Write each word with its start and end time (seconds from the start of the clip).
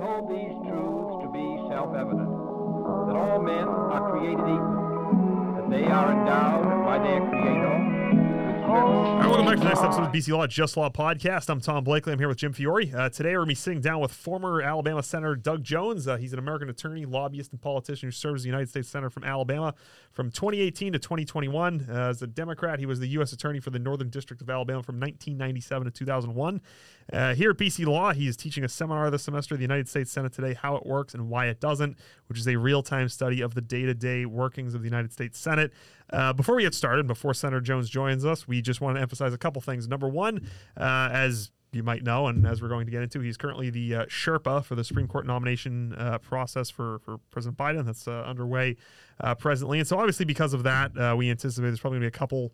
hold 0.00 0.30
these 0.30 0.56
truths 0.64 1.20
to 1.20 1.28
be 1.28 1.44
self-evident, 1.68 2.32
that 3.06 3.16
all 3.16 3.38
men 3.38 3.68
are 3.68 4.10
created 4.10 4.40
equal, 4.40 5.60
that 5.60 5.68
they 5.68 5.84
are 5.84 6.12
endowed 6.12 6.84
by 6.84 6.98
their 6.98 7.20
Creator 7.28 8.00
all 8.70 9.16
right, 9.16 9.26
welcome 9.26 9.46
back 9.46 9.56
to 9.56 9.62
the 9.62 9.68
next 9.68 9.82
episode 9.82 10.02
of 10.04 10.12
BC 10.12 10.28
Law 10.32 10.46
Just 10.46 10.76
Law 10.76 10.88
podcast. 10.90 11.50
I'm 11.50 11.60
Tom 11.60 11.82
Blakely. 11.82 12.12
I'm 12.12 12.20
here 12.20 12.28
with 12.28 12.36
Jim 12.36 12.52
Fiore. 12.52 12.92
Uh, 12.94 13.08
today, 13.08 13.30
we're 13.30 13.38
going 13.38 13.46
to 13.46 13.50
be 13.50 13.54
sitting 13.56 13.80
down 13.80 14.00
with 14.00 14.12
former 14.12 14.62
Alabama 14.62 15.02
Senator 15.02 15.34
Doug 15.34 15.64
Jones. 15.64 16.06
Uh, 16.06 16.16
he's 16.16 16.32
an 16.32 16.38
American 16.38 16.68
attorney, 16.68 17.04
lobbyist, 17.04 17.50
and 17.50 17.60
politician 17.60 18.06
who 18.06 18.12
serves 18.12 18.40
as 18.40 18.42
the 18.44 18.48
United 18.48 18.68
States 18.68 18.88
Senator 18.88 19.10
from 19.10 19.24
Alabama 19.24 19.74
from 20.12 20.30
2018 20.30 20.92
to 20.92 21.00
2021. 21.00 21.86
Uh, 21.90 22.10
as 22.10 22.22
a 22.22 22.28
Democrat, 22.28 22.78
he 22.78 22.86
was 22.86 23.00
the 23.00 23.08
U.S. 23.08 23.32
Attorney 23.32 23.58
for 23.58 23.70
the 23.70 23.80
Northern 23.80 24.08
District 24.08 24.40
of 24.40 24.48
Alabama 24.48 24.84
from 24.84 25.00
1997 25.00 25.86
to 25.86 25.90
2001. 25.90 26.60
Uh, 27.12 27.34
here 27.34 27.50
at 27.50 27.56
BC 27.56 27.86
Law, 27.86 28.12
he 28.12 28.28
is 28.28 28.36
teaching 28.36 28.64
a 28.64 28.68
seminar 28.68 29.10
this 29.10 29.24
semester, 29.24 29.56
the 29.56 29.62
United 29.62 29.88
States 29.88 30.10
Senate 30.10 30.32
Today 30.32 30.54
How 30.54 30.76
It 30.76 30.86
Works 30.86 31.14
and 31.14 31.28
Why 31.28 31.46
It 31.46 31.60
Doesn't, 31.60 31.96
which 32.28 32.38
is 32.38 32.46
a 32.46 32.56
real 32.56 32.82
time 32.82 33.08
study 33.08 33.40
of 33.40 33.54
the 33.54 33.60
day 33.60 33.82
to 33.82 33.94
day 33.94 34.26
workings 34.26 34.74
of 34.74 34.82
the 34.82 34.88
United 34.88 35.12
States 35.12 35.38
Senate. 35.38 35.72
Uh, 36.12 36.32
before 36.32 36.56
we 36.56 36.62
get 36.62 36.74
started, 36.74 37.06
before 37.06 37.34
Senator 37.34 37.60
Jones 37.60 37.90
joins 37.90 38.24
us, 38.24 38.46
we 38.46 38.62
just 38.62 38.80
want 38.80 38.96
to 38.96 39.02
emphasize 39.02 39.32
a 39.32 39.38
couple 39.38 39.60
things. 39.60 39.88
Number 39.88 40.08
one, 40.08 40.48
uh, 40.76 41.08
as 41.12 41.50
you 41.72 41.82
might 41.82 42.02
know, 42.02 42.26
and 42.26 42.46
as 42.46 42.60
we're 42.60 42.68
going 42.68 42.86
to 42.86 42.90
get 42.90 43.02
into, 43.02 43.20
he's 43.20 43.36
currently 43.36 43.70
the 43.70 43.94
uh, 43.94 44.04
Sherpa 44.06 44.64
for 44.64 44.74
the 44.74 44.82
Supreme 44.82 45.06
Court 45.06 45.26
nomination 45.26 45.94
uh, 45.96 46.18
process 46.18 46.68
for, 46.68 46.98
for 47.00 47.18
President 47.30 47.56
Biden. 47.56 47.84
That's 47.84 48.08
uh, 48.08 48.24
underway 48.26 48.76
uh, 49.20 49.34
presently. 49.36 49.78
And 49.78 49.86
so, 49.86 49.98
obviously, 49.98 50.24
because 50.24 50.52
of 50.52 50.64
that, 50.64 50.96
uh, 50.96 51.14
we 51.16 51.30
anticipate 51.30 51.68
there's 51.68 51.80
probably 51.80 52.00
going 52.00 52.10
to 52.10 52.12
be 52.12 52.16
a 52.16 52.18
couple 52.18 52.52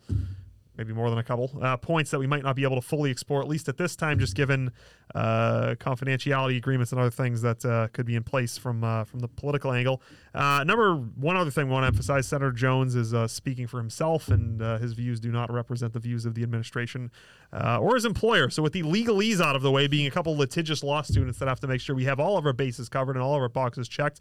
maybe 0.77 0.93
more 0.93 1.09
than 1.09 1.19
a 1.19 1.23
couple 1.23 1.51
uh, 1.61 1.75
points 1.77 2.11
that 2.11 2.19
we 2.19 2.27
might 2.27 2.43
not 2.43 2.55
be 2.55 2.63
able 2.63 2.75
to 2.75 2.81
fully 2.81 3.09
explore, 3.09 3.41
at 3.41 3.47
least 3.47 3.67
at 3.67 3.77
this 3.77 3.95
time, 3.95 4.19
just 4.19 4.35
given 4.35 4.71
uh, 5.15 5.75
confidentiality 5.79 6.57
agreements 6.57 6.91
and 6.91 7.01
other 7.01 7.09
things 7.09 7.41
that 7.41 7.65
uh, 7.65 7.87
could 7.93 8.05
be 8.05 8.15
in 8.15 8.23
place 8.23 8.57
from 8.57 8.83
uh, 8.83 9.03
from 9.03 9.19
the 9.19 9.27
political 9.27 9.71
angle. 9.71 10.01
Uh, 10.33 10.63
number 10.65 10.95
one 10.95 11.35
other 11.35 11.49
thing 11.49 11.67
we 11.67 11.73
want 11.73 11.83
to 11.83 11.87
emphasize: 11.87 12.27
Senator 12.27 12.51
Jones 12.51 12.95
is 12.95 13.13
uh, 13.13 13.27
speaking 13.27 13.67
for 13.67 13.77
himself, 13.77 14.27
and 14.27 14.61
his 14.81 14.93
views 14.93 15.19
do 15.19 15.31
not 15.31 15.51
represent 15.51 15.93
the 15.93 15.99
views 15.99 16.25
of 16.25 16.35
the 16.35 16.43
administration 16.43 17.11
or 17.51 17.95
his 17.95 18.05
employer. 18.05 18.49
So, 18.49 18.61
with 18.61 18.73
the 18.73 18.83
legalese 18.83 19.41
out 19.41 19.55
of 19.55 19.61
the 19.61 19.71
way, 19.71 19.87
being 19.87 20.07
a 20.07 20.11
couple 20.11 20.37
litigious 20.37 20.83
law 20.83 21.01
students 21.01 21.39
that 21.39 21.47
have 21.47 21.59
to 21.61 21.67
make 21.67 21.81
sure 21.81 21.95
we 21.95 22.05
have 22.05 22.19
all 22.19 22.37
of 22.37 22.45
our 22.45 22.53
bases 22.53 22.89
covered 22.89 23.15
and 23.15 23.23
all 23.23 23.35
of 23.35 23.41
our 23.41 23.49
boxes 23.49 23.87
checked, 23.87 24.19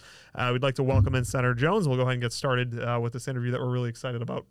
we'd 0.53 0.63
like 0.63 0.77
to 0.77 0.83
welcome 0.83 1.15
in 1.15 1.25
Senator 1.25 1.55
Jones. 1.55 1.87
We'll 1.87 1.97
go 1.97 2.03
ahead 2.03 2.15
and 2.15 2.23
get 2.23 2.33
started 2.33 2.75
with 3.01 3.13
this 3.13 3.29
interview 3.29 3.51
that 3.51 3.61
we're 3.61 3.71
really 3.71 3.91
excited 3.91 4.23
about. 4.23 4.47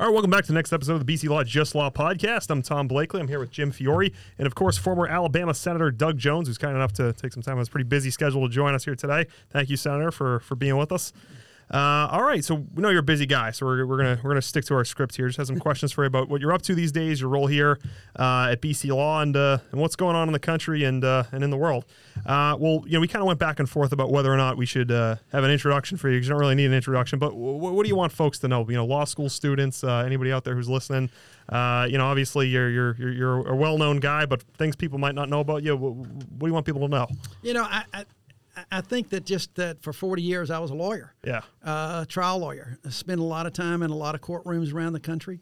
All 0.00 0.06
right, 0.06 0.12
welcome 0.12 0.30
back 0.30 0.44
to 0.44 0.52
the 0.52 0.54
next 0.54 0.72
episode 0.72 0.92
of 0.92 1.04
the 1.04 1.12
BC 1.12 1.28
Law 1.28 1.42
Just 1.42 1.74
Law 1.74 1.90
podcast. 1.90 2.50
I'm 2.50 2.62
Tom 2.62 2.86
Blakely. 2.86 3.20
I'm 3.20 3.26
here 3.26 3.40
with 3.40 3.50
Jim 3.50 3.72
Fiore 3.72 4.12
and, 4.38 4.46
of 4.46 4.54
course, 4.54 4.78
former 4.78 5.08
Alabama 5.08 5.52
Senator 5.52 5.90
Doug 5.90 6.18
Jones, 6.18 6.46
who's 6.46 6.56
kind 6.56 6.76
enough 6.76 6.92
to 6.92 7.12
take 7.14 7.32
some 7.32 7.42
time 7.42 7.54
on 7.54 7.58
his 7.58 7.68
pretty 7.68 7.88
busy 7.88 8.12
schedule 8.12 8.46
to 8.46 8.48
join 8.48 8.76
us 8.76 8.84
here 8.84 8.94
today. 8.94 9.26
Thank 9.50 9.70
you, 9.70 9.76
Senator, 9.76 10.12
for 10.12 10.38
for 10.38 10.54
being 10.54 10.76
with 10.76 10.92
us. 10.92 11.12
Uh, 11.70 12.08
all 12.10 12.22
right, 12.22 12.42
so 12.42 12.54
we 12.74 12.82
know 12.82 12.88
you're 12.88 13.00
a 13.00 13.02
busy 13.02 13.26
guy, 13.26 13.50
so 13.50 13.66
we're, 13.66 13.84
we're 13.84 13.98
gonna 13.98 14.18
we're 14.22 14.30
gonna 14.30 14.40
stick 14.40 14.64
to 14.64 14.74
our 14.74 14.84
script 14.84 15.16
here. 15.16 15.26
Just 15.26 15.36
have 15.36 15.46
some 15.46 15.58
questions 15.58 15.92
for 15.92 16.02
you 16.02 16.06
about 16.06 16.28
what 16.28 16.40
you're 16.40 16.52
up 16.52 16.62
to 16.62 16.74
these 16.74 16.92
days, 16.92 17.20
your 17.20 17.28
role 17.28 17.46
here 17.46 17.78
uh, 18.18 18.48
at 18.50 18.62
BC 18.62 18.90
Law, 18.94 19.20
and 19.20 19.36
uh, 19.36 19.58
and 19.70 19.80
what's 19.80 19.94
going 19.94 20.16
on 20.16 20.28
in 20.28 20.32
the 20.32 20.38
country 20.38 20.84
and 20.84 21.04
uh, 21.04 21.24
and 21.30 21.44
in 21.44 21.50
the 21.50 21.58
world. 21.58 21.84
Uh, 22.24 22.56
well, 22.58 22.82
you 22.86 22.92
know, 22.92 23.00
we 23.00 23.08
kind 23.08 23.20
of 23.22 23.26
went 23.26 23.38
back 23.38 23.58
and 23.58 23.68
forth 23.68 23.92
about 23.92 24.10
whether 24.10 24.32
or 24.32 24.38
not 24.38 24.56
we 24.56 24.64
should 24.64 24.90
uh, 24.90 25.16
have 25.30 25.44
an 25.44 25.50
introduction 25.50 25.98
for 25.98 26.08
you. 26.08 26.16
Because 26.16 26.28
you 26.28 26.32
don't 26.32 26.40
really 26.40 26.54
need 26.54 26.66
an 26.66 26.74
introduction, 26.74 27.18
but 27.18 27.30
w- 27.30 27.58
what 27.58 27.82
do 27.82 27.88
you 27.88 27.96
want 27.96 28.12
folks 28.12 28.38
to 28.40 28.48
know? 28.48 28.66
You 28.66 28.76
know, 28.76 28.86
law 28.86 29.04
school 29.04 29.28
students, 29.28 29.84
anybody 29.84 30.32
out 30.32 30.44
there 30.44 30.54
who's 30.54 30.70
listening. 30.70 31.10
you 31.50 31.98
know, 31.98 32.06
obviously 32.06 32.48
you're 32.48 32.70
you're 32.70 32.96
you're, 32.98 33.12
you're 33.12 33.48
a 33.48 33.54
well-known 33.56 33.98
guy, 33.98 34.24
but 34.24 34.42
things 34.56 34.74
people 34.74 34.98
might 34.98 35.14
not 35.14 35.28
know 35.28 35.40
about 35.40 35.62
you. 35.62 35.76
What, 35.76 35.94
what 35.94 36.40
do 36.40 36.46
you 36.46 36.54
want 36.54 36.64
people 36.64 36.80
to 36.80 36.88
know? 36.88 37.08
You 37.42 37.52
know, 37.52 37.64
I, 37.64 37.84
I 37.92 38.04
I 38.70 38.80
think 38.80 39.10
that 39.10 39.24
just 39.24 39.54
that 39.56 39.82
for 39.82 39.92
40 39.92 40.22
years 40.22 40.50
I 40.50 40.58
was 40.58 40.70
a 40.70 40.74
lawyer. 40.74 41.14
Yeah. 41.24 41.42
Uh, 41.64 42.00
a 42.02 42.06
trial 42.06 42.38
lawyer. 42.38 42.78
I 42.84 42.90
spent 42.90 43.20
a 43.20 43.24
lot 43.24 43.46
of 43.46 43.52
time 43.52 43.82
in 43.82 43.90
a 43.90 43.96
lot 43.96 44.14
of 44.14 44.20
courtrooms 44.20 44.72
around 44.72 44.92
the 44.92 45.00
country, 45.00 45.40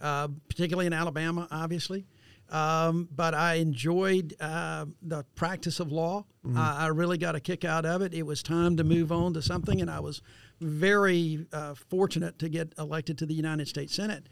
uh, 0.00 0.28
particularly 0.48 0.86
in 0.86 0.92
Alabama, 0.92 1.48
obviously. 1.50 2.06
Um, 2.50 3.08
but 3.14 3.34
I 3.34 3.54
enjoyed 3.54 4.34
uh, 4.40 4.86
the 5.02 5.24
practice 5.34 5.80
of 5.80 5.92
law. 5.92 6.24
Mm-hmm. 6.46 6.56
I, 6.56 6.84
I, 6.84 6.86
really 6.86 7.18
got 7.18 7.34
a 7.34 7.40
kick 7.40 7.62
out 7.62 7.84
of 7.84 8.00
it. 8.00 8.14
It 8.14 8.22
was 8.22 8.42
time 8.42 8.78
to 8.78 8.84
move 8.84 9.12
on 9.12 9.34
to 9.34 9.42
something, 9.42 9.82
and 9.82 9.90
I 9.90 10.00
was 10.00 10.22
very 10.58 11.46
uh, 11.52 11.74
fortunate 11.74 12.38
to 12.38 12.48
get 12.48 12.72
elected 12.78 13.18
to 13.18 13.26
the 13.26 13.34
United 13.34 13.68
States 13.68 13.94
Senate. 13.94 14.28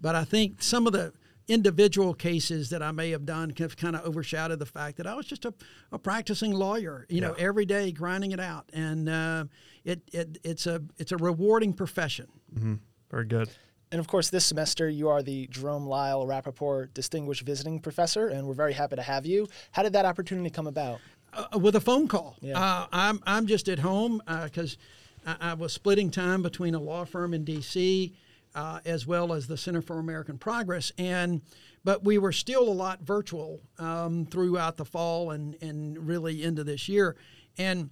But 0.00 0.16
I 0.16 0.24
think 0.24 0.62
some 0.62 0.88
of 0.88 0.92
the 0.92 1.12
individual 1.50 2.14
cases 2.14 2.70
that 2.70 2.80
I 2.80 2.92
may 2.92 3.10
have 3.10 3.26
done 3.26 3.52
have 3.58 3.76
kind 3.76 3.96
of 3.96 4.06
overshadowed 4.06 4.60
the 4.60 4.66
fact 4.66 4.96
that 4.98 5.06
I 5.06 5.14
was 5.14 5.26
just 5.26 5.44
a, 5.44 5.52
a 5.90 5.98
practicing 5.98 6.52
lawyer, 6.52 7.06
you 7.08 7.20
know, 7.20 7.32
every 7.32 7.66
day 7.66 7.90
grinding 7.90 8.30
it 8.30 8.38
out, 8.38 8.70
and 8.72 9.08
uh, 9.08 9.44
it, 9.84 10.00
it 10.12 10.38
it's 10.44 10.66
a 10.66 10.80
it's 10.96 11.10
a 11.10 11.16
rewarding 11.16 11.72
profession. 11.72 12.28
Mm-hmm. 12.56 12.74
Very 13.10 13.24
good. 13.26 13.50
And 13.90 13.98
of 13.98 14.06
course, 14.06 14.30
this 14.30 14.44
semester 14.44 14.88
you 14.88 15.08
are 15.08 15.22
the 15.22 15.48
Jerome 15.48 15.86
Lyle 15.86 16.24
Rappaport 16.24 16.94
Distinguished 16.94 17.42
Visiting 17.42 17.80
Professor, 17.80 18.28
and 18.28 18.46
we're 18.46 18.54
very 18.54 18.72
happy 18.72 18.94
to 18.94 19.02
have 19.02 19.26
you. 19.26 19.48
How 19.72 19.82
did 19.82 19.92
that 19.94 20.04
opportunity 20.04 20.50
come 20.50 20.68
about? 20.68 21.00
Uh, 21.32 21.58
with 21.58 21.74
a 21.74 21.80
phone 21.80 22.06
call. 22.06 22.36
Yeah. 22.40 22.60
Uh, 22.60 22.86
I'm 22.92 23.20
I'm 23.26 23.46
just 23.46 23.68
at 23.68 23.80
home 23.80 24.22
because 24.44 24.78
uh, 25.26 25.34
I, 25.40 25.50
I 25.50 25.54
was 25.54 25.72
splitting 25.72 26.12
time 26.12 26.42
between 26.42 26.76
a 26.76 26.80
law 26.80 27.04
firm 27.04 27.34
in 27.34 27.44
D.C 27.44 28.14
uh, 28.54 28.80
as 28.84 29.06
well 29.06 29.32
as 29.32 29.46
the 29.46 29.56
Center 29.56 29.82
for 29.82 29.98
American 29.98 30.38
Progress. 30.38 30.92
And 30.98 31.42
but 31.82 32.04
we 32.04 32.18
were 32.18 32.32
still 32.32 32.68
a 32.68 32.72
lot 32.72 33.00
virtual 33.00 33.60
um, 33.78 34.26
throughout 34.26 34.76
the 34.76 34.84
fall 34.84 35.30
and 35.30 35.56
and 35.62 36.06
really 36.06 36.42
into 36.42 36.64
this 36.64 36.88
year. 36.88 37.16
And 37.58 37.90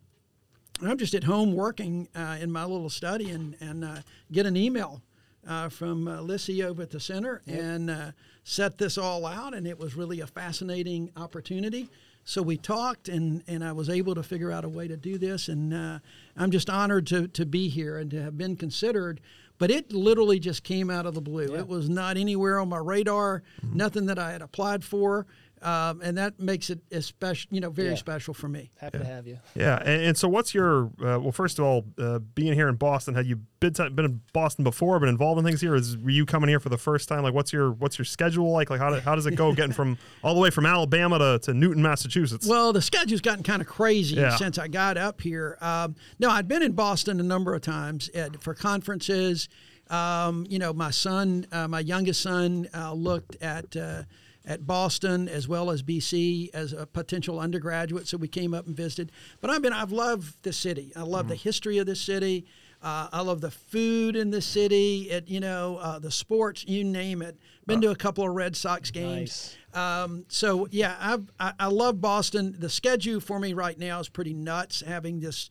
I'm 0.82 0.98
just 0.98 1.14
at 1.14 1.24
home 1.24 1.54
working 1.54 2.08
uh, 2.14 2.38
in 2.40 2.52
my 2.52 2.64
little 2.64 2.90
study 2.90 3.30
and 3.30 3.56
and 3.60 3.84
uh, 3.84 3.96
get 4.32 4.46
an 4.46 4.56
email. 4.56 5.02
Uh, 5.46 5.68
from 5.70 6.06
uh, 6.06 6.20
Lissy 6.20 6.62
over 6.62 6.82
at 6.82 6.90
the 6.90 7.00
center 7.00 7.40
yep. 7.46 7.60
and 7.60 7.88
uh, 7.88 8.10
set 8.44 8.76
this 8.76 8.98
all 8.98 9.24
out, 9.24 9.54
and 9.54 9.66
it 9.66 9.78
was 9.78 9.94
really 9.94 10.20
a 10.20 10.26
fascinating 10.26 11.10
opportunity. 11.16 11.88
So 12.28 12.42
we 12.42 12.58
talked, 12.58 13.08
and, 13.08 13.42
and 13.46 13.64
I 13.64 13.72
was 13.72 13.88
able 13.88 14.14
to 14.14 14.22
figure 14.22 14.52
out 14.52 14.62
a 14.62 14.68
way 14.68 14.86
to 14.86 14.98
do 14.98 15.16
this. 15.16 15.48
And 15.48 15.72
uh, 15.72 16.00
I'm 16.36 16.50
just 16.50 16.68
honored 16.68 17.06
to, 17.06 17.26
to 17.28 17.46
be 17.46 17.70
here 17.70 17.96
and 17.96 18.10
to 18.10 18.22
have 18.22 18.36
been 18.36 18.54
considered 18.54 19.22
but 19.58 19.70
it 19.70 19.92
literally 19.92 20.38
just 20.38 20.62
came 20.64 20.90
out 20.90 21.06
of 21.06 21.14
the 21.14 21.20
blue. 21.20 21.52
Yeah. 21.52 21.60
It 21.60 21.68
was 21.68 21.88
not 21.88 22.16
anywhere 22.16 22.58
on 22.58 22.68
my 22.68 22.78
radar, 22.78 23.42
mm-hmm. 23.64 23.76
nothing 23.76 24.06
that 24.06 24.18
I 24.18 24.32
had 24.32 24.42
applied 24.42 24.84
for. 24.84 25.26
Um, 25.62 26.00
and 26.02 26.16
that 26.18 26.38
makes 26.38 26.70
it 26.70 26.80
especially, 26.90 27.56
you 27.56 27.60
know, 27.60 27.70
very 27.70 27.90
yeah. 27.90 27.94
special 27.96 28.34
for 28.34 28.48
me. 28.48 28.70
Happy 28.80 28.98
yeah. 28.98 29.04
to 29.04 29.10
have 29.10 29.26
you. 29.26 29.38
Yeah, 29.54 29.76
and, 29.78 30.02
and 30.02 30.16
so 30.16 30.28
what's 30.28 30.54
your 30.54 30.86
uh, 31.02 31.18
well? 31.20 31.32
First 31.32 31.58
of 31.58 31.64
all, 31.64 31.84
uh, 31.98 32.18
being 32.18 32.52
here 32.52 32.68
in 32.68 32.76
Boston, 32.76 33.14
had 33.14 33.26
you 33.26 33.40
been 33.60 33.72
to, 33.74 33.90
been 33.90 34.04
in 34.04 34.20
Boston 34.32 34.64
before, 34.64 34.98
been 35.00 35.08
involved 35.08 35.38
in 35.38 35.44
things 35.44 35.60
here? 35.60 35.74
Is 35.74 35.96
were 35.96 36.10
you 36.10 36.26
coming 36.26 36.48
here 36.48 36.60
for 36.60 36.68
the 36.68 36.78
first 36.78 37.08
time? 37.08 37.22
Like, 37.22 37.34
what's 37.34 37.52
your 37.52 37.72
what's 37.72 37.98
your 37.98 38.04
schedule 38.04 38.50
like? 38.50 38.70
Like, 38.70 38.80
how, 38.80 38.90
do, 38.90 39.00
how 39.00 39.14
does 39.14 39.26
it 39.26 39.34
go 39.34 39.52
getting 39.52 39.72
from 39.72 39.98
all 40.22 40.34
the 40.34 40.40
way 40.40 40.50
from 40.50 40.66
Alabama 40.66 41.18
to, 41.18 41.38
to 41.40 41.54
Newton, 41.54 41.82
Massachusetts? 41.82 42.46
Well, 42.46 42.72
the 42.72 42.82
schedule's 42.82 43.20
gotten 43.20 43.42
kind 43.42 43.60
of 43.60 43.68
crazy 43.68 44.16
yeah. 44.16 44.36
since 44.36 44.58
I 44.58 44.68
got 44.68 44.96
up 44.96 45.20
here. 45.20 45.58
Um, 45.60 45.96
no, 46.18 46.30
I'd 46.30 46.48
been 46.48 46.62
in 46.62 46.72
Boston 46.72 47.20
a 47.20 47.24
number 47.24 47.54
of 47.54 47.62
times 47.62 48.08
at, 48.10 48.42
for 48.42 48.54
conferences 48.54 49.48
um, 49.90 50.46
you 50.48 50.58
know, 50.58 50.72
my 50.72 50.90
son, 50.90 51.46
uh, 51.52 51.68
my 51.68 51.80
youngest 51.80 52.20
son, 52.20 52.68
uh, 52.74 52.92
looked 52.92 53.36
at 53.42 53.76
uh, 53.76 54.02
at 54.48 54.66
Boston 54.66 55.28
as 55.28 55.46
well 55.46 55.70
as 55.70 55.82
BC 55.82 56.48
as 56.54 56.72
a 56.72 56.86
potential 56.86 57.38
undergraduate, 57.38 58.08
so 58.08 58.16
we 58.16 58.28
came 58.28 58.54
up 58.54 58.66
and 58.66 58.74
visited. 58.74 59.12
But 59.40 59.50
I've 59.50 59.60
been, 59.60 59.74
I've 59.74 59.92
loved 59.92 60.42
the 60.42 60.54
city. 60.54 60.90
I 60.96 61.02
love 61.02 61.22
mm-hmm. 61.22 61.30
the 61.30 61.34
history 61.36 61.76
of 61.78 61.86
the 61.86 61.94
city. 61.94 62.46
Uh, 62.80 63.08
I 63.12 63.20
love 63.20 63.42
the 63.42 63.50
food 63.50 64.16
in 64.16 64.30
the 64.30 64.40
city. 64.40 65.10
It, 65.10 65.28
you 65.28 65.40
know, 65.40 65.76
uh, 65.76 65.98
the 65.98 66.10
sports, 66.10 66.64
you 66.66 66.82
name 66.82 67.20
it. 67.20 67.36
Been 67.66 67.82
to 67.82 67.90
a 67.90 67.96
couple 67.96 68.24
of 68.24 68.34
Red 68.34 68.56
Sox 68.56 68.90
games. 68.90 69.56
Nice. 69.74 70.02
Um, 70.02 70.24
so 70.28 70.66
yeah, 70.70 70.96
I've, 70.98 71.30
I, 71.38 71.52
I 71.60 71.66
love 71.66 72.00
Boston. 72.00 72.56
The 72.58 72.70
schedule 72.70 73.20
for 73.20 73.38
me 73.38 73.52
right 73.52 73.78
now 73.78 74.00
is 74.00 74.08
pretty 74.08 74.32
nuts. 74.32 74.80
Having 74.80 75.20
this 75.20 75.50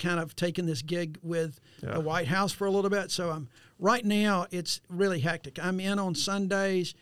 kind 0.00 0.18
of 0.18 0.34
taken 0.34 0.66
this 0.66 0.82
gig 0.82 1.18
with 1.22 1.60
yeah. 1.82 1.92
the 1.92 2.00
White 2.00 2.26
House 2.26 2.52
for 2.52 2.66
a 2.66 2.70
little 2.70 2.90
bit, 2.90 3.12
so 3.12 3.30
I'm 3.30 3.48
right 3.78 4.04
now 4.04 4.46
it's 4.50 4.80
really 4.88 5.20
hectic. 5.20 5.64
I'm 5.64 5.78
in 5.78 6.00
on 6.00 6.16
Sundays. 6.16 6.94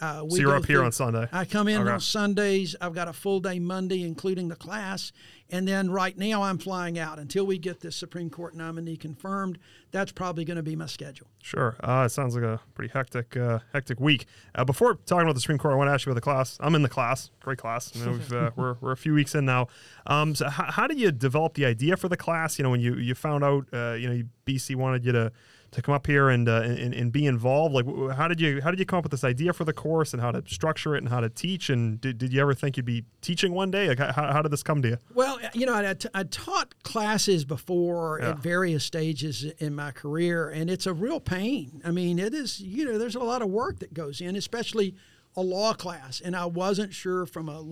Uh, 0.00 0.26
so 0.28 0.36
you're 0.36 0.56
up 0.56 0.64
through, 0.64 0.76
here 0.76 0.84
on 0.84 0.92
Sunday. 0.92 1.28
I 1.30 1.44
come 1.44 1.68
in 1.68 1.82
okay. 1.82 1.90
on 1.90 2.00
Sundays. 2.00 2.74
I've 2.80 2.94
got 2.94 3.06
a 3.06 3.12
full 3.12 3.40
day 3.40 3.58
Monday, 3.58 4.02
including 4.02 4.48
the 4.48 4.56
class, 4.56 5.12
and 5.50 5.68
then 5.68 5.90
right 5.90 6.16
now 6.16 6.42
I'm 6.42 6.56
flying 6.56 6.98
out 6.98 7.18
until 7.18 7.44
we 7.44 7.58
get 7.58 7.80
this 7.80 7.96
Supreme 7.96 8.30
Court 8.30 8.54
nominee 8.54 8.96
confirmed. 8.96 9.58
That's 9.90 10.10
probably 10.10 10.46
going 10.46 10.56
to 10.56 10.62
be 10.62 10.74
my 10.74 10.86
schedule. 10.86 11.26
Sure. 11.42 11.76
Uh, 11.82 12.04
it 12.06 12.10
sounds 12.10 12.34
like 12.34 12.44
a 12.44 12.60
pretty 12.74 12.92
hectic, 12.92 13.36
uh, 13.36 13.58
hectic 13.74 14.00
week. 14.00 14.26
Uh, 14.54 14.64
before 14.64 14.94
talking 14.94 15.24
about 15.24 15.34
the 15.34 15.40
Supreme 15.40 15.58
Court, 15.58 15.74
I 15.74 15.76
want 15.76 15.88
to 15.88 15.92
ask 15.92 16.06
you 16.06 16.12
about 16.12 16.16
the 16.16 16.24
class. 16.24 16.56
I'm 16.60 16.74
in 16.74 16.82
the 16.82 16.88
class. 16.88 17.30
Great 17.40 17.58
class. 17.58 17.94
You 17.94 18.06
know, 18.06 18.38
uh, 18.38 18.50
we're 18.56 18.76
we're 18.80 18.92
a 18.92 18.96
few 18.96 19.12
weeks 19.12 19.34
in 19.34 19.44
now. 19.44 19.68
Um, 20.06 20.34
so 20.34 20.48
how, 20.48 20.70
how 20.70 20.86
did 20.86 20.98
you 20.98 21.12
develop 21.12 21.54
the 21.54 21.66
idea 21.66 21.98
for 21.98 22.08
the 22.08 22.16
class? 22.16 22.58
You 22.58 22.62
know, 22.62 22.70
when 22.70 22.80
you 22.80 22.94
you 22.94 23.14
found 23.14 23.44
out, 23.44 23.66
uh, 23.72 23.92
you 23.98 24.08
know, 24.08 24.22
BC 24.46 24.76
wanted 24.76 25.04
you 25.04 25.12
to 25.12 25.32
to 25.72 25.82
come 25.82 25.94
up 25.94 26.06
here 26.06 26.28
and, 26.28 26.48
uh, 26.48 26.62
and 26.62 26.92
and 26.92 27.12
be 27.12 27.26
involved. 27.26 27.74
Like, 27.74 28.16
how 28.16 28.26
did 28.26 28.40
you 28.40 28.60
how 28.60 28.70
did 28.70 28.80
you 28.80 28.86
come 28.86 28.98
up 28.98 29.04
with 29.04 29.12
this 29.12 29.22
idea 29.24 29.52
for 29.52 29.64
the 29.64 29.72
course 29.72 30.12
and 30.12 30.20
how 30.20 30.32
to 30.32 30.42
structure 30.46 30.94
it 30.96 30.98
and 30.98 31.08
how 31.08 31.20
to 31.20 31.28
teach? 31.28 31.70
And 31.70 32.00
did, 32.00 32.18
did 32.18 32.32
you 32.32 32.40
ever 32.40 32.54
think 32.54 32.76
you'd 32.76 32.86
be 32.86 33.04
teaching 33.20 33.52
one 33.52 33.70
day? 33.70 33.88
Like, 33.88 33.98
how, 33.98 34.32
how 34.32 34.42
did 34.42 34.50
this 34.50 34.62
come 34.64 34.82
to 34.82 34.88
you? 34.88 34.98
Well, 35.14 35.38
you 35.52 35.66
know, 35.66 35.74
I, 35.74 35.94
I 36.12 36.24
taught 36.24 36.74
classes 36.82 37.44
before 37.44 38.18
Yeah. 38.20 38.30
at 38.30 38.38
various 38.40 38.84
stages 38.84 39.44
in 39.58 39.74
my 39.74 39.92
career, 39.92 40.48
and 40.48 40.68
it's 40.70 40.86
a 40.86 40.92
real 40.92 41.20
pain. 41.20 41.80
I 41.84 41.92
mean, 41.92 42.18
it 42.18 42.34
is, 42.34 42.60
you 42.60 42.84
know, 42.84 42.98
there's 42.98 43.14
a 43.14 43.20
lot 43.20 43.40
of 43.42 43.48
work 43.48 43.78
that 43.78 43.94
goes 43.94 44.20
in, 44.20 44.34
especially 44.36 44.94
a 45.36 45.42
law 45.42 45.72
class. 45.74 46.20
And 46.20 46.34
I 46.34 46.46
wasn't 46.46 46.92
sure 46.92 47.26
from 47.26 47.48
a, 47.48 47.62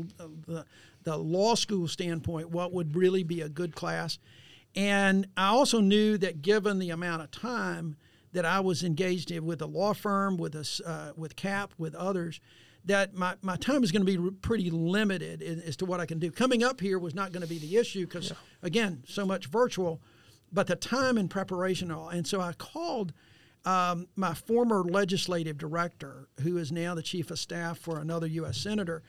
the, 0.46 0.64
the 1.02 1.16
law 1.16 1.56
school 1.56 1.88
standpoint 1.88 2.50
what 2.50 2.72
would 2.72 2.94
really 2.94 3.24
be 3.24 3.40
a 3.40 3.48
good 3.48 3.74
class. 3.74 4.18
And 4.75 5.26
I 5.37 5.49
also 5.49 5.81
knew 5.81 6.19
that 6.19 6.43
given 6.43 6.79
the 6.79 6.91
amount 6.91 7.23
of 7.23 7.31
time 7.31 7.97
that 8.32 8.44
I 8.44 8.61
was 8.61 8.85
engaged 8.85 9.31
in 9.31 9.47
with 9.47 9.62
a 9.62 9.67
law 9.67 9.94
firm, 9.94 10.37
with 10.37 10.55
us, 10.55 10.81
uh, 10.81 11.12
with 11.17 11.35
CAP, 11.37 11.73
with 11.79 11.94
others, 11.94 12.41
that 12.85 13.15
my, 13.15 13.35
my 13.43 13.56
time 13.56 13.82
is 13.82 13.93
going 13.93 14.05
to 14.05 14.19
be 14.19 14.31
pretty 14.43 14.70
limited 14.70 15.43
in, 15.43 15.61
as 15.62 15.76
to 15.76 15.87
what 15.87 16.00
I 16.00 16.06
can 16.06 16.19
do. 16.19 16.31
Coming 16.31 16.62
up 16.62 16.81
here 16.81 16.99
was 16.99 17.15
not 17.15 17.32
going 17.32 17.43
to 17.43 17.49
be 17.49 17.59
the 17.59 17.76
issue 17.76 18.06
because, 18.06 18.32
again, 18.62 19.03
so 19.06 19.26
much 19.26 19.47
virtual, 19.47 20.00
but 20.53 20.67
the 20.67 20.76
time 20.76 21.19
and 21.19 21.29
preparation 21.31 21.91
and 21.91 21.99
all. 21.99 22.09
And 22.09 22.26
so 22.26 22.41
I 22.41 22.53
called 22.53 23.12
um, 23.65 24.06
my 24.17 24.35
former 24.35 24.85
legislative 24.85 25.59
director, 25.59 26.29
who 26.41 26.56
is 26.56 26.70
now 26.70 26.94
the 26.94 27.03
chief 27.03 27.31
of 27.31 27.38
staff 27.38 27.79
for 27.79 27.99
another 27.99 28.26
U.S. 28.26 28.59
senator, 28.59 29.03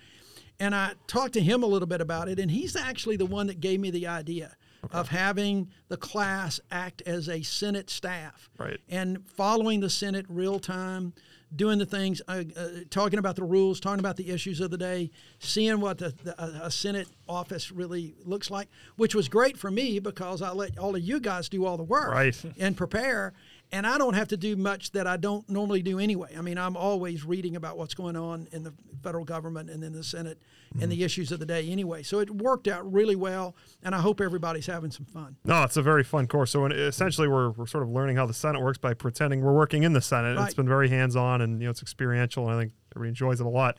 and 0.59 0.75
I 0.75 0.93
talked 1.07 1.33
to 1.33 1.41
him 1.41 1.63
a 1.63 1.67
little 1.67 1.87
bit 1.87 2.01
about 2.01 2.27
it. 2.27 2.39
And 2.39 2.51
he's 2.51 2.75
actually 2.75 3.15
the 3.15 3.25
one 3.25 3.47
that 3.47 3.61
gave 3.61 3.79
me 3.79 3.91
the 3.91 4.07
idea 4.07 4.57
of 4.91 5.09
having 5.09 5.69
the 5.87 5.97
class 5.97 6.59
act 6.71 7.01
as 7.05 7.27
a 7.29 7.41
Senate 7.41 7.89
staff 7.89 8.49
Right. 8.57 8.79
and 8.89 9.25
following 9.27 9.79
the 9.79 9.89
Senate 9.89 10.25
real 10.29 10.59
time, 10.59 11.13
doing 11.55 11.79
the 11.79 11.85
things, 11.85 12.21
uh, 12.27 12.43
uh, 12.55 12.67
talking 12.89 13.17
about 13.19 13.35
the 13.35 13.43
rules, 13.43 13.79
talking 13.79 13.99
about 13.99 14.17
the 14.17 14.29
issues 14.29 14.59
of 14.61 14.69
the 14.71 14.77
day, 14.77 15.09
seeing 15.39 15.79
what 15.79 15.97
the, 15.97 16.13
the, 16.23 16.39
a 16.43 16.65
a 16.67 16.71
Senate 16.71 17.07
office 17.27 17.71
really 17.71 18.13
looks 18.23 18.51
like, 18.51 18.67
which 18.97 19.15
was 19.15 19.27
great 19.27 19.57
for 19.57 19.71
me 19.71 19.99
because 19.99 20.41
I 20.41 20.51
let 20.51 20.77
all 20.77 20.95
of 20.95 21.01
you 21.01 21.19
guys 21.19 21.49
do 21.49 21.65
all 21.65 21.75
the 21.77 21.83
work 21.83 22.11
Right. 22.11 22.39
and 22.59 22.77
prepare. 22.77 23.33
And 23.71 23.85
I 23.85 23.99
don't 23.99 24.15
have 24.15 24.29
to 24.29 24.37
do 24.37 24.55
much 24.55 24.91
that 24.93 25.05
I 25.05 25.17
don't 25.17 25.47
normally 25.47 25.83
do 25.83 25.99
anyway. 25.99 26.33
I 26.35 26.41
mean, 26.41 26.57
I'm 26.57 26.75
always 26.75 27.23
reading 27.23 27.55
about 27.55 27.77
what's 27.77 27.93
going 27.93 28.15
on 28.15 28.47
in 28.51 28.63
the 28.63 28.73
federal 29.03 29.25
government 29.25 29.69
and 29.69 29.83
in 29.83 29.93
the 29.93 30.03
Senate 30.03 30.39
and 30.73 30.91
the 30.91 30.95
mm-hmm. 30.95 31.05
issues 31.05 31.31
of 31.31 31.39
the 31.39 31.45
day 31.45 31.69
anyway. 31.69 32.01
So 32.01 32.19
it 32.19 32.31
worked 32.31 32.67
out 32.67 32.91
really 32.91 33.15
well, 33.15 33.55
and 33.83 33.93
I 33.93 33.99
hope 33.99 34.21
everybody's 34.21 34.65
having 34.65 34.89
some 34.89 35.05
fun. 35.05 35.35
No, 35.45 35.63
it's 35.63 35.77
a 35.77 35.81
very 35.81 36.03
fun 36.03 36.27
course. 36.27 36.51
So 36.51 36.65
essentially, 36.65 37.27
we're, 37.27 37.51
we're 37.51 37.67
sort 37.67 37.83
of 37.83 37.89
learning 37.89 38.15
how 38.15 38.25
the 38.25 38.33
Senate 38.33 38.61
works 38.61 38.79
by 38.79 38.95
pretending 38.95 39.41
we're 39.41 39.53
working 39.53 39.83
in 39.83 39.93
the 39.93 40.01
Senate. 40.01 40.37
It's 40.39 40.55
been 40.55 40.67
very 40.67 40.89
hands 40.89 41.15
on 41.15 41.41
and 41.41 41.61
you 41.61 41.67
know 41.67 41.71
it's 41.71 41.81
experiential, 41.81 42.47
and 42.47 42.55
I 42.55 42.59
think 42.61 42.73
everybody 42.95 43.09
enjoys 43.09 43.39
it 43.39 43.45
a 43.45 43.49
lot. 43.49 43.77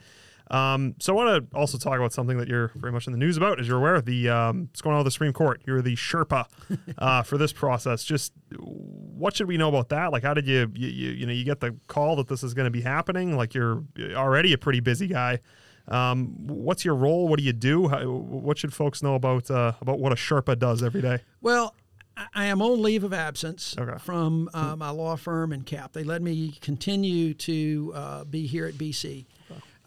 Um, 0.50 0.96
so 0.98 1.12
I 1.16 1.24
want 1.24 1.50
to 1.50 1.56
also 1.56 1.78
talk 1.78 1.96
about 1.96 2.12
something 2.12 2.36
that 2.38 2.48
you're 2.48 2.72
very 2.74 2.92
much 2.92 3.06
in 3.06 3.12
the 3.12 3.18
news 3.18 3.36
about, 3.36 3.60
as 3.60 3.68
you're 3.68 3.78
aware. 3.78 4.00
The 4.00 4.28
um, 4.28 4.62
what's 4.70 4.80
going 4.82 4.94
on 4.94 4.98
with 5.00 5.06
the 5.06 5.10
Supreme 5.12 5.32
Court. 5.32 5.62
You're 5.66 5.80
the 5.82 5.94
Sherpa 5.94 6.46
uh, 6.98 7.22
for 7.22 7.38
this 7.38 7.52
process. 7.52 8.02
Just 8.04 8.32
what 8.58 9.36
should 9.36 9.46
we 9.46 9.56
know 9.56 9.68
about 9.68 9.90
that? 9.90 10.10
Like, 10.12 10.24
how 10.24 10.34
did 10.34 10.46
you 10.48 10.70
you, 10.74 10.88
you, 10.88 11.10
you 11.12 11.26
know 11.26 11.32
you 11.32 11.44
get 11.44 11.60
the 11.60 11.76
call 11.86 12.16
that 12.16 12.26
this 12.28 12.42
is 12.42 12.52
going 12.54 12.64
to 12.64 12.70
be 12.70 12.80
happening? 12.80 13.36
Like, 13.36 13.54
you're 13.54 13.84
already 14.14 14.52
a 14.52 14.58
pretty 14.58 14.80
busy 14.80 15.06
guy. 15.06 15.38
Um, 15.88 16.34
what's 16.46 16.84
your 16.84 16.94
role? 16.94 17.28
What 17.28 17.38
do 17.38 17.44
you 17.44 17.52
do? 17.52 17.88
How, 17.88 18.08
what 18.08 18.58
should 18.58 18.72
folks 18.74 19.02
know 19.02 19.14
about 19.14 19.50
uh, 19.50 19.72
about 19.80 19.98
what 20.00 20.12
a 20.12 20.16
Sherpa 20.16 20.58
does 20.58 20.82
every 20.82 21.00
day? 21.02 21.18
Well, 21.40 21.74
I- 22.34 22.46
am 22.46 22.60
on 22.60 22.82
leave 22.82 23.04
of 23.04 23.12
absence 23.12 23.76
Okay. 23.78 23.98
from 23.98 24.50
uh, 24.52 24.76
my 24.76 24.90
law 24.90 25.16
firm 25.16 25.52
and 25.52 25.64
CAP. 25.64 25.92
They 25.92 26.04
let 26.04 26.22
me 26.22 26.58
continue 26.60 27.34
to 27.34 27.92
uh, 27.94 28.24
be 28.24 28.46
here 28.46 28.66
at 28.66 28.74
BC. 28.74 29.26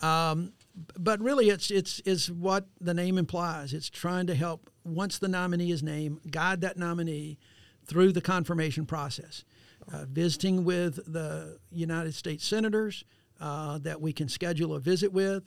Um, 0.04 0.52
but 0.98 1.22
really, 1.22 1.50
it's 1.50 1.72
it's 1.72 2.00
is 2.02 2.30
what 2.32 2.68
the 2.82 2.94
name 2.94 3.18
implies. 3.18 3.74
It's 3.74 3.90
trying 3.90 4.28
to 4.28 4.36
help 4.36 4.70
once 4.84 5.18
the 5.18 5.28
nominee 5.28 5.72
is 5.72 5.82
named, 5.82 6.20
guide 6.30 6.62
that 6.62 6.78
nominee 6.78 7.38
through 7.86 8.12
the 8.12 8.22
confirmation 8.22 8.86
process, 8.86 9.46
uh, 9.92 10.06
visiting 10.06 10.66
with 10.66 11.00
the 11.12 11.58
United 11.72 12.16
States 12.16 12.46
senators 12.46 13.06
uh, 13.40 13.78
that 13.80 14.02
we 14.02 14.12
can 14.12 14.28
schedule 14.28 14.74
a 14.74 14.80
visit 14.80 15.14
with, 15.14 15.44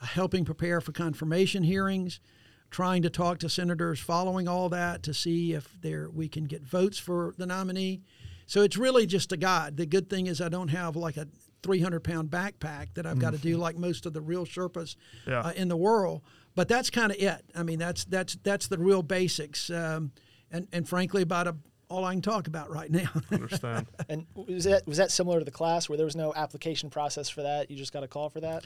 uh, 0.00 0.06
helping 0.06 0.44
prepare 0.44 0.80
for 0.80 0.92
confirmation 0.92 1.62
hearings, 1.62 2.18
trying 2.70 3.02
to 3.02 3.10
talk 3.10 3.38
to 3.38 3.48
senators 3.48 4.00
following 4.00 4.48
all 4.48 4.68
that 4.68 5.02
to 5.04 5.14
see 5.14 5.52
if 5.52 5.76
there 5.80 6.08
we 6.10 6.28
can 6.28 6.44
get 6.44 6.62
votes 6.62 6.98
for 6.98 7.34
the 7.36 7.46
nominee. 7.46 8.00
So 8.46 8.62
it's 8.62 8.76
really 8.76 9.06
just 9.06 9.32
a 9.32 9.36
guide. 9.36 9.76
The 9.76 9.86
good 9.86 10.10
thing 10.10 10.26
is 10.26 10.40
I 10.40 10.48
don't 10.48 10.68
have 10.68 10.96
like 10.96 11.16
a 11.16 11.28
300 11.62 12.00
pound 12.04 12.30
backpack 12.30 12.94
that 12.94 13.06
I've 13.06 13.18
got 13.18 13.32
to 13.32 13.38
do 13.38 13.56
like 13.56 13.76
most 13.76 14.06
of 14.06 14.12
the 14.12 14.20
real 14.20 14.44
Sherpas 14.44 14.96
Yeah. 15.26 15.40
uh, 15.40 15.52
in 15.52 15.68
the 15.68 15.76
world. 15.76 16.22
But 16.54 16.68
that's 16.68 16.90
kind 16.90 17.10
of 17.12 17.18
it. 17.18 17.44
I 17.54 17.62
mean, 17.62 17.78
that's 17.78 18.04
that's 18.04 18.36
that's 18.42 18.66
the 18.68 18.76
real 18.78 19.02
basics, 19.02 19.70
um, 19.70 20.12
and 20.50 20.68
and 20.72 20.86
frankly, 20.86 21.22
about 21.22 21.46
a, 21.46 21.56
all 21.88 22.04
I 22.04 22.12
can 22.12 22.20
talk 22.20 22.46
about 22.46 22.70
right 22.70 22.90
now. 22.90 23.08
Understand? 23.32 23.86
And 24.10 24.26
was 24.34 24.64
that 24.64 24.86
was 24.86 24.98
that 24.98 25.10
similar 25.10 25.38
to 25.38 25.44
the 25.46 25.50
class 25.50 25.88
where 25.88 25.96
there 25.96 26.04
was 26.04 26.16
no 26.16 26.34
application 26.34 26.90
process 26.90 27.30
for 27.30 27.42
that? 27.42 27.70
You 27.70 27.76
just 27.78 27.92
got 27.92 28.02
a 28.02 28.08
call 28.08 28.28
for 28.28 28.40
that? 28.40 28.64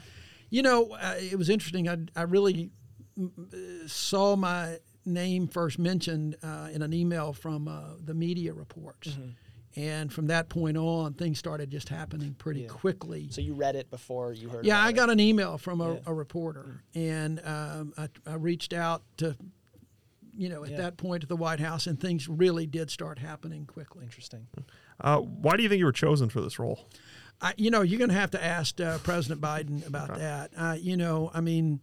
You 0.51 0.63
know, 0.63 0.91
uh, 1.01 1.15
it 1.19 1.37
was 1.39 1.49
interesting. 1.49 1.89
I, 1.89 1.99
I 2.17 2.23
really 2.23 2.71
saw 3.87 4.37
my 4.37 4.79
name 5.05 5.47
first 5.47 5.79
mentioned 5.79 6.37
uh, 6.43 6.69
in 6.73 6.83
an 6.83 6.93
email 6.93 7.33
from 7.33 7.69
uh, 7.69 7.81
the 8.05 8.15
media 8.15 8.53
reports. 8.53 9.17
And 9.77 10.11
from 10.11 10.29
that 10.29 10.49
point 10.49 10.77
on, 10.79 11.13
things 11.15 11.39
started 11.39 11.71
just 11.71 11.91
happening 11.91 12.35
pretty 12.39 12.63
Yeah. 12.63 12.69
quickly. 12.69 13.29
So 13.31 13.43
you 13.43 13.53
read 13.55 13.77
it 13.77 13.91
before 13.91 14.33
you 14.33 14.49
heard. 14.49 14.65
yeah, 14.65 14.77
about 14.79 14.87
I 14.87 14.89
it. 14.89 14.93
got 14.95 15.11
an 15.11 15.21
email 15.21 15.59
from 15.59 15.81
a, 15.83 15.95
Yeah. 15.95 16.01
a 16.07 16.15
reporter, 16.15 16.83
and 16.95 17.41
um, 17.45 17.93
I, 17.99 18.09
I 18.27 18.35
reached 18.37 18.73
out 18.73 19.03
to, 19.19 19.37
you 20.35 20.49
know, 20.49 20.65
at 20.65 20.71
Yeah. 20.71 20.77
that 20.79 20.97
point 20.97 21.21
to 21.23 21.27
the 21.27 21.37
White 21.37 21.61
House, 21.61 21.87
and 21.87 22.01
things 22.01 22.27
really 22.27 22.67
did 22.67 22.91
start 22.91 23.19
happening 23.19 23.67
quickly. 23.67 24.05
Interesting. 24.05 24.47
Uh, 24.99 25.19
why 25.19 25.57
do 25.59 25.63
you 25.63 25.69
think 25.69 25.79
you 25.79 25.85
were 25.85 25.93
chosen 25.93 26.31
for 26.31 26.41
this 26.41 26.59
role? 26.59 26.89
I, 27.43 27.53
you 27.59 27.71
know, 27.71 27.83
you're 27.83 27.99
going 27.99 28.09
to 28.09 28.17
have 28.17 28.31
to 28.31 28.43
ask 28.43 28.81
uh, 28.81 28.97
President 28.99 29.43
Biden 29.43 29.87
about 29.87 30.17
that. 30.17 30.53
Uh, 30.57 30.77
you 30.81 30.97
know, 30.97 31.31
I 31.35 31.43
mean, 31.43 31.81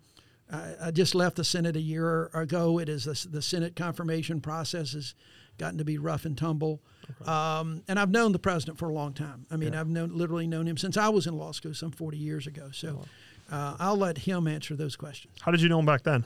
I, 0.52 0.74
I 0.86 0.92
just 0.92 1.14
left 1.14 1.36
the 1.36 1.44
Senate 1.44 1.76
a 1.76 1.80
year 1.82 2.32
ago. 2.34 2.80
It 2.80 2.90
is 2.90 3.04
the, 3.04 3.28
the 3.30 3.42
Senate 3.44 3.76
confirmation 3.76 4.42
process 4.42 4.94
has 4.94 5.14
gotten 5.58 5.78
to 5.78 5.86
be 5.86 5.98
rough 5.98 6.26
and 6.26 6.38
tumble. 6.38 6.82
Um, 7.26 7.84
and 7.88 8.00
I've 8.00 8.10
known 8.10 8.32
the 8.32 8.40
president 8.40 8.78
for 8.78 8.90
a 8.90 8.94
long 8.94 9.14
time. 9.14 9.46
I 9.52 9.58
mean, 9.58 9.76
I've 9.76 9.88
known 9.88 10.18
literally 10.18 10.48
known 10.48 10.68
him 10.68 10.78
since 10.78 10.98
I 10.98 11.10
was 11.10 11.28
in 11.28 11.38
law 11.38 11.52
school 11.52 11.74
some 11.74 11.92
40 11.92 12.18
years 12.18 12.48
ago. 12.48 12.70
So 12.72 13.04
uh, 13.52 13.76
I'll 13.80 13.98
let 13.98 14.20
him 14.20 14.48
answer 14.48 14.76
those 14.76 14.96
questions. 14.96 15.34
How 15.42 15.52
did 15.52 15.62
you 15.62 15.70
know 15.70 15.80
him 15.80 15.86
back 15.86 16.04
then? 16.04 16.26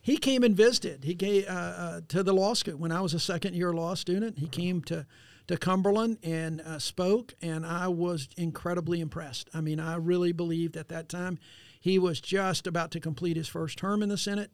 He 0.00 0.16
came 0.16 0.42
and 0.42 0.56
visited. 0.56 1.04
He 1.04 1.14
came 1.14 1.44
uh, 1.48 1.52
uh, 1.52 2.00
to 2.08 2.22
the 2.22 2.32
law 2.32 2.54
school 2.54 2.76
when 2.76 2.90
I 2.90 3.00
was 3.00 3.14
a 3.14 3.20
second 3.20 3.54
year 3.54 3.72
law 3.72 3.94
student. 3.94 4.38
He 4.38 4.48
came 4.48 4.82
to 4.82 5.06
to 5.48 5.56
Cumberland 5.56 6.18
and 6.22 6.60
uh, 6.60 6.78
spoke, 6.78 7.34
and 7.42 7.66
I 7.66 7.88
was 7.88 8.28
incredibly 8.36 9.00
impressed. 9.00 9.50
I 9.52 9.60
mean, 9.60 9.80
I 9.80 9.96
really 9.96 10.32
believed 10.32 10.76
at 10.76 10.88
that 10.88 11.08
time 11.08 11.38
he 11.80 11.98
was 11.98 12.20
just 12.20 12.66
about 12.66 12.92
to 12.92 13.00
complete 13.00 13.36
his 13.36 13.48
first 13.48 13.76
term 13.76 14.02
in 14.02 14.08
the 14.08 14.16
Senate, 14.16 14.52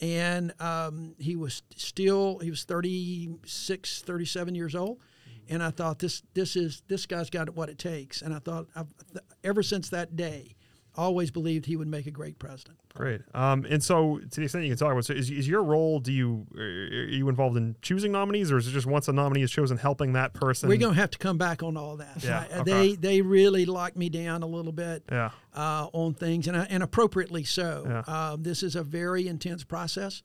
and 0.00 0.52
um, 0.60 1.14
he 1.18 1.36
was 1.36 1.62
still 1.74 2.38
he 2.38 2.50
was 2.50 2.64
36, 2.64 4.02
37 4.02 4.54
years 4.54 4.74
old. 4.74 4.98
And 5.48 5.62
I 5.62 5.70
thought 5.70 6.00
this 6.00 6.22
this 6.34 6.56
is 6.56 6.82
this 6.88 7.06
guy's 7.06 7.30
got 7.30 7.54
what 7.54 7.68
it 7.68 7.78
takes. 7.78 8.20
And 8.20 8.34
I 8.34 8.40
thought 8.40 8.66
I've, 8.74 8.88
ever 9.44 9.62
since 9.62 9.88
that 9.90 10.16
day, 10.16 10.55
always 10.96 11.30
believed 11.30 11.66
he 11.66 11.76
would 11.76 11.88
make 11.88 12.06
a 12.06 12.10
great 12.10 12.38
president. 12.38 12.78
Great. 12.94 13.20
Um, 13.34 13.66
and 13.68 13.82
so, 13.82 14.18
to 14.18 14.40
the 14.40 14.42
extent 14.44 14.64
you 14.64 14.70
can 14.70 14.78
talk 14.78 14.90
about, 14.92 15.04
so 15.04 15.12
is, 15.12 15.30
is 15.30 15.46
your 15.46 15.62
role? 15.62 16.00
Do 16.00 16.12
you 16.12 16.46
are 16.56 16.62
you 16.64 17.28
involved 17.28 17.56
in 17.56 17.76
choosing 17.82 18.12
nominees, 18.12 18.50
or 18.50 18.56
is 18.56 18.66
it 18.66 18.70
just 18.72 18.86
once 18.86 19.06
a 19.08 19.12
nominee 19.12 19.42
is 19.42 19.50
chosen, 19.50 19.76
helping 19.76 20.14
that 20.14 20.32
person? 20.32 20.68
We're 20.68 20.78
going 20.78 20.94
to 20.94 21.00
have 21.00 21.10
to 21.10 21.18
come 21.18 21.36
back 21.38 21.62
on 21.62 21.76
all 21.76 21.96
that. 21.98 22.22
Yeah, 22.24 22.46
Uh, 22.52 22.60
okay. 22.60 22.62
They 22.64 22.94
they 22.96 23.20
really 23.22 23.66
locked 23.66 23.96
me 23.96 24.08
down 24.08 24.42
a 24.42 24.46
little 24.46 24.72
bit 24.72 25.02
Yeah. 25.10 25.30
uh, 25.54 25.88
on 25.92 26.14
things, 26.14 26.46
and, 26.48 26.56
I- 26.56 26.66
and 26.70 26.82
appropriately 26.82 27.44
so. 27.44 27.84
Yeah. 27.86 27.92
Mm-hmm. 28.02 28.10
Um, 28.10 28.42
this 28.42 28.62
is 28.62 28.74
a 28.76 28.82
very 28.82 29.28
intense 29.28 29.62
process 29.64 30.22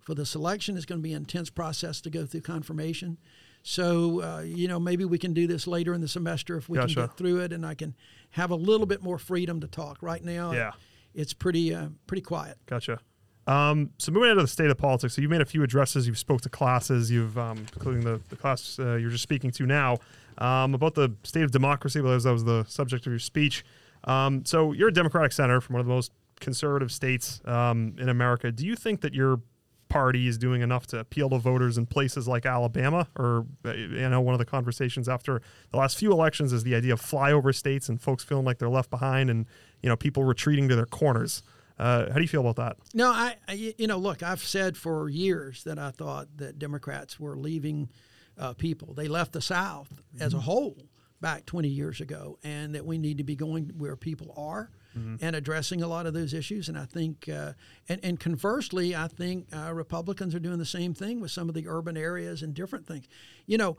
for 0.00 0.14
the 0.14 0.24
selection. 0.26 0.76
It's 0.76 0.86
going 0.86 1.00
to 1.00 1.02
be 1.02 1.12
an 1.12 1.22
intense 1.22 1.50
process 1.50 2.00
to 2.00 2.10
go 2.10 2.24
through 2.26 2.40
confirmation. 2.42 3.18
So 3.66 4.20
uh, 4.22 4.40
you 4.42 4.68
know 4.68 4.78
maybe 4.78 5.04
we 5.06 5.18
can 5.18 5.32
do 5.32 5.46
this 5.46 5.66
later 5.66 5.94
in 5.94 6.00
the 6.02 6.08
semester 6.08 6.56
if 6.56 6.68
we 6.68 6.76
Gotcha. 6.76 6.94
can 6.94 7.02
get 7.06 7.16
through 7.16 7.40
it, 7.40 7.52
and 7.52 7.64
I 7.64 7.74
can 7.74 7.94
have 8.34 8.50
a 8.50 8.56
little 8.56 8.86
bit 8.86 9.02
more 9.02 9.18
freedom 9.18 9.60
to 9.60 9.66
talk. 9.66 9.98
Right 10.02 10.22
now, 10.22 10.52
Yeah. 10.52 10.72
it's 11.14 11.32
pretty 11.32 11.74
uh, 11.74 11.88
pretty 12.06 12.22
quiet. 12.22 12.56
Gotcha. 12.66 12.98
Um, 13.46 13.90
so 13.98 14.10
moving 14.10 14.30
into 14.30 14.42
the 14.42 14.48
state 14.48 14.70
of 14.70 14.78
politics, 14.78 15.14
so 15.14 15.20
you 15.22 15.28
made 15.28 15.40
a 15.42 15.44
few 15.44 15.62
addresses. 15.62 16.06
You've 16.06 16.18
spoke 16.18 16.40
to 16.42 16.48
classes. 16.48 17.10
You've 17.10 17.36
um, 17.36 17.58
including 17.74 18.02
the, 18.02 18.20
the 18.30 18.36
class 18.36 18.78
uh, 18.78 18.94
you're 18.94 19.10
just 19.10 19.22
speaking 19.22 19.50
to 19.52 19.66
now 19.66 19.98
um, 20.38 20.74
about 20.74 20.94
the 20.94 21.14
state 21.24 21.42
of 21.44 21.50
democracy. 21.50 22.00
Because 22.00 22.24
that 22.24 22.32
was 22.32 22.44
the 22.44 22.64
subject 22.68 23.06
of 23.06 23.12
your 23.12 23.18
speech. 23.18 23.64
Um, 24.04 24.44
so 24.44 24.72
you're 24.72 24.88
a 24.88 24.92
Democratic 24.92 25.32
senator 25.32 25.60
from 25.60 25.74
one 25.74 25.80
of 25.80 25.86
the 25.86 25.92
most 25.92 26.12
conservative 26.40 26.90
states 26.90 27.40
um, 27.44 27.94
in 27.98 28.08
America. 28.08 28.50
Do 28.50 28.66
you 28.66 28.76
think 28.76 29.00
that 29.02 29.14
you're 29.14 29.40
party 29.88 30.26
is 30.26 30.38
doing 30.38 30.62
enough 30.62 30.86
to 30.88 30.98
appeal 30.98 31.30
to 31.30 31.38
voters 31.38 31.78
in 31.78 31.86
places 31.86 32.26
like 32.26 32.46
Alabama. 32.46 33.08
Or 33.16 33.46
uh, 33.64 33.72
you 33.72 34.08
know, 34.08 34.20
one 34.20 34.34
of 34.34 34.38
the 34.38 34.44
conversations 34.44 35.08
after 35.08 35.42
the 35.70 35.76
last 35.76 35.98
few 35.98 36.12
elections 36.12 36.52
is 36.52 36.64
the 36.64 36.74
idea 36.74 36.92
of 36.92 37.00
flyover 37.00 37.54
states 37.54 37.88
and 37.88 38.00
folks 38.00 38.24
feeling 38.24 38.44
like 38.44 38.58
they're 38.58 38.68
left 38.68 38.90
behind, 38.90 39.30
and 39.30 39.46
you 39.82 39.88
know, 39.88 39.96
people 39.96 40.24
retreating 40.24 40.68
to 40.68 40.76
their 40.76 40.86
corners. 40.86 41.42
Uh, 41.78 42.08
how 42.08 42.14
do 42.14 42.22
you 42.22 42.28
feel 42.28 42.40
about 42.40 42.56
that? 42.56 42.76
No, 42.94 43.08
I, 43.10 43.36
I, 43.48 43.74
you 43.76 43.88
know, 43.88 43.98
look, 43.98 44.22
I've 44.22 44.42
said 44.42 44.76
for 44.76 45.08
years 45.08 45.64
that 45.64 45.78
I 45.78 45.90
thought 45.90 46.28
that 46.36 46.58
Democrats 46.58 47.18
were 47.18 47.36
leaving 47.36 47.90
uh, 48.38 48.52
people. 48.52 48.94
They 48.94 49.08
left 49.08 49.32
the 49.32 49.40
South 49.40 49.90
mm-hmm. 49.90 50.22
as 50.22 50.34
a 50.34 50.40
whole 50.40 50.76
back 51.20 51.46
20 51.46 51.68
years 51.68 52.00
ago, 52.00 52.38
and 52.44 52.74
that 52.74 52.86
we 52.86 52.98
need 52.98 53.18
to 53.18 53.24
be 53.24 53.34
going 53.34 53.72
where 53.76 53.96
people 53.96 54.32
are 54.36 54.70
mm-hmm. 54.96 55.16
and 55.20 55.36
addressing 55.36 55.82
a 55.82 55.88
lot 55.88 56.06
of 56.06 56.14
those 56.14 56.34
issues. 56.34 56.68
And 56.68 56.78
I 56.78 56.84
think, 56.84 57.28
uh, 57.28 57.52
and, 57.88 58.00
and 58.02 58.20
conversely, 58.20 58.94
I 58.94 59.08
think 59.08 59.48
uh, 59.54 59.72
Republicans 59.72 60.34
are 60.34 60.40
doing 60.40 60.58
the 60.58 60.64
same 60.64 60.94
thing 60.94 61.20
with 61.20 61.30
some 61.30 61.48
of 61.48 61.54
the 61.54 61.68
urban 61.68 61.96
areas 61.96 62.42
and 62.42 62.54
different 62.54 62.86
things. 62.86 63.06
You 63.46 63.58
know, 63.58 63.76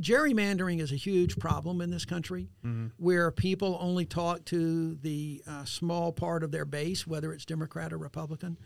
gerrymandering 0.00 0.80
is 0.80 0.92
a 0.92 0.96
huge 0.96 1.38
problem 1.38 1.80
in 1.80 1.90
this 1.90 2.04
country 2.04 2.48
mm-hmm. 2.64 2.88
where 2.96 3.30
people 3.30 3.78
only 3.80 4.04
talk 4.04 4.44
to 4.46 4.94
the 4.96 5.42
uh, 5.46 5.64
small 5.64 6.12
part 6.12 6.42
of 6.42 6.50
their 6.50 6.64
base, 6.64 7.06
whether 7.06 7.32
it's 7.32 7.44
Democrat 7.44 7.92
or 7.92 7.98
Republican. 7.98 8.56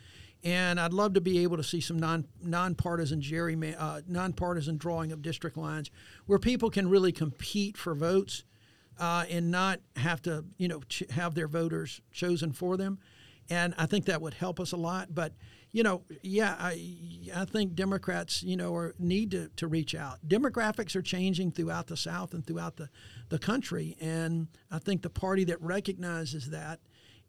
And 0.44 0.78
I'd 0.78 0.92
love 0.92 1.14
to 1.14 1.20
be 1.20 1.42
able 1.42 1.56
to 1.56 1.64
see 1.64 1.80
some 1.80 1.98
non 1.98 2.26
nonpartisan 2.42 3.20
gerryman, 3.20 3.74
uh, 3.78 4.02
nonpartisan 4.06 4.76
drawing 4.76 5.10
of 5.10 5.22
district 5.22 5.56
lines 5.56 5.90
where 6.26 6.38
people 6.38 6.70
can 6.70 6.88
really 6.88 7.10
compete 7.10 7.76
for 7.76 7.94
votes 7.94 8.44
uh, 8.98 9.24
and 9.30 9.50
not 9.50 9.80
have 9.96 10.22
to, 10.22 10.44
you 10.56 10.68
know, 10.68 10.80
ch- 10.88 11.04
have 11.10 11.34
their 11.34 11.48
voters 11.48 12.00
chosen 12.12 12.52
for 12.52 12.76
them. 12.76 12.98
And 13.48 13.74
I 13.78 13.86
think 13.86 14.06
that 14.06 14.20
would 14.20 14.34
help 14.34 14.58
us 14.58 14.72
a 14.72 14.76
lot. 14.76 15.14
But, 15.14 15.32
you 15.70 15.82
know, 15.82 16.02
yeah, 16.22 16.56
I, 16.58 17.30
I 17.34 17.44
think 17.44 17.74
Democrats, 17.74 18.42
you 18.42 18.56
know, 18.56 18.74
are, 18.74 18.94
need 18.98 19.30
to, 19.32 19.50
to 19.56 19.68
reach 19.68 19.94
out. 19.94 20.18
Demographics 20.26 20.96
are 20.96 21.02
changing 21.02 21.52
throughout 21.52 21.86
the 21.86 21.96
South 21.96 22.34
and 22.34 22.44
throughout 22.44 22.76
the, 22.76 22.88
the 23.28 23.38
country. 23.38 23.96
And 24.00 24.48
I 24.70 24.78
think 24.78 25.02
the 25.02 25.10
party 25.10 25.44
that 25.44 25.60
recognizes 25.60 26.50
that 26.50 26.80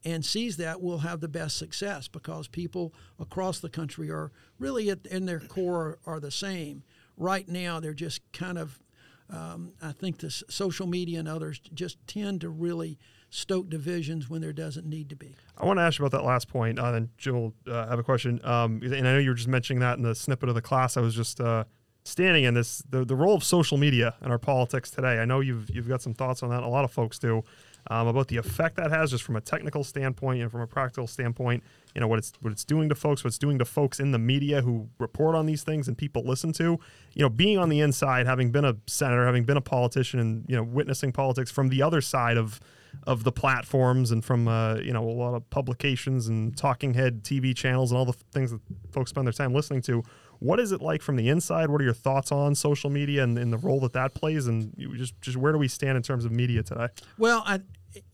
and 0.06 0.24
sees 0.24 0.58
that 0.58 0.82
will 0.82 1.00
have 1.00 1.20
the 1.20 1.28
best 1.28 1.58
success 1.58 2.08
because 2.08 2.48
people 2.48 2.94
across 3.20 3.60
the 3.60 3.70
country 3.70 4.10
are 4.10 4.32
really 4.60 4.90
at, 4.90 5.06
in 5.08 5.26
their 5.26 5.40
core 5.40 6.00
are 6.06 6.20
the 6.20 6.32
same. 6.32 6.84
Right 7.18 7.48
now, 7.48 7.80
they're 7.80 7.94
just 7.94 8.22
kind 8.32 8.58
of 8.58 8.80
um, 9.30 9.74
I 9.82 9.92
think 9.92 10.20
the 10.20 10.30
social 10.30 10.88
media 10.88 11.20
and 11.20 11.28
others 11.28 11.60
just 11.74 11.98
tend 12.08 12.42
to 12.42 12.50
really 12.50 12.98
stoke 13.30 13.70
divisions 13.70 14.30
when 14.30 14.42
there 14.42 14.54
doesn't 14.54 14.86
need 14.86 15.10
to 15.10 15.16
be. 15.16 15.36
I 15.58 15.66
want 15.66 15.80
to 15.80 15.84
ask 15.84 16.00
you 16.00 16.06
about 16.06 16.18
that 16.18 16.26
last 16.26 16.48
point, 16.48 16.80
uh, 16.80 16.94
and 16.94 17.10
Jim 17.18 17.36
will 17.36 17.54
uh, 17.68 17.88
have 17.88 18.00
a 18.00 18.04
question. 18.04 18.40
Um, 18.44 18.80
and 18.84 18.96
I 18.96 19.02
know 19.02 19.18
you 19.18 19.30
were 19.30 19.36
just 19.36 19.50
mentioning 19.50 19.82
that 19.82 19.98
in 19.98 20.04
the 20.04 20.16
snippet 20.16 20.50
of 20.50 20.56
the 20.56 20.62
class 20.62 20.96
I 20.96 21.02
was 21.02 21.14
just 21.14 21.42
uh, 21.42 21.66
standing 22.06 22.46
in. 22.46 22.54
This 22.54 22.82
the, 22.90 23.04
the 23.04 23.16
role 23.16 23.36
of 23.36 23.44
social 23.44 23.78
media 23.78 24.16
in 24.22 24.32
our 24.32 24.40
politics 24.40 24.90
today. 24.90 25.20
I 25.20 25.26
know 25.26 25.42
you've 25.42 25.70
you've 25.70 25.90
got 25.90 26.02
some 26.02 26.14
thoughts 26.14 26.42
on 26.42 26.50
that. 26.50 26.64
A 26.64 26.68
lot 26.68 26.86
of 26.86 26.92
folks 26.92 27.20
do 27.20 27.44
um, 27.90 28.08
about 28.08 28.28
the 28.28 28.38
effect 28.38 28.76
that 28.78 28.92
has, 28.92 29.12
just 29.12 29.24
from 29.24 29.36
a 29.36 29.42
technical 29.42 29.84
standpoint 29.84 30.42
and 30.42 30.52
from 30.52 30.62
a 30.62 30.68
practical 30.68 31.08
standpoint. 31.08 31.64
You 31.96 32.02
know 32.02 32.08
what 32.08 32.20
it's 32.20 32.34
what 32.42 32.52
it's 32.52 32.64
doing 32.64 32.90
to 32.90 32.96
folks, 32.96 33.24
what 33.24 33.30
it's 33.30 33.38
doing 33.38 33.58
to 33.60 33.66
folks 33.66 34.00
in 34.00 34.12
the 34.12 34.20
media 34.20 34.62
who 34.62 34.88
report 35.00 35.36
on 35.36 35.46
these 35.46 35.64
things 35.64 35.88
and 35.88 35.98
people 35.98 36.24
listen 36.24 36.54
to. 36.54 36.80
You 37.14 37.24
know, 37.24 37.30
being 37.30 37.58
on 37.58 37.70
the 37.70 37.80
inside, 37.80 38.28
having 38.28 38.52
been 38.52 38.66
a 38.66 38.76
senator, 38.88 39.26
having 39.26 39.46
been 39.46 39.58
a 39.58 39.62
politician, 39.62 40.20
and 40.20 40.46
you 40.48 40.56
know, 40.56 40.64
witnessing 40.64 41.12
politics 41.12 41.50
from 41.50 41.70
the 41.70 41.82
other 41.82 42.02
side 42.02 42.38
of 42.38 42.60
of 43.06 43.24
the 43.24 43.32
platforms 43.32 44.12
and 44.12 44.24
from 44.24 44.48
uh, 44.48 44.76
you 44.76 44.94
know 44.94 45.04
a 45.04 45.12
lot 45.12 45.34
of 45.34 45.50
publications 45.50 46.28
and 46.28 46.58
talking 46.58 46.94
head 46.94 47.24
TV 47.24 47.56
channels 47.56 47.92
and 47.92 47.98
all 47.98 48.06
the 48.06 48.14
things 48.32 48.52
that 48.52 48.62
folks 48.92 49.12
spend 49.12 49.28
their 49.28 49.34
time 49.34 49.54
listening 49.54 49.82
to. 49.84 50.04
What 50.40 50.60
is 50.60 50.72
it 50.72 50.82
like 50.82 51.02
from 51.02 51.16
the 51.16 51.30
inside? 51.30 51.70
What 51.70 51.82
are 51.82 51.84
your 51.84 51.94
thoughts 51.94 52.32
on 52.32 52.54
social 52.54 52.92
media 52.92 53.24
and, 53.24 53.38
and 53.40 53.52
the 53.52 53.58
role 53.58 53.80
that 53.82 53.94
that 53.94 54.14
plays? 54.14 54.48
And 54.48 54.74
just 54.96 55.20
just 55.22 55.38
where 55.38 55.52
do 55.52 55.58
we 55.58 55.68
stand 55.68 55.98
in 55.98 56.04
terms 56.04 56.26
of 56.26 56.32
media 56.32 56.64
today? 56.64 56.88
Well, 57.18 57.44
I, 57.46 57.62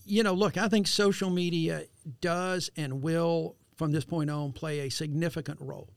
you 0.05 0.23
know, 0.23 0.33
look, 0.33 0.57
I 0.57 0.67
think 0.67 0.87
social 0.87 1.29
media 1.29 1.83
does 2.21 2.69
and 2.75 3.01
will, 3.01 3.55
from 3.75 3.91
this 3.91 4.05
point 4.05 4.29
on, 4.29 4.51
play 4.53 4.81
a 4.81 4.89
significant 4.89 5.59
role 5.61 5.89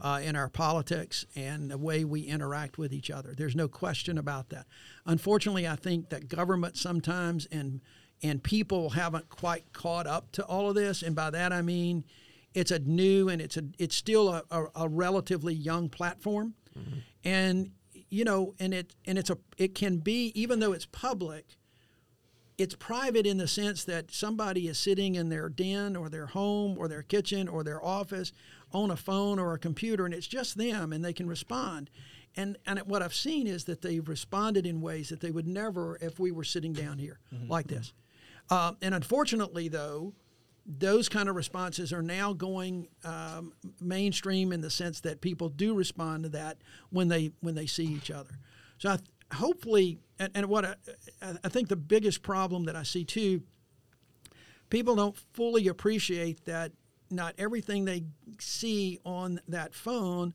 uh, 0.00 0.20
in 0.22 0.36
our 0.36 0.48
politics 0.48 1.26
and 1.36 1.70
the 1.70 1.78
way 1.78 2.04
we 2.04 2.22
interact 2.22 2.78
with 2.78 2.92
each 2.92 3.10
other. 3.10 3.34
There's 3.36 3.56
no 3.56 3.68
question 3.68 4.18
about 4.18 4.48
that. 4.50 4.66
Unfortunately, 5.06 5.68
I 5.68 5.76
think 5.76 6.10
that 6.10 6.28
government 6.28 6.76
sometimes 6.76 7.46
and 7.46 7.80
and 8.22 8.42
people 8.42 8.90
haven't 8.90 9.30
quite 9.30 9.72
caught 9.72 10.06
up 10.06 10.30
to 10.32 10.44
all 10.44 10.68
of 10.68 10.74
this. 10.74 11.02
And 11.02 11.16
by 11.16 11.30
that 11.30 11.54
I 11.54 11.62
mean, 11.62 12.04
it's 12.52 12.70
a 12.70 12.78
new 12.78 13.28
and 13.28 13.40
it's 13.40 13.56
a 13.56 13.64
it's 13.78 13.96
still 13.96 14.28
a, 14.28 14.42
a, 14.50 14.64
a 14.76 14.88
relatively 14.88 15.54
young 15.54 15.88
platform, 15.88 16.54
mm-hmm. 16.78 16.98
and 17.24 17.70
you 18.08 18.24
know, 18.24 18.54
and 18.58 18.74
it 18.74 18.94
and 19.04 19.18
it's 19.18 19.30
a 19.30 19.38
it 19.56 19.74
can 19.74 19.98
be 19.98 20.32
even 20.34 20.60
though 20.60 20.72
it's 20.72 20.86
public 20.86 21.56
it's 22.60 22.74
private 22.74 23.26
in 23.26 23.38
the 23.38 23.48
sense 23.48 23.84
that 23.84 24.10
somebody 24.10 24.68
is 24.68 24.78
sitting 24.78 25.14
in 25.14 25.30
their 25.30 25.48
den 25.48 25.96
or 25.96 26.10
their 26.10 26.26
home 26.26 26.76
or 26.78 26.88
their 26.88 27.02
kitchen 27.02 27.48
or 27.48 27.64
their 27.64 27.82
office 27.82 28.34
on 28.70 28.90
a 28.90 28.96
phone 28.96 29.38
or 29.38 29.54
a 29.54 29.58
computer 29.58 30.04
and 30.04 30.12
it's 30.12 30.26
just 30.26 30.58
them 30.58 30.92
and 30.92 31.02
they 31.02 31.14
can 31.14 31.26
respond. 31.26 31.88
And, 32.36 32.58
and 32.66 32.78
what 32.80 33.00
I've 33.02 33.14
seen 33.14 33.46
is 33.46 33.64
that 33.64 33.80
they've 33.80 34.06
responded 34.06 34.66
in 34.66 34.82
ways 34.82 35.08
that 35.08 35.20
they 35.20 35.30
would 35.30 35.46
never 35.46 35.96
if 36.02 36.20
we 36.20 36.32
were 36.32 36.44
sitting 36.44 36.74
down 36.74 36.98
here 36.98 37.18
mm-hmm. 37.34 37.50
like 37.50 37.66
this. 37.66 37.94
Uh, 38.50 38.72
and 38.82 38.94
unfortunately, 38.94 39.68
though, 39.68 40.12
those 40.66 41.08
kind 41.08 41.30
of 41.30 41.36
responses 41.36 41.94
are 41.94 42.02
now 42.02 42.34
going 42.34 42.88
um, 43.04 43.54
mainstream 43.80 44.52
in 44.52 44.60
the 44.60 44.70
sense 44.70 45.00
that 45.00 45.22
people 45.22 45.48
do 45.48 45.72
respond 45.72 46.24
to 46.24 46.28
that 46.28 46.58
when 46.90 47.08
they 47.08 47.32
when 47.40 47.54
they 47.54 47.64
see 47.64 47.86
each 47.86 48.10
other. 48.10 48.38
So 48.76 48.90
I, 48.90 48.98
hopefully, 49.32 49.98
and, 50.18 50.30
and 50.34 50.46
what 50.46 50.64
I, 50.64 50.74
I 51.44 51.48
think 51.48 51.68
the 51.68 51.76
biggest 51.76 52.22
problem 52.22 52.64
that 52.64 52.76
I 52.76 52.82
see 52.82 53.04
too, 53.04 53.42
people 54.68 54.96
don't 54.96 55.16
fully 55.32 55.68
appreciate 55.68 56.44
that 56.46 56.72
not 57.10 57.34
everything 57.38 57.84
they 57.84 58.04
see 58.38 58.98
on 59.04 59.40
that 59.48 59.74
phone 59.74 60.34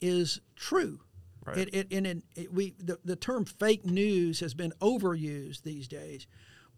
is 0.00 0.40
true. 0.56 1.00
Right. 1.44 1.58
It, 1.58 1.74
it, 1.74 1.92
and 1.92 2.06
it, 2.06 2.22
it, 2.34 2.52
we, 2.52 2.74
the, 2.78 2.98
the 3.04 3.16
term 3.16 3.44
fake 3.44 3.84
news 3.84 4.40
has 4.40 4.54
been 4.54 4.72
overused 4.80 5.62
these 5.62 5.86
days, 5.86 6.26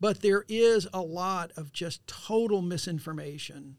but 0.01 0.23
there 0.23 0.45
is 0.49 0.89
a 0.93 1.01
lot 1.01 1.53
of 1.57 1.73
just 1.73 2.05
total 2.07 2.63
misinformation 2.63 3.77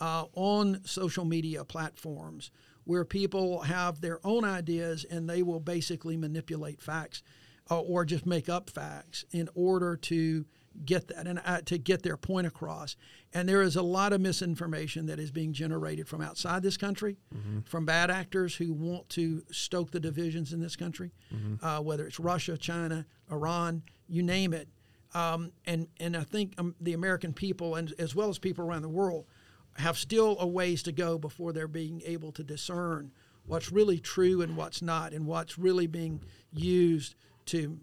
uh, 0.00 0.24
on 0.34 0.80
social 0.84 1.26
media 1.26 1.64
platforms 1.64 2.50
where 2.84 3.04
people 3.04 3.60
have 3.60 4.00
their 4.00 4.24
own 4.26 4.44
ideas 4.44 5.04
and 5.08 5.28
they 5.28 5.42
will 5.42 5.60
basically 5.60 6.16
manipulate 6.16 6.80
facts 6.80 7.22
uh, 7.70 7.80
or 7.80 8.04
just 8.04 8.26
make 8.26 8.48
up 8.48 8.68
facts 8.68 9.24
in 9.30 9.48
order 9.54 9.96
to 9.96 10.44
get 10.84 11.08
that 11.08 11.26
and 11.26 11.40
uh, 11.44 11.60
to 11.62 11.78
get 11.78 12.02
their 12.02 12.16
point 12.16 12.46
across. 12.46 12.96
And 13.34 13.48
there 13.48 13.62
is 13.62 13.76
a 13.76 13.82
lot 13.82 14.12
of 14.12 14.20
misinformation 14.20 15.06
that 15.06 15.18
is 15.18 15.30
being 15.30 15.52
generated 15.52 16.08
from 16.08 16.20
outside 16.20 16.62
this 16.62 16.76
country, 16.76 17.18
mm-hmm. 17.34 17.60
from 17.60 17.84
bad 17.84 18.10
actors 18.10 18.56
who 18.56 18.72
want 18.72 19.08
to 19.10 19.42
stoke 19.50 19.90
the 19.90 20.00
divisions 20.00 20.52
in 20.52 20.60
this 20.60 20.76
country, 20.76 21.12
mm-hmm. 21.32 21.64
uh, 21.64 21.80
whether 21.80 22.06
it's 22.06 22.18
Russia, 22.18 22.56
China, 22.56 23.06
Iran, 23.30 23.82
you 24.08 24.22
name 24.22 24.52
it. 24.52 24.68
Um, 25.14 25.52
and 25.66 25.88
and 26.00 26.16
I 26.16 26.24
think 26.24 26.54
um, 26.56 26.74
the 26.80 26.94
American 26.94 27.34
people, 27.34 27.74
and 27.74 27.92
as 27.98 28.14
well 28.14 28.30
as 28.30 28.38
people 28.38 28.64
around 28.64 28.82
the 28.82 28.88
world, 28.88 29.26
have 29.76 29.96
still 29.96 30.36
a 30.38 30.46
ways 30.46 30.82
to 30.84 30.92
go 30.92 31.18
before 31.18 31.52
they're 31.52 31.68
being 31.68 32.02
able 32.04 32.32
to 32.32 32.42
discern 32.42 33.12
what's 33.46 33.72
really 33.72 33.98
true 33.98 34.42
and 34.42 34.56
what's 34.56 34.82
not, 34.82 35.12
and 35.12 35.26
what's 35.26 35.58
really 35.58 35.86
being 35.86 36.20
used 36.52 37.14
to 37.46 37.80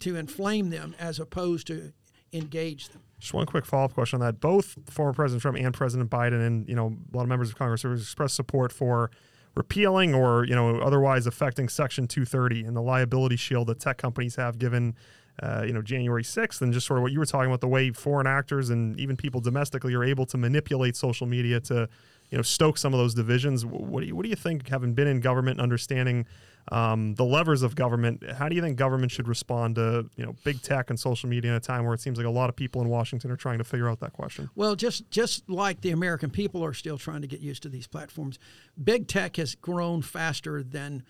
to 0.00 0.16
inflame 0.16 0.70
them 0.70 0.94
as 0.98 1.20
opposed 1.20 1.66
to 1.68 1.92
engage 2.32 2.88
them. 2.88 3.02
Just 3.20 3.34
one 3.34 3.46
quick 3.46 3.64
follow 3.64 3.84
up 3.84 3.94
question 3.94 4.20
on 4.20 4.26
that. 4.26 4.40
Both 4.40 4.76
former 4.90 5.12
President 5.12 5.42
Trump 5.42 5.58
and 5.58 5.72
President 5.72 6.10
Biden, 6.10 6.44
and 6.44 6.68
you 6.68 6.74
know, 6.74 6.96
a 7.12 7.16
lot 7.16 7.22
of 7.22 7.28
members 7.28 7.50
of 7.50 7.56
Congress 7.56 7.82
have 7.82 7.92
expressed 7.92 8.34
support 8.34 8.72
for 8.72 9.10
repealing 9.54 10.14
or 10.14 10.44
you 10.44 10.54
know 10.54 10.78
otherwise 10.80 11.26
affecting 11.26 11.68
Section 11.68 12.06
230 12.06 12.64
and 12.64 12.76
the 12.76 12.80
liability 12.80 13.36
shield 13.36 13.66
that 13.68 13.80
tech 13.80 13.98
companies 13.98 14.36
have 14.36 14.58
given 14.58 14.94
uh, 15.40 15.62
you 15.66 15.72
know, 15.72 15.82
January 15.82 16.22
6th, 16.22 16.60
and 16.60 16.72
just 16.72 16.86
sort 16.86 16.98
of 16.98 17.02
what 17.02 17.12
you 17.12 17.18
were 17.18 17.26
talking 17.26 17.46
about, 17.46 17.60
the 17.60 17.68
way 17.68 17.90
foreign 17.90 18.26
actors 18.26 18.70
and 18.70 18.98
even 19.00 19.16
people 19.16 19.40
domestically 19.40 19.94
are 19.94 20.04
able 20.04 20.26
to 20.26 20.36
manipulate 20.36 20.94
social 20.94 21.26
media 21.26 21.58
to, 21.58 21.88
you 22.30 22.36
know, 22.36 22.42
stoke 22.42 22.76
some 22.76 22.92
of 22.92 22.98
those 22.98 23.14
divisions. 23.14 23.64
What 23.64 24.00
do 24.00 24.06
you, 24.06 24.14
what 24.14 24.24
do 24.24 24.28
you 24.28 24.36
think, 24.36 24.68
having 24.68 24.92
been 24.94 25.08
in 25.08 25.20
government, 25.20 25.60
understanding 25.60 26.26
um, 26.70 27.14
the 27.14 27.24
levers 27.24 27.62
of 27.62 27.74
government, 27.74 28.22
how 28.32 28.48
do 28.48 28.54
you 28.54 28.62
think 28.62 28.76
government 28.76 29.10
should 29.10 29.26
respond 29.26 29.74
to, 29.74 30.08
you 30.16 30.24
know, 30.24 30.36
big 30.44 30.62
tech 30.62 30.90
and 30.90 30.98
social 30.98 31.28
media 31.28 31.50
in 31.50 31.56
a 31.56 31.60
time 31.60 31.84
where 31.84 31.94
it 31.94 32.00
seems 32.00 32.18
like 32.18 32.26
a 32.26 32.30
lot 32.30 32.48
of 32.48 32.56
people 32.56 32.80
in 32.80 32.88
Washington 32.88 33.30
are 33.30 33.36
trying 33.36 33.58
to 33.58 33.64
figure 33.64 33.88
out 33.88 34.00
that 34.00 34.12
question? 34.12 34.48
Well, 34.54 34.76
just 34.76 35.10
just 35.10 35.48
like 35.50 35.80
the 35.80 35.90
American 35.90 36.30
people 36.30 36.64
are 36.64 36.72
still 36.72 36.98
trying 36.98 37.22
to 37.22 37.26
get 37.26 37.40
used 37.40 37.64
to 37.64 37.68
these 37.68 37.86
platforms, 37.86 38.38
big 38.82 39.08
tech 39.08 39.36
has 39.36 39.54
grown 39.54 40.02
faster 40.02 40.62
than 40.62 41.02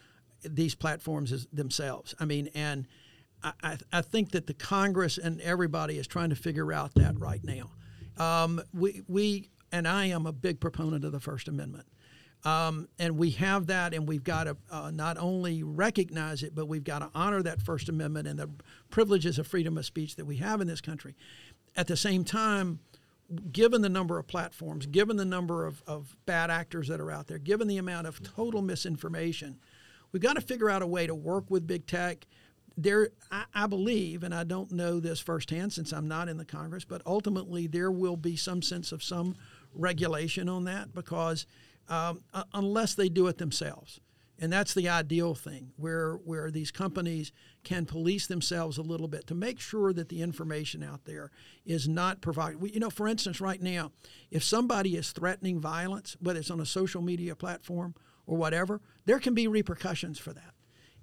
these 0.42 0.75
platforms 0.75 1.47
themselves. 1.52 2.14
I 2.18 2.25
mean, 2.25 2.49
and 2.54 2.88
I, 3.42 3.76
I 3.92 4.02
think 4.02 4.30
that 4.32 4.47
the 4.47 4.54
Congress 4.54 5.18
and 5.18 5.40
everybody 5.40 5.99
is 5.99 6.06
trying 6.06 6.30
to 6.30 6.37
figure 6.37 6.73
out 6.73 6.94
that 6.94 7.18
right 7.18 7.42
now. 7.44 7.71
Um, 8.18 8.61
we, 8.73 9.02
we 9.09 9.50
and 9.71 9.88
I 9.88 10.06
am 10.06 10.26
a 10.26 10.32
big 10.32 10.61
proponent 10.61 11.04
of 11.04 11.12
the 11.12 11.21
First 11.21 11.49
Amendment. 11.49 11.87
Um, 12.44 12.88
and 12.99 13.16
we 13.16 13.30
have 13.30 13.68
that, 13.68 13.94
and 13.94 14.08
we've 14.08 14.25
got 14.25 14.44
to 14.44 14.56
uh, 14.70 14.90
not 14.90 15.16
only 15.16 15.62
recognize 15.62 16.42
it, 16.42 16.54
but 16.54 16.66
we've 16.66 16.82
got 16.82 16.99
to 16.99 17.11
honor 17.14 17.42
that 17.42 17.62
First 17.62 17.88
Amendment 17.88 18.26
and 18.26 18.38
the 18.38 18.50
privileges 18.90 19.38
of 19.38 19.46
freedom 19.46 19.78
of 19.78 19.87
speech 19.87 20.16
that 20.16 20.25
we 20.25 20.37
have 20.38 20.61
in 20.61 20.66
this 20.66 20.80
country. 20.80 21.14
At 21.76 21.87
the 21.87 21.96
same 21.96 22.25
time, 22.25 22.80
given 23.52 23.80
the 23.80 23.88
number 23.88 24.18
of 24.18 24.26
platforms, 24.26 24.87
given 24.87 25.16
the 25.16 25.25
number 25.25 25.66
of, 25.66 25.82
of 25.87 26.16
bad 26.26 26.50
actors 26.50 26.88
that 26.88 27.00
are 27.00 27.11
out 27.11 27.28
there, 27.28 27.38
given 27.38 27.68
the 27.68 27.78
amount 27.78 28.06
of 28.06 28.22
total 28.22 28.61
misinformation, 28.61 29.58
we've 30.11 30.22
got 30.22 30.34
to 30.34 30.40
figure 30.40 30.68
out 30.68 30.82
a 30.82 30.87
way 30.87 31.06
to 31.06 31.14
work 31.14 31.49
with 31.49 31.66
big 31.66 31.87
tech. 31.87 32.26
There, 32.76 33.11
I, 33.30 33.44
I 33.54 33.66
believe, 33.68 34.25
and 34.25 34.34
I 34.34 34.44
don't 34.44 34.72
know 34.72 34.99
this 34.99 35.20
firsthand 35.20 35.72
since 35.72 35.92
I'm 35.92 36.08
not 36.08 36.28
in 36.28 36.38
the 36.38 36.44
Congress, 36.44 36.84
but 36.84 37.02
ultimately 37.06 37.68
there 37.68 37.90
will 37.90 38.16
be 38.16 38.34
some 38.34 38.62
sense 38.62 38.90
of 38.90 39.02
some 39.02 39.37
regulation 39.75 40.49
on 40.49 40.64
that 40.64 40.92
because 40.92 41.46
um, 41.88 42.22
unless 42.52 42.94
they 42.94 43.08
do 43.08 43.26
it 43.26 43.38
themselves. 43.38 44.00
And 44.38 44.52
that's 44.52 44.74
the 44.74 44.88
ideal 44.88 45.36
thing, 45.36 45.70
where 45.76 46.14
where 46.14 46.50
these 46.50 46.72
companies 46.72 47.30
can 47.62 47.86
police 47.86 48.26
themselves 48.26 48.76
a 48.76 48.82
little 48.82 49.06
bit 49.06 49.26
to 49.28 49.36
make 49.36 49.60
sure 49.60 49.92
that 49.92 50.08
the 50.08 50.20
information 50.20 50.82
out 50.82 51.04
there 51.04 51.30
is 51.64 51.86
not 51.86 52.20
provided. 52.20 52.74
You 52.74 52.80
know, 52.80 52.90
for 52.90 53.06
instance, 53.06 53.40
right 53.40 53.62
now, 53.62 53.92
if 54.32 54.42
somebody 54.42 54.96
is 54.96 55.12
threatening 55.12 55.60
violence, 55.60 56.16
whether 56.18 56.40
it's 56.40 56.50
on 56.50 56.58
a 56.58 56.66
social 56.66 57.02
media 57.02 57.36
platform 57.36 57.94
or 58.26 58.36
whatever, 58.36 58.80
there 59.04 59.20
can 59.20 59.34
be 59.34 59.46
repercussions 59.46 60.18
for 60.18 60.32
that. 60.32 60.54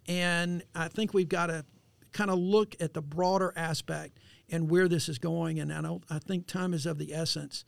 And 0.06 0.64
I 0.76 0.90
think 0.90 1.14
we've 1.14 1.30
got 1.30 1.48
to 1.48 1.64
kind 2.12 2.32
of 2.32 2.40
look 2.40 2.76
at 2.82 2.94
the 2.94 3.02
broader 3.02 3.54
aspect 3.56 4.18
and 4.50 4.70
where 4.70 4.90
this 4.90 5.08
is 5.08 5.18
going. 5.18 5.60
And 5.60 5.72
I. 5.72 5.98
I 6.10 6.20
think 6.20 6.46
time 6.46 6.74
is 6.74 6.86
of 6.86 6.98
the 6.98 7.14
essence. 7.14 7.64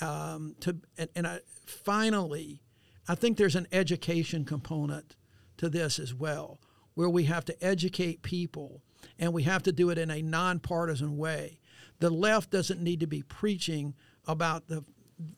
Um, 0.00 0.56
to 0.60 0.76
and, 0.96 1.10
and 1.14 1.26
I, 1.26 1.40
finally, 1.66 2.62
I 3.08 3.14
think 3.14 3.36
there's 3.36 3.56
an 3.56 3.68
education 3.72 4.44
component 4.44 5.16
to 5.58 5.68
this 5.68 5.98
as 5.98 6.14
well, 6.14 6.60
where 6.94 7.10
we 7.10 7.24
have 7.24 7.44
to 7.46 7.64
educate 7.64 8.22
people 8.22 8.82
and 9.18 9.32
we 9.32 9.42
have 9.42 9.62
to 9.64 9.72
do 9.72 9.90
it 9.90 9.98
in 9.98 10.10
a 10.10 10.22
nonpartisan 10.22 11.16
way. 11.16 11.58
The 11.98 12.10
left 12.10 12.50
doesn't 12.50 12.82
need 12.82 13.00
to 13.00 13.06
be 13.06 13.22
preaching 13.22 13.94
about 14.26 14.68
the 14.68 14.84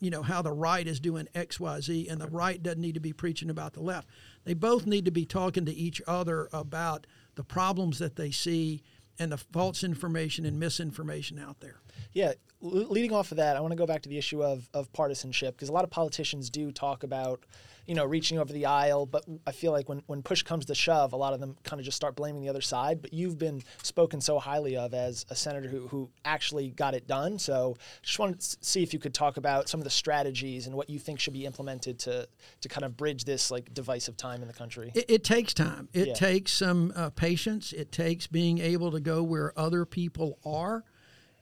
you 0.01 0.11
know 0.11 0.23
how 0.23 0.41
the 0.41 0.53
right 0.53 0.87
is 0.87 0.99
doing 0.99 1.29
XYZ 1.35 2.11
and 2.11 2.21
the 2.21 2.29
right 2.29 2.63
doesn't 2.63 2.81
need 2.81 2.95
to 2.95 3.01
be 3.01 3.13
preaching 3.13 3.51
about 3.51 3.75
the 3.75 3.83
left. 3.83 4.09
They 4.45 4.55
both 4.55 4.87
need 4.87 5.05
to 5.05 5.11
be 5.11 5.27
talking 5.27 5.67
to 5.67 5.75
each 5.75 6.01
other 6.07 6.49
about 6.53 7.07
the 7.35 7.45
problems 7.45 7.99
that 7.99 8.17
they 8.17 8.31
see 8.31 8.83
and 9.19 9.33
the 9.33 9.39
false 9.39 9.85
information 9.85 10.45
and 10.45 10.59
misinformation 10.59 11.39
out 11.39 11.61
there. 11.61 11.81
Yeah, 12.13 12.33
leading 12.61 13.13
off 13.13 13.31
of 13.31 13.37
that, 13.37 13.57
I 13.57 13.61
want 13.61 13.73
to 13.73 13.77
go 13.77 13.87
back 13.87 14.03
to 14.03 14.09
the 14.09 14.19
issue 14.19 14.43
of, 14.43 14.69
of 14.73 14.93
partisanship 14.93 15.57
because 15.57 15.69
a 15.69 15.73
lot 15.73 15.85
of 15.85 15.91
politicians 15.91 16.51
do 16.51 16.73
talk 16.73 17.03
about, 17.03 17.45
you 17.87 17.95
know, 17.95 18.05
reaching 18.05 18.39
over 18.39 18.53
the 18.53 18.67
aisle, 18.67 19.07
but 19.07 19.25
I 19.47 19.53
feel 19.53 19.73
like 19.73 19.89
when, 19.89 20.03
when 20.07 20.23
push 20.23 20.43
comes 20.43 20.65
to 20.67 20.75
shove, 20.75 21.13
a 21.13 21.17
lot 21.17 21.35
of 21.35 21.41
them 21.41 21.57
kind 21.65 21.81
of 21.81 21.85
just 21.85 21.97
start 21.97 22.17
blaming 22.17 22.43
the 22.43 22.49
other 22.49 22.61
side. 22.61 23.03
But 23.03 23.13
you've 23.13 23.39
been 23.39 23.63
spoken 23.83 24.21
so 24.21 24.39
highly 24.39 24.77
of 24.77 24.95
as 24.95 25.27
a 25.31 25.35
senator 25.35 25.69
who, 25.69 25.89
who 25.89 26.11
actually 26.25 26.71
got 26.71 26.95
it 26.95 27.07
done. 27.07 27.39
So 27.39 27.77
just 28.03 28.19
wanted 28.19 28.41
to 28.41 28.57
see 28.61 28.83
if 28.83 28.93
you 28.93 28.99
could 28.99 29.15
talk 29.15 29.37
about 29.37 29.69
some 29.69 29.81
of 29.81 29.85
the 29.85 29.91
strategies 29.91 30.67
and 30.67 30.75
what 30.75 30.89
you 30.89 30.99
think 30.99 31.21
should 31.21 31.35
be 31.35 31.47
implemented 31.47 31.99
to 32.01 32.29
to 32.61 32.69
kind 32.69 32.85
of 32.85 32.97
bridge 32.97 33.25
this 33.25 33.51
like 33.51 33.73
divisive 33.75 34.17
time 34.17 34.41
in 34.43 34.49
the 34.49 34.55
country. 34.55 34.93
It, 34.95 35.05
it 35.09 35.25
takes 35.25 35.55
time. 35.55 35.89
It 35.93 36.09
yeah. 36.09 36.15
takes 36.15 36.53
some 36.53 36.93
uh, 36.97 37.11
patience. 37.11 37.73
It 37.73 37.93
takes 37.93 38.27
being 38.27 38.59
able 38.59 38.91
to 38.93 39.01
go 39.01 39.23
where 39.23 39.59
other 39.59 39.85
people 39.85 40.39
are 40.45 40.85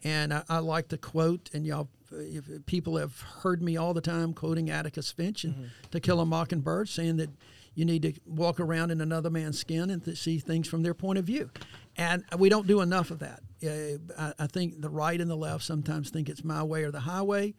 and 0.04 0.34
I, 0.34 0.42
I 0.48 0.58
like 0.58 0.88
the 0.88 0.98
quote, 0.98 1.50
and 1.52 1.64
y'all, 1.64 1.88
if 2.14 2.66
people 2.66 2.96
have 2.96 3.20
heard 3.20 3.62
me 3.62 3.76
all 3.76 3.94
the 3.94 4.00
time 4.00 4.32
quoting 4.32 4.70
Atticus 4.70 5.10
Finch 5.10 5.44
and 5.44 5.54
mm-hmm. 5.54 5.64
To 5.90 6.00
Kill 6.00 6.20
a 6.20 6.26
Mockingbird, 6.26 6.88
saying 6.88 7.16
that 7.18 7.30
you 7.74 7.84
need 7.84 8.02
to 8.02 8.12
walk 8.26 8.60
around 8.60 8.90
in 8.90 9.00
another 9.00 9.30
man's 9.30 9.58
skin 9.58 9.90
and 9.90 10.04
to 10.04 10.14
see 10.14 10.38
things 10.38 10.68
from 10.68 10.82
their 10.82 10.94
point 10.94 11.18
of 11.18 11.24
view. 11.24 11.50
And 11.96 12.24
we 12.38 12.48
don't 12.48 12.66
do 12.66 12.80
enough 12.80 13.10
of 13.10 13.20
that. 13.20 13.40
Uh, 13.64 13.98
I, 14.18 14.44
I, 14.44 14.46
think 14.46 14.80
the 14.80 14.90
right 14.90 15.20
and 15.20 15.30
the 15.30 15.36
left 15.36 15.64
sometimes 15.64 16.10
think 16.10 16.28
it's 16.28 16.44
my 16.44 16.62
way 16.62 16.84
or 16.84 16.90
the 16.90 17.00
highway, 17.00 17.54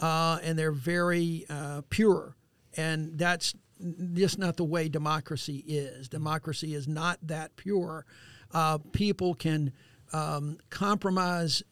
uh, 0.00 0.38
and 0.42 0.58
they're 0.58 0.72
very 0.72 1.46
uh, 1.48 1.82
pure. 1.88 2.36
And 2.76 3.18
that's 3.18 3.54
just 4.14 4.38
not 4.38 4.56
the 4.56 4.64
way 4.64 4.88
democracy 4.88 5.64
is. 5.66 6.08
Democracy 6.08 6.74
is 6.74 6.86
not 6.86 7.18
that 7.22 7.56
pure. 7.56 8.04
Uh, 8.52 8.78
people 8.92 9.34
can 9.34 9.72
um, 10.12 10.58
compromise 10.70 11.62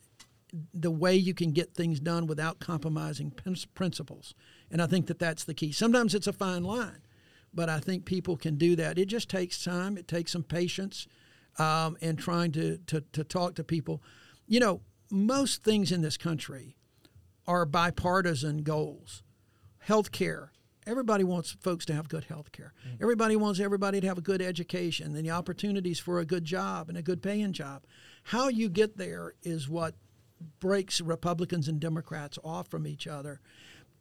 the 0.72 0.90
way 0.90 1.14
you 1.14 1.34
can 1.34 1.52
get 1.52 1.74
things 1.74 2.00
done 2.00 2.26
without 2.26 2.60
compromising 2.60 3.32
principles. 3.74 4.34
And 4.70 4.80
I 4.80 4.86
think 4.86 5.06
that 5.06 5.18
that's 5.18 5.44
the 5.44 5.54
key. 5.54 5.72
Sometimes 5.72 6.14
it's 6.14 6.26
a 6.26 6.32
fine 6.32 6.64
line, 6.64 7.02
but 7.52 7.68
I 7.68 7.80
think 7.80 8.04
people 8.04 8.36
can 8.36 8.56
do 8.56 8.76
that. 8.76 8.98
It 8.98 9.06
just 9.06 9.28
takes 9.28 9.62
time, 9.62 9.96
it 9.96 10.06
takes 10.06 10.32
some 10.32 10.44
patience 10.44 11.06
um, 11.58 11.96
and 12.00 12.18
trying 12.18 12.52
to, 12.52 12.78
to, 12.86 13.02
to 13.12 13.24
talk 13.24 13.54
to 13.56 13.64
people. 13.64 14.02
You 14.46 14.60
know, 14.60 14.80
most 15.10 15.62
things 15.64 15.90
in 15.90 16.02
this 16.02 16.16
country 16.16 16.76
are 17.46 17.66
bipartisan 17.66 18.62
goals. 18.62 19.22
Health 19.78 20.12
care. 20.12 20.52
Everybody 20.86 21.24
wants 21.24 21.56
folks 21.62 21.86
to 21.86 21.94
have 21.94 22.08
good 22.08 22.24
health 22.24 22.52
care. 22.52 22.74
Mm-hmm. 22.86 23.02
Everybody 23.02 23.36
wants 23.36 23.58
everybody 23.58 24.00
to 24.00 24.06
have 24.06 24.18
a 24.18 24.22
good 24.22 24.42
education 24.42 25.16
and 25.16 25.24
the 25.24 25.30
opportunities 25.30 25.98
for 25.98 26.20
a 26.20 26.26
good 26.26 26.44
job 26.44 26.88
and 26.88 26.98
a 26.98 27.02
good 27.02 27.22
paying 27.22 27.52
job. 27.52 27.84
How 28.24 28.48
you 28.48 28.68
get 28.68 28.98
there 28.98 29.34
is 29.42 29.68
what 29.68 29.94
breaks 30.60 31.00
Republicans 31.00 31.68
and 31.68 31.80
Democrats 31.80 32.38
off 32.44 32.68
from 32.68 32.86
each 32.86 33.06
other. 33.06 33.40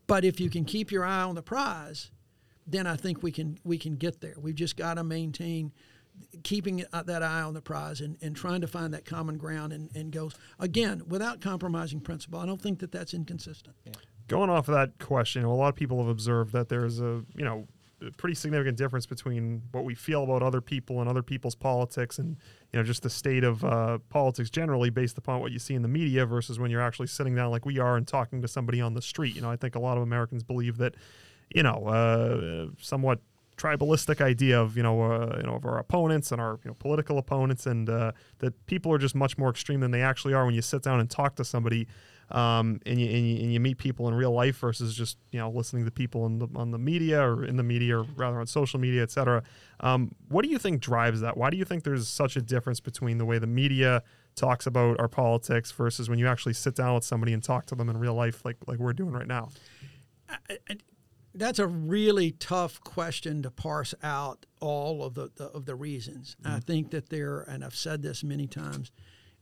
But 0.07 0.25
if 0.25 0.39
you 0.39 0.49
can 0.49 0.65
keep 0.65 0.91
your 0.91 1.05
eye 1.05 1.23
on 1.23 1.35
the 1.35 1.41
prize, 1.41 2.11
then 2.65 2.87
I 2.87 2.95
think 2.95 3.23
we 3.23 3.31
can 3.31 3.57
we 3.63 3.77
can 3.77 3.95
get 3.95 4.21
there. 4.21 4.35
We've 4.39 4.55
just 4.55 4.77
got 4.77 4.95
to 4.95 5.03
maintain 5.03 5.71
keeping 6.43 6.85
uh, 6.93 7.03
that 7.03 7.23
eye 7.23 7.41
on 7.41 7.53
the 7.53 7.61
prize 7.61 8.01
and, 8.01 8.17
and 8.21 8.35
trying 8.35 8.61
to 8.61 8.67
find 8.67 8.93
that 8.93 9.05
common 9.05 9.37
ground 9.37 9.73
and, 9.73 9.89
and 9.95 10.11
goes 10.11 10.33
again 10.59 11.01
without 11.07 11.41
compromising 11.41 11.99
principle. 11.99 12.39
I 12.39 12.45
don't 12.45 12.61
think 12.61 12.79
that 12.79 12.91
that's 12.91 13.13
inconsistent. 13.13 13.75
Yeah. 13.85 13.93
Going 14.27 14.49
off 14.49 14.67
of 14.67 14.75
that 14.75 14.99
question, 14.99 15.43
a 15.43 15.53
lot 15.53 15.69
of 15.69 15.75
people 15.75 15.97
have 15.99 16.07
observed 16.07 16.53
that 16.53 16.69
there's 16.69 16.99
a 16.99 17.23
you 17.35 17.43
know 17.43 17.67
pretty 18.11 18.35
significant 18.35 18.77
difference 18.77 19.05
between 19.05 19.61
what 19.71 19.83
we 19.83 19.95
feel 19.95 20.23
about 20.23 20.43
other 20.43 20.61
people 20.61 20.99
and 20.99 21.09
other 21.09 21.23
people's 21.23 21.55
politics 21.55 22.19
and 22.19 22.37
you 22.71 22.79
know 22.79 22.83
just 22.83 23.03
the 23.03 23.09
state 23.09 23.43
of 23.43 23.63
uh, 23.63 23.97
politics 24.09 24.49
generally 24.49 24.89
based 24.89 25.17
upon 25.17 25.39
what 25.39 25.51
you 25.51 25.59
see 25.59 25.73
in 25.73 25.81
the 25.81 25.87
media 25.87 26.25
versus 26.25 26.59
when 26.59 26.71
you're 26.71 26.81
actually 26.81 27.07
sitting 27.07 27.35
down 27.35 27.51
like 27.51 27.65
we 27.65 27.79
are 27.79 27.97
and 27.97 28.07
talking 28.07 28.41
to 28.41 28.47
somebody 28.47 28.81
on 28.81 28.93
the 28.93 29.01
street. 29.01 29.35
You 29.35 29.41
know 29.41 29.51
i 29.51 29.55
think 29.55 29.75
a 29.75 29.79
lot 29.79 29.97
of 29.97 30.03
americans 30.03 30.43
believe 30.43 30.77
that 30.77 30.95
you 31.53 31.63
know 31.63 31.85
uh, 31.87 32.67
somewhat 32.79 33.19
tribalistic 33.57 34.21
idea 34.21 34.59
of 34.59 34.75
you 34.75 34.83
know 34.83 35.01
uh, 35.01 35.35
you 35.37 35.43
know 35.43 35.55
of 35.55 35.65
our 35.65 35.77
opponents 35.77 36.31
and 36.31 36.41
our 36.41 36.59
you 36.63 36.69
know 36.69 36.75
political 36.79 37.17
opponents 37.17 37.65
and 37.65 37.89
uh, 37.89 38.11
that 38.39 38.65
people 38.65 38.91
are 38.91 38.97
just 38.97 39.15
much 39.15 39.37
more 39.37 39.49
extreme 39.49 39.79
than 39.79 39.91
they 39.91 40.01
actually 40.01 40.33
are 40.33 40.45
when 40.45 40.55
you 40.55 40.61
sit 40.61 40.81
down 40.81 40.99
and 40.99 41.09
talk 41.09 41.35
to 41.35 41.45
somebody 41.45 41.87
um, 42.31 42.79
and, 42.85 42.99
you, 42.99 43.07
and, 43.07 43.27
you, 43.27 43.43
and 43.43 43.53
you 43.53 43.59
meet 43.59 43.77
people 43.77 44.07
in 44.07 44.13
real 44.13 44.31
life 44.31 44.57
versus 44.57 44.95
just 44.95 45.17
you 45.31 45.39
know 45.39 45.49
listening 45.49 45.85
to 45.85 45.91
people 45.91 46.23
on 46.23 46.39
the 46.39 46.47
on 46.55 46.71
the 46.71 46.77
media 46.77 47.21
or 47.21 47.45
in 47.45 47.57
the 47.57 47.63
media 47.63 47.99
or 47.99 48.03
rather 48.15 48.39
on 48.39 48.47
social 48.47 48.79
media, 48.79 49.03
et 49.03 49.11
cetera. 49.11 49.43
Um, 49.79 50.13
what 50.29 50.43
do 50.43 50.49
you 50.49 50.57
think 50.57 50.81
drives 50.81 51.21
that? 51.21 51.37
Why 51.37 51.49
do 51.49 51.57
you 51.57 51.65
think 51.65 51.83
there's 51.83 52.07
such 52.07 52.35
a 52.35 52.41
difference 52.41 52.79
between 52.79 53.17
the 53.17 53.25
way 53.25 53.39
the 53.39 53.47
media 53.47 54.03
talks 54.35 54.65
about 54.65 54.99
our 54.99 55.07
politics 55.07 55.71
versus 55.71 56.09
when 56.09 56.17
you 56.17 56.27
actually 56.27 56.53
sit 56.53 56.75
down 56.75 56.95
with 56.95 57.03
somebody 57.03 57.33
and 57.33 57.43
talk 57.43 57.65
to 57.67 57.75
them 57.75 57.89
in 57.89 57.97
real 57.97 58.15
life, 58.15 58.43
like 58.45 58.57
like 58.67 58.79
we're 58.79 58.93
doing 58.93 59.11
right 59.11 59.27
now? 59.27 59.49
I, 60.29 60.57
I, 60.69 60.77
that's 61.35 61.59
a 61.59 61.67
really 61.67 62.31
tough 62.31 62.79
question 62.81 63.41
to 63.41 63.51
parse 63.51 63.93
out 64.03 64.45
all 64.59 65.03
of 65.03 65.15
the, 65.15 65.31
the 65.35 65.45
of 65.45 65.65
the 65.65 65.75
reasons. 65.75 66.35
Mm-hmm. 66.41 66.55
I 66.55 66.59
think 66.59 66.91
that 66.91 67.09
there, 67.09 67.41
and 67.41 67.63
I've 67.63 67.75
said 67.75 68.01
this 68.01 68.23
many 68.23 68.47
times 68.47 68.91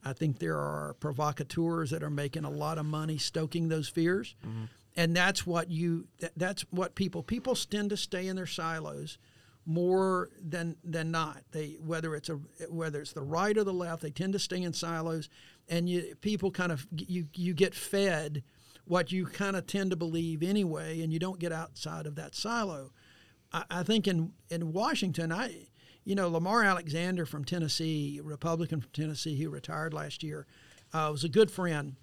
I 0.03 0.13
think 0.13 0.39
there 0.39 0.57
are 0.57 0.95
provocateurs 0.99 1.91
that 1.91 2.03
are 2.03 2.09
making 2.09 2.43
a 2.43 2.49
lot 2.49 2.77
of 2.77 2.85
money 2.85 3.17
stoking 3.17 3.69
those 3.69 3.87
fears. 3.87 4.35
Mm-hmm. 4.45 4.65
And 4.95 5.15
that's 5.15 5.47
what 5.47 5.69
you 5.69 6.07
that, 6.19 6.33
that's 6.35 6.63
what 6.69 6.95
people 6.95 7.23
people 7.23 7.55
tend 7.55 7.91
to 7.91 7.97
stay 7.97 8.27
in 8.27 8.35
their 8.35 8.45
silos 8.47 9.17
more 9.65 10.29
than 10.41 10.75
than 10.83 11.11
not. 11.11 11.43
They 11.51 11.77
whether 11.85 12.15
it's 12.15 12.29
a 12.29 12.39
whether 12.69 13.01
it's 13.01 13.13
the 13.13 13.21
right 13.21 13.57
or 13.57 13.63
the 13.63 13.73
left, 13.73 14.01
they 14.01 14.09
tend 14.09 14.33
to 14.33 14.39
stay 14.39 14.61
in 14.61 14.73
silos 14.73 15.29
and 15.69 15.87
you 15.87 16.15
people 16.21 16.51
kind 16.51 16.71
of 16.71 16.87
you 16.95 17.27
you 17.33 17.53
get 17.53 17.73
fed 17.73 18.43
what 18.85 19.11
you 19.11 19.25
kind 19.25 19.55
of 19.55 19.67
tend 19.67 19.91
to 19.91 19.95
believe 19.95 20.43
anyway 20.43 21.01
and 21.01 21.13
you 21.13 21.19
don't 21.19 21.39
get 21.39 21.51
outside 21.51 22.05
of 22.05 22.15
that 22.15 22.35
silo. 22.35 22.91
I, 23.53 23.63
I 23.69 23.83
think 23.83 24.07
in 24.07 24.33
in 24.49 24.73
Washington 24.73 25.31
I 25.31 25.67
you 26.03 26.15
know, 26.15 26.29
Lamar 26.29 26.63
Alexander 26.63 27.25
from 27.25 27.45
Tennessee, 27.45 28.19
Republican 28.23 28.81
from 28.81 28.89
Tennessee, 28.91 29.41
who 29.41 29.49
retired 29.49 29.93
last 29.93 30.23
year, 30.23 30.45
uh, 30.93 31.09
was 31.11 31.23
a 31.23 31.29
good 31.29 31.51
friend. 31.51 31.95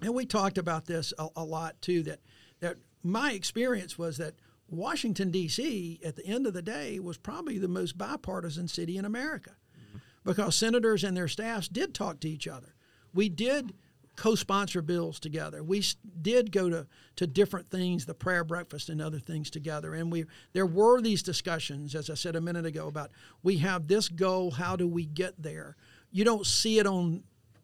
And 0.00 0.14
we 0.14 0.26
talked 0.26 0.58
about 0.58 0.86
this 0.86 1.12
a, 1.18 1.28
a 1.36 1.44
lot 1.44 1.80
too. 1.80 2.02
That 2.02 2.20
that 2.60 2.76
my 3.02 3.32
experience 3.32 3.98
was 3.98 4.18
that 4.18 4.34
Washington 4.68 5.30
D.C. 5.30 6.00
at 6.04 6.16
the 6.16 6.26
end 6.26 6.46
of 6.46 6.54
the 6.54 6.62
day 6.62 6.98
was 6.98 7.18
probably 7.18 7.58
the 7.58 7.68
most 7.68 7.98
bipartisan 7.98 8.68
city 8.68 8.96
in 8.96 9.04
America, 9.04 9.56
mm-hmm. 9.78 9.98
because 10.24 10.56
senators 10.56 11.04
and 11.04 11.16
their 11.16 11.28
staffs 11.28 11.68
did 11.68 11.94
talk 11.94 12.20
to 12.20 12.28
each 12.28 12.48
other. 12.48 12.74
We 13.12 13.28
did 13.28 13.74
co-sponsor 14.20 14.82
bills 14.82 15.18
together. 15.18 15.62
We 15.62 15.82
did 16.20 16.52
go 16.52 16.68
to, 16.68 16.86
to 17.16 17.26
different 17.26 17.70
things, 17.70 18.04
the 18.04 18.12
prayer 18.12 18.44
breakfast 18.44 18.90
and 18.90 19.00
other 19.00 19.18
things 19.18 19.48
together. 19.48 19.94
And 19.94 20.12
we 20.12 20.26
there 20.52 20.66
were 20.66 21.00
these 21.00 21.22
discussions, 21.22 21.94
as 21.94 22.10
I 22.10 22.14
said 22.14 22.36
a 22.36 22.40
minute 22.40 22.66
ago, 22.66 22.86
about 22.86 23.12
we 23.42 23.56
have 23.58 23.88
this 23.88 24.10
goal. 24.10 24.50
How 24.50 24.76
do 24.76 24.86
we 24.86 25.06
get 25.06 25.42
there? 25.42 25.74
You 26.10 26.26
don't 26.26 26.44
see 26.44 26.78
it 26.78 26.86
on 26.86 27.22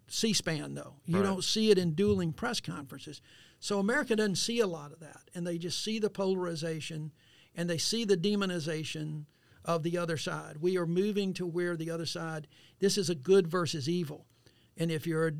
C-SPAN 0.09 0.73
though. 0.73 0.95
You 1.05 1.19
right. 1.19 1.27
don't 1.27 1.45
see 1.45 1.71
it 1.71 1.77
in 1.77 1.93
dueling 1.93 2.33
press 2.33 2.59
conferences. 2.59 3.21
So 3.61 3.79
America 3.79 4.17
doesn't 4.17 4.37
see 4.37 4.61
a 4.61 4.67
lot 4.67 4.93
of 4.93 5.01
that, 5.01 5.29
and 5.35 5.47
they 5.47 5.59
just 5.59 5.85
see 5.85 5.99
the 5.99 6.09
polarization, 6.09 7.13
and 7.55 7.69
they 7.69 7.77
see 7.77 8.07
the 8.07 8.17
demonization 8.17 9.25
of 9.63 9.83
the 9.83 9.99
other 9.99 10.17
side. 10.17 10.57
We 10.63 10.79
are 10.79 10.87
moving 10.87 11.35
to 11.35 11.47
where 11.47 11.77
the 11.77 11.91
other 11.91 12.07
side. 12.07 12.47
This 12.79 12.97
is 12.97 13.11
a 13.11 13.15
good 13.15 13.47
versus 13.47 13.91
evil 13.91 14.25
and 14.79 14.91
if 14.91 15.07
you're 15.07 15.33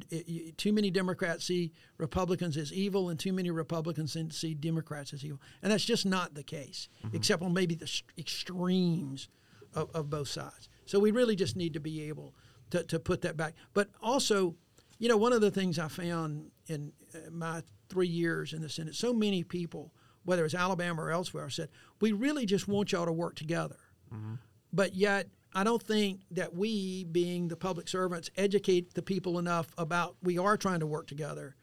too 0.57 0.73
many 0.73 0.91
Democrats 0.91 1.45
see 1.45 1.73
Republicans 1.99 2.57
as 2.57 2.73
evil, 2.73 3.11
and 3.11 3.19
too 3.19 3.33
many 3.33 3.51
Republicans 3.51 4.17
see 4.31 4.55
Democrats 4.55 5.13
as 5.13 5.25
evil, 5.25 5.41
and 5.63 5.73
that's 5.73 5.85
just 5.85 6.07
not 6.07 6.35
the 6.35 6.43
case, 6.43 6.89
mm-hmm. 7.05 7.17
except 7.17 7.43
on 7.43 7.53
maybe 7.53 7.75
the 7.75 8.03
extremes 8.17 9.29
of, 9.75 9.91
of 9.95 10.09
both 10.11 10.29
sides. 10.29 10.69
So 10.87 10.99
we 10.99 11.11
really 11.11 11.37
just 11.37 11.57
need 11.57 11.75
to 11.75 11.81
be 11.81 12.09
able 12.09 12.35
to, 12.71 12.83
to 12.85 12.99
put 12.99 13.23
that 13.23 13.37
back. 13.37 13.55
But 13.75 13.89
also, 14.03 14.57
you 14.99 15.09
know, 15.09 15.17
one 15.17 15.33
of 15.33 15.41
the 15.41 15.51
things 15.51 15.79
I 15.79 15.89
found 15.89 16.51
in 16.67 16.93
uh, 17.15 17.31
my 17.31 17.63
three 17.89 18.09
years 18.09 18.53
in 18.53 18.63
the 18.63 18.69
Senate, 18.69 18.95
so 18.95 19.13
many 19.13 19.43
people, 19.43 19.93
whether 20.25 20.45
it's 20.45 20.55
Alabama 20.55 21.03
or 21.03 21.11
elsewhere, 21.11 21.51
said, 21.51 21.69
we 22.01 22.13
really 22.13 22.47
just 22.47 22.67
want 22.69 22.93
y'all 22.93 23.07
to 23.07 23.13
work 23.13 23.35
together. 23.35 23.79
Mm-hmm. 24.13 24.35
But 24.73 24.95
yet, 24.95 25.29
I 25.57 25.65
don't 25.65 25.83
think 25.83 26.21
that 26.33 26.55
we, 26.55 27.05
being 27.05 27.49
the 27.49 27.57
public 27.57 27.89
servants, 27.89 28.31
educate 28.37 28.93
the 28.93 29.01
people 29.01 29.39
enough 29.39 29.69
about 29.79 30.15
we 30.23 30.37
are 30.37 30.59
trying 30.59 30.81
to 30.81 30.87
work 30.87 31.07
together. 31.07 31.57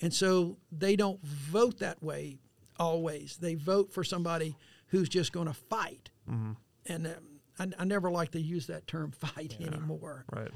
And 0.00 0.14
so 0.14 0.56
they 0.70 0.94
don't 0.94 1.20
vote 1.24 1.80
that 1.80 2.00
way 2.00 2.38
always. 2.78 3.38
They 3.38 3.56
vote 3.56 3.92
for 3.92 4.04
somebody 4.04 4.56
who's 4.86 5.08
just 5.08 5.32
going 5.32 5.48
to 5.48 5.52
fight. 5.52 6.10
Mm-hmm. 6.30 6.52
And 6.86 7.06
um, 7.08 7.12
I, 7.58 7.82
I, 7.82 7.84
never 7.84 8.08
like 8.08 8.30
to 8.32 8.40
use 8.40 8.68
that 8.68 8.86
term 8.86 9.10
fight 9.18 9.56
yeah, 9.58 9.66
anymore. 9.66 10.24
Right. 10.32 10.52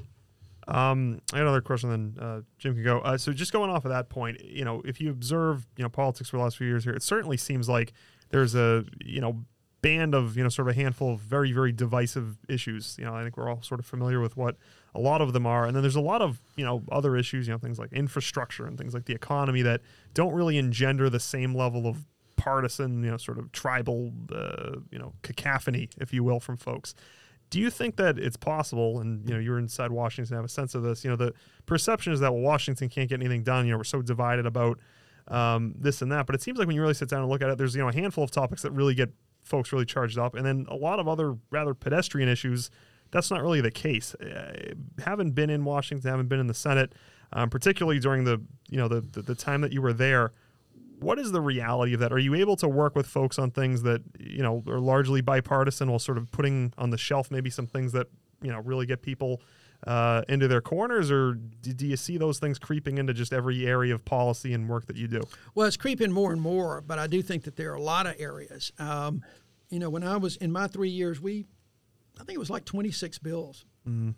Um, 0.69 1.19
I 1.33 1.37
got 1.39 1.41
another 1.43 1.61
question, 1.61 1.89
then 1.89 2.15
uh, 2.25 2.41
Jim 2.59 2.75
can 2.75 2.83
go. 2.83 2.99
Uh, 2.99 3.17
so 3.17 3.33
just 3.33 3.51
going 3.51 3.69
off 3.69 3.83
of 3.83 3.91
that 3.91 4.07
point, 4.07 4.41
you 4.41 4.63
know, 4.63 4.81
if 4.85 5.01
you 5.01 5.11
observe, 5.11 5.67
you 5.75 5.83
know, 5.83 5.89
politics 5.89 6.29
for 6.29 6.37
the 6.37 6.43
last 6.43 6.55
few 6.55 6.65
years 6.65 6.85
here, 6.85 6.93
it 6.93 7.03
certainly 7.03 7.35
seems 7.35 7.67
like 7.67 7.91
there's 8.29 8.55
a, 8.55 8.85
you 9.03 9.19
know, 9.19 9.43
band 9.85 10.15
of 10.15 10.35
you 10.35 10.41
know 10.41 10.49
sort 10.49 10.67
of 10.67 10.75
a 10.75 10.81
handful 10.81 11.13
of 11.13 11.19
very 11.19 11.51
very 11.51 11.71
divisive 11.71 12.37
issues. 12.49 12.95
You 12.97 13.05
know, 13.05 13.13
I 13.13 13.21
think 13.21 13.37
we're 13.37 13.47
all 13.47 13.61
sort 13.61 13.79
of 13.79 13.85
familiar 13.85 14.19
with 14.19 14.35
what 14.35 14.57
a 14.95 14.99
lot 14.99 15.21
of 15.21 15.31
them 15.31 15.45
are, 15.45 15.67
and 15.67 15.75
then 15.75 15.83
there's 15.83 15.95
a 15.95 16.01
lot 16.01 16.23
of 16.23 16.41
you 16.55 16.65
know 16.65 16.81
other 16.91 17.15
issues. 17.15 17.45
You 17.47 17.53
know, 17.53 17.59
things 17.59 17.77
like 17.77 17.93
infrastructure 17.93 18.65
and 18.65 18.79
things 18.79 18.95
like 18.95 19.05
the 19.05 19.13
economy 19.13 19.61
that 19.61 19.81
don't 20.15 20.33
really 20.33 20.57
engender 20.57 21.07
the 21.07 21.19
same 21.19 21.53
level 21.53 21.85
of 21.85 22.07
partisan, 22.35 23.03
you 23.03 23.11
know, 23.11 23.17
sort 23.17 23.37
of 23.37 23.51
tribal, 23.51 24.11
uh, 24.33 24.71
you 24.91 24.97
know, 24.97 25.13
cacophony, 25.21 25.89
if 26.01 26.11
you 26.11 26.23
will, 26.23 26.39
from 26.39 26.57
folks. 26.57 26.95
Do 27.51 27.59
you 27.59 27.69
think 27.69 27.95
that 27.97 28.17
it's 28.17 28.37
possible, 28.37 28.99
and 28.99 29.29
you 29.29 29.35
know, 29.35 29.39
you're 29.39 29.59
inside 29.59 29.91
Washington, 29.91 30.35
have 30.35 30.45
a 30.45 30.49
sense 30.49 30.73
of 30.73 30.81
this? 30.81 31.03
You 31.03 31.11
know, 31.11 31.15
the 31.15 31.31
perception 31.67 32.11
is 32.11 32.21
that 32.21 32.33
well, 32.33 32.41
Washington 32.41 32.89
can't 32.89 33.07
get 33.07 33.19
anything 33.19 33.43
done. 33.43 33.67
You 33.67 33.73
know, 33.73 33.77
we're 33.77 33.83
so 33.83 34.01
divided 34.01 34.47
about 34.47 34.79
um, 35.27 35.75
this 35.77 36.01
and 36.01 36.11
that. 36.11 36.25
But 36.25 36.33
it 36.33 36.41
seems 36.41 36.57
like 36.57 36.65
when 36.65 36.75
you 36.75 36.81
really 36.81 36.95
sit 36.95 37.07
down 37.07 37.21
and 37.21 37.29
look 37.29 37.43
at 37.43 37.49
it, 37.49 37.59
there's 37.59 37.75
you 37.75 37.81
know 37.81 37.89
a 37.89 37.93
handful 37.93 38.23
of 38.23 38.31
topics 38.31 38.63
that 38.63 38.71
really 38.71 38.95
get 38.95 39.11
folks 39.45 39.71
really 39.71 39.85
charged 39.85 40.17
up. 40.17 40.35
And 40.35 40.45
then 40.45 40.65
a 40.69 40.75
lot 40.75 40.99
of 40.99 41.07
other 41.07 41.37
rather 41.51 41.73
pedestrian 41.73 42.27
issues, 42.27 42.69
that's 43.11 43.31
not 43.31 43.41
really 43.41 43.61
the 43.61 43.71
case. 43.71 44.15
Uh, 44.15 44.73
haven't 45.03 45.31
been 45.31 45.49
in 45.49 45.63
Washington, 45.63 46.09
haven't 46.09 46.27
been 46.27 46.39
in 46.39 46.47
the 46.47 46.53
Senate, 46.53 46.93
um, 47.31 47.49
particularly 47.49 47.99
during 47.99 48.23
the 48.23 48.41
you 48.69 48.77
know 48.77 48.87
the, 48.87 49.01
the, 49.01 49.21
the 49.21 49.35
time 49.35 49.61
that 49.61 49.71
you 49.71 49.81
were 49.81 49.93
there. 49.93 50.33
What 50.99 51.19
is 51.19 51.31
the 51.31 51.41
reality 51.41 51.93
of 51.93 51.99
that? 51.99 52.11
Are 52.11 52.19
you 52.19 52.35
able 52.35 52.55
to 52.57 52.67
work 52.67 52.95
with 52.95 53.05
folks 53.05 53.37
on 53.37 53.51
things 53.51 53.83
that 53.83 54.01
you 54.19 54.41
know 54.41 54.63
are 54.67 54.79
largely 54.79 55.21
bipartisan, 55.21 55.89
while 55.89 55.99
sort 55.99 56.17
of 56.17 56.31
putting 56.31 56.73
on 56.77 56.89
the 56.89 56.97
shelf 56.97 57.29
maybe 57.31 57.49
some 57.49 57.67
things 57.67 57.91
that 57.91 58.07
you 58.41 58.51
know 58.51 58.59
really 58.59 58.85
get 58.85 59.01
people 59.01 59.41
uh, 59.85 60.23
into 60.27 60.47
their 60.47 60.61
corners, 60.61 61.11
or 61.11 61.33
do, 61.33 61.73
do, 61.73 61.85
you 61.85 61.97
see 61.97 62.17
those 62.17 62.39
things 62.39 62.57
creeping 62.57 62.97
into 62.97 63.13
just 63.13 63.31
every 63.31 63.67
area 63.67 63.93
of 63.93 64.03
policy 64.03 64.53
and 64.53 64.67
work 64.67 64.87
that 64.87 64.95
you 64.95 65.07
do? 65.07 65.21
Well, 65.53 65.67
it's 65.67 65.77
creeping 65.77 66.11
more 66.11 66.31
and 66.31 66.41
more, 66.41 66.81
but 66.81 66.97
I 66.97 67.07
do 67.07 67.21
think 67.21 67.43
that 67.43 67.55
there 67.55 67.71
are 67.71 67.75
a 67.75 67.81
lot 67.81 68.07
of 68.07 68.15
areas. 68.17 68.71
Um, 68.79 69.23
you 69.69 69.79
know, 69.79 69.89
when 69.89 70.03
I 70.03 70.17
was 70.17 70.37
in 70.37 70.51
my 70.51 70.67
three 70.67 70.89
years, 70.89 71.21
we, 71.21 71.45
I 72.19 72.23
think 72.23 72.35
it 72.35 72.39
was 72.39 72.49
like 72.49 72.65
26 72.65 73.19
bills, 73.19 73.65
mm-hmm. 73.87 74.11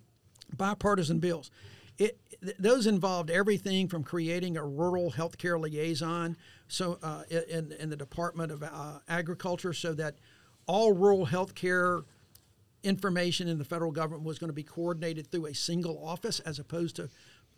bipartisan 0.55 1.19
bills. 1.19 1.51
It, 1.97 2.17
those 2.59 2.85
involved 2.85 3.29
everything 3.29 3.87
from 3.87 4.03
creating 4.03 4.55
a 4.55 4.63
rural 4.63 5.11
healthcare 5.11 5.59
liaison, 5.59 6.37
so 6.67 6.99
uh, 7.01 7.23
in, 7.29 7.73
in 7.73 7.89
the 7.89 7.95
Department 7.97 8.51
of 8.51 8.63
uh, 8.63 8.99
Agriculture, 9.09 9.73
so 9.73 9.93
that 9.93 10.15
all 10.67 10.93
rural 10.93 11.25
healthcare 11.25 12.03
information 12.87 13.47
in 13.47 13.57
the 13.57 13.65
federal 13.65 13.91
government 13.91 14.23
was 14.23 14.39
going 14.39 14.49
to 14.49 14.53
be 14.53 14.63
coordinated 14.63 15.27
through 15.31 15.45
a 15.47 15.53
single 15.53 16.01
office 16.05 16.39
as 16.41 16.59
opposed 16.59 16.95
to 16.95 17.09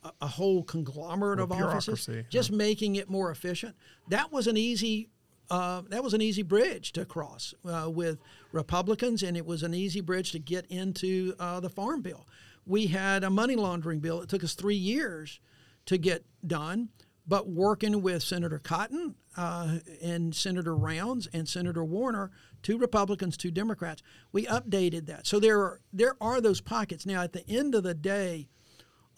a, 0.03 0.11
a 0.21 0.27
whole 0.27 0.63
conglomerate 0.63 1.39
of 1.39 1.51
offices, 1.51 2.09
just 2.29 2.51
making 2.51 2.95
it 2.95 3.09
more 3.09 3.31
efficient. 3.31 3.75
That 4.09 4.31
was 4.31 4.47
an 4.47 4.57
easy. 4.57 5.09
Uh, 5.51 5.81
that 5.89 6.03
was 6.03 6.13
an 6.13 6.21
easy 6.21 6.43
bridge 6.43 6.91
to 6.91 7.05
cross 7.05 7.55
uh, 7.65 7.89
with 7.89 8.19
Republicans, 8.51 9.23
and 9.23 9.35
it 9.35 9.45
was 9.45 9.63
an 9.63 9.73
easy 9.73 9.99
bridge 9.99 10.31
to 10.31 10.39
get 10.39 10.65
into 10.67 11.33
uh, 11.39 11.59
the 11.59 11.69
farm 11.69 12.01
bill. 12.01 12.27
We 12.67 12.85
had 12.85 13.23
a 13.23 13.31
money 13.31 13.55
laundering 13.55 13.99
bill. 13.99 14.21
It 14.21 14.29
took 14.29 14.43
us 14.43 14.53
three 14.53 14.75
years 14.75 15.39
to 15.87 15.97
get 15.97 16.23
done, 16.45 16.89
but 17.29 17.47
working 17.47 18.01
with 18.01 18.23
Senator 18.23 18.57
Cotton 18.57 19.13
uh, 19.37 19.77
and 20.01 20.35
Senator 20.35 20.75
Rounds 20.75 21.27
and 21.31 21.47
Senator 21.47 21.85
Warner, 21.85 22.31
two 22.63 22.79
Republicans, 22.79 23.37
two 23.37 23.51
Democrats. 23.51 24.01
We 24.31 24.47
updated 24.47 25.05
that. 25.05 25.27
So 25.27 25.39
there 25.39 25.59
are, 25.61 25.79
there 25.93 26.15
are 26.19 26.41
those 26.41 26.59
pockets. 26.59 27.05
Now, 27.05 27.21
at 27.21 27.33
the 27.33 27.47
end 27.47 27.75
of 27.75 27.83
the 27.83 27.93
day, 27.93 28.49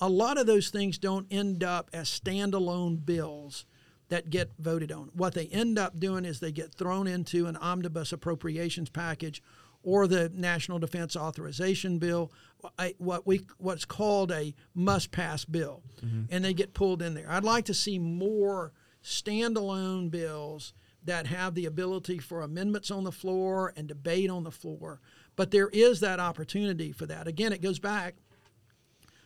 a 0.02 0.10
lot 0.10 0.38
of 0.38 0.46
those 0.46 0.70
things 0.70 0.98
don't 0.98 1.26
end 1.32 1.64
up 1.64 1.90
as 1.94 2.10
standalone 2.10 3.06
bills 3.06 3.66
that 4.10 4.30
get 4.30 4.52
voted 4.60 4.92
on. 4.92 5.10
What 5.14 5.34
they 5.34 5.48
end 5.48 5.80
up 5.80 5.98
doing 5.98 6.26
is 6.26 6.42
they 6.42 6.52
get 6.52 6.76
thrown 6.76 7.08
into 7.08 7.48
an 7.48 7.56
omnibus 7.56 8.12
appropriations 8.12 8.90
package 8.90 9.42
or 9.84 10.06
the 10.06 10.30
National 10.34 10.80
Defense 10.80 11.16
Authorization 11.16 11.98
Bill, 11.98 12.30
what 12.98 13.26
we 13.28 13.46
what's 13.58 13.86
called 13.86 14.32
a 14.32 14.54
must-pass 14.74 15.46
bill, 15.46 15.84
mm-hmm. 16.04 16.24
and 16.30 16.46
they 16.46 16.54
get 16.54 16.74
pulled 16.74 17.02
in 17.02 17.14
there. 17.14 17.28
I'd 17.30 17.44
like 17.44 17.66
to 17.66 17.74
see 17.74 18.00
more 18.00 18.74
standalone 19.04 20.12
bills 20.12 20.74
that 21.04 21.28
have 21.28 21.56
the 21.56 21.66
ability 21.66 22.20
for 22.20 22.42
amendments 22.42 22.92
on 22.92 23.04
the 23.04 23.12
floor 23.12 23.74
and 23.76 23.88
debate 23.88 24.30
on 24.30 24.44
the 24.44 24.52
floor. 24.52 25.02
But 25.36 25.52
there 25.52 25.70
is 25.70 26.00
that 26.02 26.20
opportunity 26.20 26.92
for 26.92 27.06
that. 27.08 27.28
Again, 27.28 27.54
it 27.54 27.62
goes 27.62 27.80
back 27.80 28.16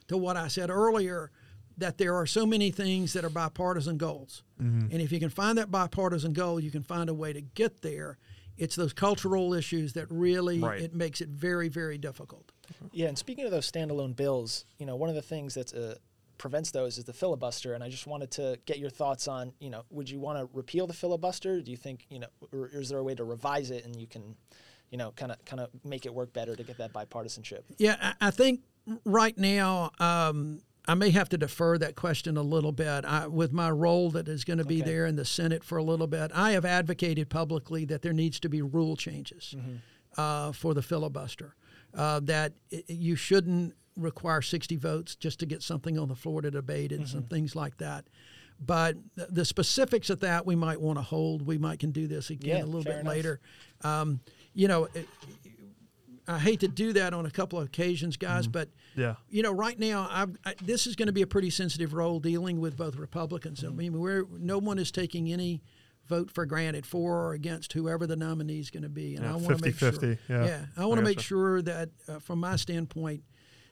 to 0.07 0.17
what 0.17 0.37
I 0.37 0.47
said 0.47 0.69
earlier 0.69 1.31
that 1.77 1.97
there 1.97 2.15
are 2.15 2.25
so 2.25 2.45
many 2.45 2.71
things 2.71 3.11
that 3.13 3.25
are 3.25 3.29
bipartisan 3.29 3.97
goals. 3.97 4.43
Mm-hmm. 4.61 4.93
And 4.93 5.01
if 5.01 5.11
you 5.11 5.19
can 5.19 5.29
find 5.29 5.57
that 5.57 5.71
bipartisan 5.71 6.31
goal, 6.31 6.59
you 6.59 6.71
can 6.71 6.83
find 6.83 7.09
a 7.09 7.13
way 7.13 7.33
to 7.33 7.41
get 7.41 7.81
there. 7.81 8.17
It's 8.57 8.77
those 8.77 8.93
cultural 8.93 9.53
issues 9.53 9.93
that 9.93 10.05
really 10.09 10.59
right. 10.59 10.81
it 10.81 10.95
makes 10.95 11.19
it 11.19 11.27
very 11.27 11.67
very 11.67 11.97
difficult. 11.97 12.53
Yeah, 12.91 13.07
and 13.07 13.17
speaking 13.17 13.45
of 13.45 13.51
those 13.51 13.69
standalone 13.69 14.15
bills, 14.15 14.65
you 14.77 14.85
know, 14.85 14.95
one 14.95 15.09
of 15.09 15.15
the 15.15 15.21
things 15.21 15.53
that 15.55 15.73
a 15.73 15.97
prevents 16.37 16.71
those 16.71 16.97
is 16.97 17.05
the 17.05 17.13
filibuster. 17.13 17.73
And 17.73 17.83
I 17.83 17.89
just 17.89 18.07
wanted 18.07 18.31
to 18.31 18.59
get 18.65 18.79
your 18.79 18.89
thoughts 18.89 19.27
on, 19.27 19.53
you 19.59 19.69
know, 19.69 19.83
would 19.89 20.09
you 20.09 20.19
want 20.19 20.39
to 20.39 20.49
repeal 20.53 20.87
the 20.87 20.93
filibuster? 20.93 21.61
Do 21.61 21.71
you 21.71 21.77
think, 21.77 22.05
you 22.09 22.19
know, 22.19 22.27
or 22.51 22.69
is 22.73 22.89
there 22.89 22.99
a 22.99 23.03
way 23.03 23.15
to 23.15 23.23
revise 23.23 23.71
it 23.71 23.85
and 23.85 23.95
you 23.95 24.07
can, 24.07 24.35
you 24.89 24.97
know, 24.97 25.11
kind 25.11 25.31
of 25.31 25.43
kind 25.45 25.59
of 25.59 25.69
make 25.83 26.05
it 26.05 26.13
work 26.13 26.33
better 26.33 26.55
to 26.55 26.63
get 26.63 26.77
that 26.77 26.93
bipartisanship? 26.93 27.61
Yeah, 27.77 28.13
I 28.21 28.31
think 28.31 28.61
right 29.03 29.37
now. 29.37 29.91
Um, 29.99 30.61
I 30.87 30.93
may 30.93 31.09
have 31.09 31.29
to 31.29 31.37
defer 31.39 31.79
that 31.79 31.95
question 31.95 32.37
a 32.37 32.43
little 32.43 32.71
bit. 32.71 33.05
I, 33.05 33.25
with 33.25 33.51
my 33.51 33.71
role 33.71 34.11
that 34.11 34.27
is 34.27 34.43
going 34.43 34.59
to 34.59 34.63
be 34.63 34.83
okay. 34.83 34.91
there 34.91 35.07
in 35.07 35.15
the 35.15 35.25
Senate 35.25 35.63
for 35.63 35.79
a 35.79 35.83
little 35.83 36.05
bit, 36.05 36.29
I 36.31 36.51
have 36.51 36.63
advocated 36.63 37.27
publicly 37.27 37.85
that 37.85 38.03
there 38.03 38.13
needs 38.13 38.39
to 38.41 38.49
be 38.49 38.61
rule 38.61 38.95
changes 38.95 39.55
mm-hmm. 39.57 39.77
uh, 40.15 40.51
for 40.51 40.75
the 40.75 40.83
filibuster. 40.83 41.55
Uh, 41.95 42.19
that 42.23 42.53
it, 42.69 42.89
you 42.89 43.15
shouldn't 43.15 43.73
require 43.97 44.41
60 44.41 44.75
votes 44.75 45.15
just 45.15 45.39
to 45.39 45.45
get 45.45 45.63
something 45.63 45.97
on 45.97 46.09
the 46.09 46.15
floor 46.15 46.41
to 46.41 46.51
debate 46.51 46.91
and 46.91 47.01
mm-hmm. 47.01 47.11
some 47.11 47.23
things 47.23 47.55
like 47.55 47.77
that. 47.77 48.05
But 48.63 48.97
the 49.15 49.43
specifics 49.43 50.09
of 50.09 50.21
that 50.21 50.45
we 50.45 50.55
might 50.55 50.79
want 50.79 50.97
to 50.97 51.03
hold. 51.03 51.45
We 51.45 51.57
might 51.57 51.79
can 51.79 51.91
do 51.91 52.07
this 52.07 52.29
again 52.29 52.57
yeah, 52.57 52.63
a 52.63 52.65
little 52.65 52.83
bit 52.83 52.99
enough. 52.99 53.13
later. 53.13 53.39
Um, 53.81 54.21
you 54.53 54.67
know, 54.69 54.85
it, 54.93 55.07
I 56.27 56.39
hate 56.39 56.61
to 56.61 56.67
do 56.67 56.93
that 56.93 57.13
on 57.13 57.25
a 57.25 57.31
couple 57.31 57.59
of 57.59 57.67
occasions, 57.67 58.17
guys, 58.17 58.43
mm-hmm. 58.43 58.51
but 58.51 58.69
yeah, 58.95 59.15
you 59.29 59.43
know, 59.43 59.51
right 59.51 59.77
now, 59.77 60.07
I, 60.09 60.53
this 60.63 60.87
is 60.87 60.95
going 60.95 61.07
to 61.07 61.13
be 61.13 61.21
a 61.21 61.27
pretty 61.27 61.49
sensitive 61.49 61.93
role 61.93 62.19
dealing 62.19 62.59
with 62.61 62.77
both 62.77 62.95
Republicans. 62.95 63.59
Mm-hmm. 63.59 63.73
I 63.73 63.75
mean, 63.75 63.99
we're 63.99 64.25
no 64.31 64.57
one 64.57 64.79
is 64.79 64.89
taking 64.91 65.31
any 65.31 65.61
vote 66.07 66.31
for 66.31 66.45
granted 66.45 66.85
for 66.85 67.25
or 67.25 67.33
against 67.33 67.73
whoever 67.73 68.05
the 68.07 68.15
nominee 68.15 68.59
is 68.59 68.69
going 68.69 68.83
to 68.83 68.89
be, 68.89 69.15
and 69.15 69.23
yeah, 69.25 69.31
I 69.31 69.35
want 69.35 69.57
to 69.57 69.65
make 69.65 69.75
50, 69.75 69.99
sure. 69.99 70.17
Yeah, 70.29 70.45
yeah 70.45 70.65
I 70.77 70.85
want 70.85 70.99
to 70.99 71.03
make 71.03 71.19
sure 71.19 71.61
that, 71.61 71.89
uh, 72.07 72.19
from 72.19 72.39
my 72.39 72.55
standpoint, 72.55 73.23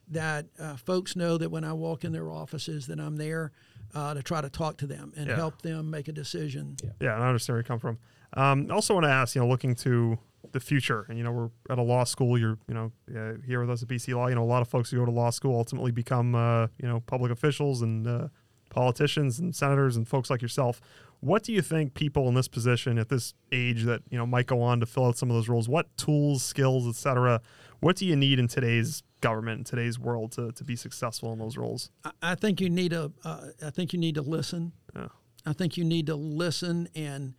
that 0.09 0.47
uh, 0.59 0.75
folks 0.75 1.15
know 1.15 1.37
that 1.37 1.49
when 1.49 1.63
I 1.63 1.73
walk 1.73 2.03
in 2.03 2.11
their 2.11 2.29
offices 2.29 2.87
that 2.87 2.99
I'm 2.99 3.15
there 3.15 3.51
uh, 3.95 4.13
to 4.13 4.21
try 4.23 4.41
to 4.41 4.49
talk 4.49 4.77
to 4.77 4.87
them 4.87 5.13
and 5.15 5.27
Yeah. 5.27 5.35
help 5.35 5.61
them 5.61 5.89
make 5.89 6.07
a 6.07 6.11
decision. 6.11 6.75
Yeah, 6.99 7.15
and 7.15 7.23
I 7.23 7.27
understand 7.27 7.55
where 7.55 7.61
you 7.61 7.65
come 7.65 7.79
from. 7.79 7.99
Um, 8.35 8.67
I 8.69 8.73
also 8.73 8.95
want 8.95 9.05
to 9.05 9.09
ask, 9.11 9.35
you 9.35 9.41
know, 9.41 9.47
looking 9.47 9.75
to 9.75 10.17
the 10.51 10.59
future, 10.59 11.05
and 11.07 11.17
you 11.17 11.23
know, 11.23 11.31
we're 11.31 11.49
at 11.69 11.77
a 11.77 11.81
law 11.81 12.03
school. 12.03 12.37
You're, 12.37 12.57
you 12.67 12.73
know, 12.73 12.91
uh, 13.15 13.33
here 13.45 13.61
with 13.61 13.69
us 13.69 13.81
at 13.83 13.87
BC 13.87 14.13
Law. 14.15 14.27
You 14.27 14.35
know, 14.35 14.43
a 14.43 14.45
lot 14.45 14.61
of 14.61 14.67
folks 14.67 14.89
who 14.91 14.97
go 14.97 15.05
to 15.05 15.11
law 15.11 15.29
school 15.29 15.55
ultimately 15.55 15.91
become, 15.91 16.35
uh, 16.35 16.67
you 16.81 16.87
know, 16.87 16.99
public 17.01 17.31
officials 17.31 17.81
and 17.81 18.05
uh, 18.07 18.27
politicians 18.69 19.39
and 19.39 19.55
senators 19.55 19.95
and 19.95 20.07
folks 20.07 20.29
like 20.29 20.41
yourself. 20.41 20.81
What 21.23 21.43
do 21.43 21.53
you 21.53 21.61
think 21.61 21.93
people 21.93 22.27
in 22.27 22.33
this 22.33 22.49
position 22.49 22.97
at 22.97 23.07
this 23.07 23.33
age 23.53 23.83
that 23.83 24.01
you 24.09 24.17
know 24.17 24.25
might 24.25 24.45
go 24.45 24.61
on 24.61 24.81
to 24.81 24.85
fill 24.85 25.05
out 25.05 25.17
some 25.17 25.29
of 25.29 25.35
those 25.35 25.47
roles? 25.47 25.69
What 25.69 25.95
tools, 25.95 26.43
skills, 26.43 26.85
etc. 26.85 27.39
What 27.79 27.95
do 27.95 28.05
you 28.05 28.17
need 28.17 28.39
in 28.39 28.49
today's 28.49 29.03
government, 29.21 29.59
in 29.59 29.63
today's 29.63 29.97
world, 29.97 30.33
to, 30.33 30.51
to 30.51 30.63
be 30.65 30.75
successful 30.75 31.31
in 31.31 31.39
those 31.39 31.55
roles? 31.55 31.91
I, 32.21 32.35
think 32.35 32.59
you 32.59 32.69
need 32.69 32.91
a. 32.91 33.09
Uh, 33.23 33.47
I 33.65 33.69
think 33.69 33.93
you 33.93 33.99
need 33.99 34.15
to 34.15 34.21
listen. 34.21 34.73
Yeah. 34.93 35.07
I 35.45 35.53
think 35.53 35.77
you 35.77 35.85
need 35.85 36.07
to 36.07 36.15
listen 36.15 36.89
and 36.93 37.35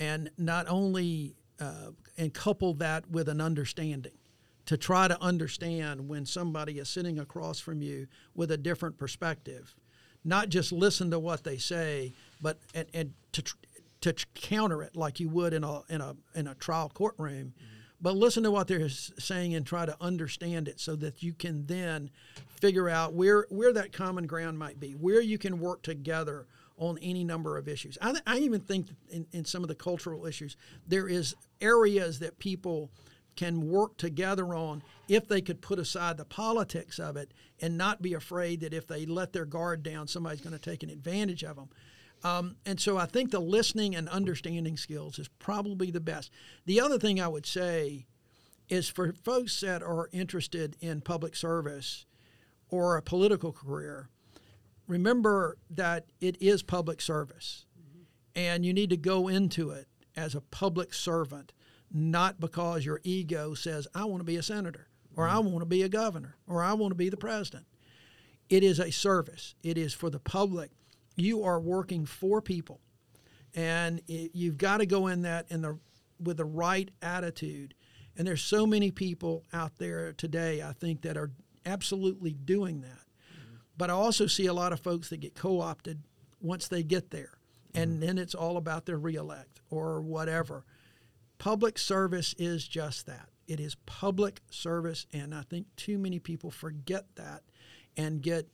and 0.00 0.30
not 0.36 0.66
only 0.68 1.36
uh, 1.60 1.92
and 2.16 2.34
couple 2.34 2.74
that 2.74 3.08
with 3.08 3.28
an 3.28 3.40
understanding 3.40 4.18
to 4.66 4.76
try 4.76 5.06
to 5.06 5.20
understand 5.22 6.08
when 6.08 6.26
somebody 6.26 6.80
is 6.80 6.88
sitting 6.88 7.20
across 7.20 7.60
from 7.60 7.82
you 7.82 8.08
with 8.34 8.50
a 8.50 8.56
different 8.56 8.98
perspective, 8.98 9.76
not 10.28 10.48
just 10.50 10.70
listen 10.70 11.10
to 11.10 11.18
what 11.18 11.44
they 11.44 11.56
say, 11.56 12.12
but 12.40 12.58
and, 12.74 12.86
and 12.94 13.14
to 13.32 13.42
to 14.02 14.14
counter 14.34 14.82
it 14.82 14.94
like 14.94 15.18
you 15.18 15.28
would 15.28 15.52
in 15.52 15.64
a 15.64 15.82
in 15.88 16.00
a 16.00 16.14
in 16.34 16.46
a 16.46 16.54
trial 16.54 16.90
courtroom. 16.92 17.54
Mm-hmm. 17.56 17.74
But 18.00 18.16
listen 18.16 18.44
to 18.44 18.50
what 18.52 18.68
they're 18.68 18.88
saying 18.88 19.56
and 19.56 19.66
try 19.66 19.84
to 19.84 19.96
understand 20.00 20.68
it 20.68 20.78
so 20.78 20.94
that 20.96 21.20
you 21.20 21.32
can 21.32 21.66
then 21.66 22.10
figure 22.46 22.88
out 22.88 23.12
where 23.12 23.46
where 23.48 23.72
that 23.72 23.92
common 23.92 24.26
ground 24.26 24.58
might 24.58 24.78
be, 24.78 24.92
where 24.92 25.20
you 25.20 25.38
can 25.38 25.58
work 25.58 25.82
together 25.82 26.46
on 26.76 26.98
any 27.02 27.24
number 27.24 27.58
of 27.58 27.66
issues. 27.66 27.98
I, 28.00 28.12
th- 28.12 28.22
I 28.24 28.38
even 28.38 28.60
think 28.60 28.86
in, 29.10 29.26
in 29.32 29.44
some 29.44 29.64
of 29.64 29.68
the 29.68 29.74
cultural 29.74 30.26
issues, 30.26 30.56
there 30.86 31.08
is 31.08 31.34
areas 31.60 32.20
that 32.20 32.38
people 32.38 32.90
can 33.38 33.70
work 33.70 33.96
together 33.96 34.52
on 34.52 34.82
if 35.06 35.28
they 35.28 35.40
could 35.40 35.60
put 35.60 35.78
aside 35.78 36.16
the 36.16 36.24
politics 36.24 36.98
of 36.98 37.16
it 37.16 37.32
and 37.60 37.78
not 37.78 38.02
be 38.02 38.12
afraid 38.12 38.58
that 38.58 38.74
if 38.74 38.84
they 38.84 39.06
let 39.06 39.32
their 39.32 39.44
guard 39.44 39.80
down, 39.84 40.08
somebody's 40.08 40.40
going 40.40 40.52
to 40.52 40.58
take 40.58 40.82
an 40.82 40.90
advantage 40.90 41.44
of 41.44 41.54
them. 41.54 41.68
Um, 42.24 42.56
and 42.66 42.80
so 42.80 42.98
I 42.98 43.06
think 43.06 43.30
the 43.30 43.38
listening 43.38 43.94
and 43.94 44.08
understanding 44.08 44.76
skills 44.76 45.20
is 45.20 45.28
probably 45.38 45.92
the 45.92 46.00
best. 46.00 46.32
The 46.66 46.80
other 46.80 46.98
thing 46.98 47.20
I 47.20 47.28
would 47.28 47.46
say 47.46 48.06
is 48.68 48.88
for 48.88 49.12
folks 49.12 49.60
that 49.60 49.84
are 49.84 50.08
interested 50.10 50.76
in 50.80 51.00
public 51.00 51.36
service 51.36 52.06
or 52.70 52.96
a 52.96 53.02
political 53.02 53.52
career, 53.52 54.08
remember 54.88 55.58
that 55.70 56.06
it 56.20 56.36
is 56.42 56.64
public 56.64 57.00
service 57.00 57.66
and 58.34 58.66
you 58.66 58.72
need 58.72 58.90
to 58.90 58.96
go 58.96 59.28
into 59.28 59.70
it 59.70 59.86
as 60.16 60.34
a 60.34 60.40
public 60.40 60.92
servant, 60.92 61.52
not 61.92 62.40
because 62.40 62.84
your 62.84 63.00
ego 63.04 63.54
says, 63.54 63.86
I 63.94 64.04
want 64.04 64.20
to 64.20 64.24
be 64.24 64.36
a 64.36 64.42
senator 64.42 64.88
or 65.16 65.28
I 65.28 65.38
want 65.38 65.60
to 65.60 65.66
be 65.66 65.82
a 65.82 65.88
governor 65.88 66.36
or 66.46 66.62
I 66.62 66.74
want 66.74 66.92
to 66.92 66.96
be 66.96 67.08
the 67.08 67.16
president. 67.16 67.66
It 68.48 68.62
is 68.62 68.78
a 68.78 68.90
service, 68.90 69.54
it 69.62 69.76
is 69.76 69.92
for 69.92 70.10
the 70.10 70.18
public. 70.18 70.70
You 71.16 71.42
are 71.42 71.60
working 71.60 72.06
for 72.06 72.40
people, 72.40 72.80
and 73.54 74.00
it, 74.06 74.30
you've 74.34 74.56
got 74.56 74.78
to 74.78 74.86
go 74.86 75.08
in 75.08 75.22
that 75.22 75.46
in 75.50 75.62
the 75.62 75.78
with 76.20 76.36
the 76.36 76.44
right 76.44 76.90
attitude. 77.02 77.74
And 78.16 78.26
there's 78.26 78.42
so 78.42 78.66
many 78.66 78.90
people 78.90 79.44
out 79.52 79.78
there 79.78 80.12
today, 80.12 80.62
I 80.62 80.72
think, 80.72 81.02
that 81.02 81.16
are 81.16 81.30
absolutely 81.66 82.32
doing 82.32 82.80
that. 82.82 83.02
But 83.76 83.90
I 83.90 83.92
also 83.92 84.26
see 84.26 84.46
a 84.46 84.52
lot 84.52 84.72
of 84.72 84.80
folks 84.80 85.08
that 85.10 85.18
get 85.18 85.34
co-opted 85.34 86.02
once 86.40 86.68
they 86.68 86.82
get 86.82 87.10
there, 87.10 87.38
and 87.74 87.92
mm-hmm. 87.92 88.00
then 88.00 88.18
it's 88.18 88.34
all 88.34 88.56
about 88.56 88.86
their 88.86 88.98
reelect 88.98 89.60
or 89.70 90.00
whatever. 90.00 90.64
Public 91.38 91.78
service 91.78 92.34
is 92.38 92.66
just 92.66 93.06
that. 93.06 93.28
It 93.46 93.60
is 93.60 93.76
public 93.86 94.40
service, 94.50 95.06
and 95.12 95.34
I 95.34 95.42
think 95.42 95.66
too 95.76 95.98
many 95.98 96.18
people 96.18 96.50
forget 96.50 97.06
that 97.16 97.42
and 97.96 98.20
get 98.20 98.48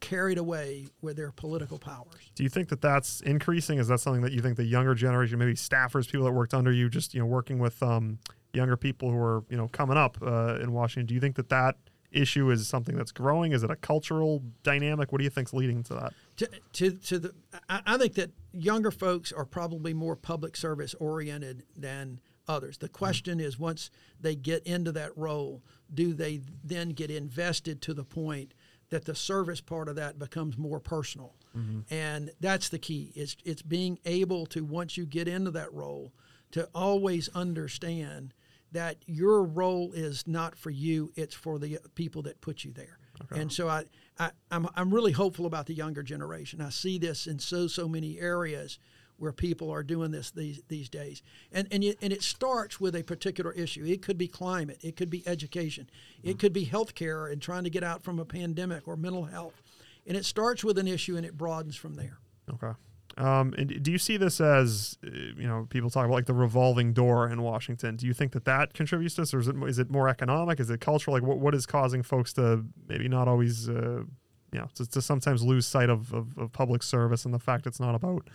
carried 0.00 0.38
away 0.38 0.86
with 1.00 1.16
their 1.16 1.32
political 1.32 1.78
powers. 1.78 2.30
Do 2.34 2.42
you 2.42 2.48
think 2.48 2.68
that 2.68 2.80
that's 2.80 3.20
increasing? 3.20 3.78
Is 3.78 3.88
that 3.88 4.00
something 4.00 4.22
that 4.22 4.32
you 4.32 4.40
think 4.40 4.56
the 4.56 4.64
younger 4.64 4.94
generation, 4.94 5.38
maybe 5.38 5.54
staffers, 5.54 6.10
people 6.10 6.24
that 6.26 6.32
worked 6.32 6.54
under 6.54 6.72
you, 6.72 6.88
just 6.88 7.14
you 7.14 7.20
know 7.20 7.26
working 7.26 7.58
with 7.58 7.82
um, 7.82 8.18
younger 8.52 8.76
people 8.76 9.10
who 9.10 9.18
are 9.18 9.44
you 9.48 9.56
know 9.56 9.68
coming 9.68 9.96
up 9.96 10.16
uh, 10.22 10.58
in 10.60 10.72
Washington? 10.72 11.06
Do 11.06 11.14
you 11.14 11.20
think 11.20 11.36
that 11.36 11.48
that 11.50 11.76
issue 12.10 12.50
is 12.50 12.66
something 12.66 12.96
that's 12.96 13.12
growing? 13.12 13.52
Is 13.52 13.62
it 13.62 13.70
a 13.70 13.76
cultural 13.76 14.42
dynamic? 14.62 15.12
What 15.12 15.18
do 15.18 15.24
you 15.24 15.30
think's 15.30 15.52
leading 15.52 15.82
to 15.84 15.94
that? 15.94 16.12
To, 16.38 16.48
to, 16.74 16.90
to 16.92 17.18
the, 17.18 17.34
I, 17.68 17.82
I 17.86 17.98
think 17.98 18.14
that 18.14 18.30
younger 18.52 18.90
folks 18.90 19.32
are 19.32 19.44
probably 19.44 19.92
more 19.92 20.16
public 20.16 20.56
service 20.56 20.94
oriented 20.94 21.64
than 21.76 22.20
others. 22.46 22.78
The 22.78 22.88
question 22.88 23.40
is, 23.40 23.58
once 23.58 23.90
they 24.20 24.34
get 24.34 24.66
into 24.66 24.92
that 24.92 25.16
role, 25.16 25.62
do 25.92 26.14
they 26.14 26.40
then 26.64 26.90
get 26.90 27.10
invested 27.10 27.82
to 27.82 27.94
the 27.94 28.04
point 28.04 28.54
that 28.90 29.04
the 29.04 29.14
service 29.14 29.60
part 29.60 29.88
of 29.88 29.96
that 29.96 30.18
becomes 30.18 30.56
more 30.56 30.80
personal? 30.80 31.34
Mm-hmm. 31.56 31.92
And 31.92 32.30
that's 32.40 32.68
the 32.68 32.78
key. 32.78 33.12
It's 33.14 33.36
it's 33.44 33.62
being 33.62 33.98
able 34.04 34.46
to 34.46 34.64
once 34.64 34.96
you 34.96 35.06
get 35.06 35.28
into 35.28 35.50
that 35.52 35.72
role, 35.72 36.12
to 36.52 36.68
always 36.74 37.28
understand 37.34 38.32
that 38.72 38.96
your 39.06 39.42
role 39.42 39.92
is 39.92 40.26
not 40.26 40.56
for 40.56 40.70
you; 40.70 41.12
it's 41.16 41.34
for 41.34 41.58
the 41.58 41.78
people 41.94 42.22
that 42.22 42.40
put 42.40 42.64
you 42.64 42.72
there. 42.72 42.98
And 43.40 43.52
so 43.52 43.68
I, 43.68 43.84
I 44.18 44.30
I'm 44.50 44.68
I'm 44.74 44.92
really 44.92 45.12
hopeful 45.12 45.46
about 45.46 45.66
the 45.66 45.74
younger 45.74 46.02
generation. 46.02 46.60
I 46.60 46.70
see 46.70 46.98
this 46.98 47.26
in 47.26 47.38
so 47.38 47.66
so 47.66 47.88
many 47.88 48.18
areas 48.18 48.78
where 49.18 49.32
people 49.32 49.70
are 49.70 49.82
doing 49.82 50.10
this 50.10 50.30
these 50.30 50.60
these 50.68 50.88
days. 50.88 51.22
And 51.52 51.68
and 51.70 51.84
you, 51.84 51.94
and 52.00 52.12
it 52.12 52.22
starts 52.22 52.80
with 52.80 52.94
a 52.94 53.02
particular 53.02 53.52
issue. 53.52 53.84
It 53.84 54.02
could 54.02 54.18
be 54.18 54.28
climate, 54.28 54.78
it 54.82 54.96
could 54.96 55.10
be 55.10 55.26
education, 55.26 55.90
it 56.22 56.30
mm-hmm. 56.30 56.38
could 56.38 56.52
be 56.52 56.66
healthcare 56.66 57.30
and 57.30 57.42
trying 57.42 57.64
to 57.64 57.70
get 57.70 57.84
out 57.84 58.02
from 58.02 58.18
a 58.18 58.24
pandemic 58.24 58.86
or 58.86 58.96
mental 58.96 59.24
health. 59.24 59.60
And 60.06 60.16
it 60.16 60.24
starts 60.24 60.64
with 60.64 60.78
an 60.78 60.88
issue 60.88 61.16
and 61.16 61.26
it 61.26 61.36
broadens 61.36 61.76
from 61.76 61.96
there. 61.96 62.18
Okay. 62.50 62.72
Um, 63.18 63.52
and 63.58 63.82
do 63.82 63.90
you 63.90 63.98
see 63.98 64.16
this 64.16 64.40
as, 64.40 64.96
uh, 65.04 65.10
you 65.10 65.48
know, 65.48 65.66
people 65.70 65.90
talk 65.90 66.04
about 66.04 66.14
like 66.14 66.26
the 66.26 66.34
revolving 66.34 66.92
door 66.92 67.28
in 67.28 67.42
Washington? 67.42 67.96
Do 67.96 68.06
you 68.06 68.14
think 68.14 68.30
that 68.32 68.44
that 68.44 68.74
contributes 68.74 69.16
to 69.16 69.22
this, 69.22 69.34
or 69.34 69.40
is 69.40 69.48
it 69.48 69.56
is 69.64 69.80
it 69.80 69.90
more 69.90 70.08
economic? 70.08 70.60
Is 70.60 70.70
it 70.70 70.80
cultural? 70.80 71.16
Like, 71.16 71.24
what 71.24 71.38
what 71.38 71.52
is 71.52 71.66
causing 71.66 72.04
folks 72.04 72.32
to 72.34 72.64
maybe 72.86 73.08
not 73.08 73.26
always, 73.26 73.68
uh, 73.68 74.04
you 74.52 74.60
know, 74.60 74.68
to, 74.76 74.88
to 74.88 75.02
sometimes 75.02 75.42
lose 75.42 75.66
sight 75.66 75.90
of, 75.90 76.14
of, 76.14 76.38
of 76.38 76.52
public 76.52 76.84
service 76.84 77.24
and 77.24 77.34
the 77.34 77.40
fact 77.40 77.66
it's 77.66 77.80
not 77.80 77.96
about, 77.96 78.28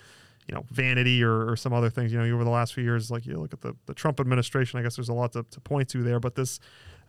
you 0.50 0.54
know, 0.54 0.66
vanity 0.70 1.24
or, 1.24 1.50
or 1.50 1.56
some 1.56 1.72
other 1.72 1.90
things. 1.90 2.12
You 2.12 2.20
know, 2.20 2.36
over 2.36 2.44
the 2.44 2.50
last 2.50 2.74
few 2.74 2.84
years, 2.84 3.10
like 3.10 3.26
you 3.26 3.38
look 3.38 3.54
at 3.54 3.62
the, 3.62 3.78
the 3.86 3.94
Trump 3.94 4.20
administration, 4.20 4.80
I 4.80 4.84
guess 4.84 4.98
there's 4.98 5.08
a 5.08 5.14
lot 5.14 5.32
to, 5.32 5.44
to 5.44 5.62
point 5.62 5.88
to 5.90 6.04
there, 6.04 6.20
but 6.20 6.36
this 6.36 6.60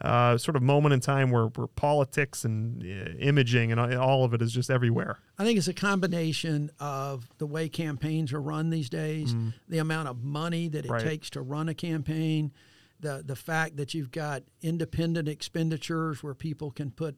uh, 0.00 0.36
sort 0.36 0.56
of 0.56 0.62
moment 0.62 0.92
in 0.92 1.00
time 1.00 1.30
where, 1.30 1.46
where 1.46 1.66
politics 1.66 2.44
and 2.44 2.82
uh, 2.82 3.10
imaging 3.18 3.72
and 3.72 3.80
all 3.96 4.24
of 4.24 4.34
it 4.34 4.42
is 4.42 4.52
just 4.52 4.70
everywhere. 4.70 5.18
I 5.38 5.44
think 5.44 5.58
it's 5.58 5.68
a 5.68 5.74
combination 5.74 6.70
of 6.80 7.28
the 7.38 7.46
way 7.46 7.68
campaigns 7.68 8.32
are 8.32 8.40
run 8.40 8.70
these 8.70 8.88
days, 8.90 9.34
the 9.68 9.78
amount 9.78 10.08
of 10.08 10.22
money 10.22 10.68
that 10.68 10.84
it 10.84 10.90
Right. 10.90 11.02
takes 11.02 11.30
to 11.30 11.40
run 11.42 11.68
a 11.68 11.74
campaign, 11.74 12.52
the 13.00 13.22
the 13.26 13.36
fact 13.36 13.76
that 13.76 13.94
you've 13.94 14.10
got 14.10 14.42
independent 14.62 15.28
expenditures 15.28 16.22
where 16.22 16.34
people 16.34 16.70
can 16.70 16.90
put 16.90 17.16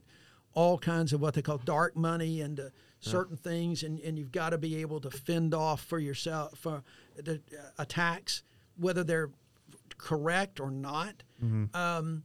all 0.55 0.79
kinds 0.79 1.13
of 1.13 1.21
what 1.21 1.35
they 1.35 1.43
call 1.43 1.59
dark 1.59 1.95
money 1.97 2.41
into 2.41 2.73
certain 3.01 3.37
things, 3.37 3.83
and, 3.83 4.01
and 4.01 4.19
you've 4.19 4.33
got 4.33 4.51
to 4.51 4.59
be 4.59 4.77
able 4.77 5.01
to 5.01 5.11
fend 5.11 5.53
off 5.55 5.83
for 5.83 5.99
yourself 5.99 6.59
for 6.59 6.83
the 7.15 7.35
uh, 7.53 7.69
attacks, 7.79 8.43
whether 8.79 9.05
they're 9.05 9.31
correct 9.99 10.59
or 10.61 10.71
not. 10.71 11.23
Um, 11.75 12.25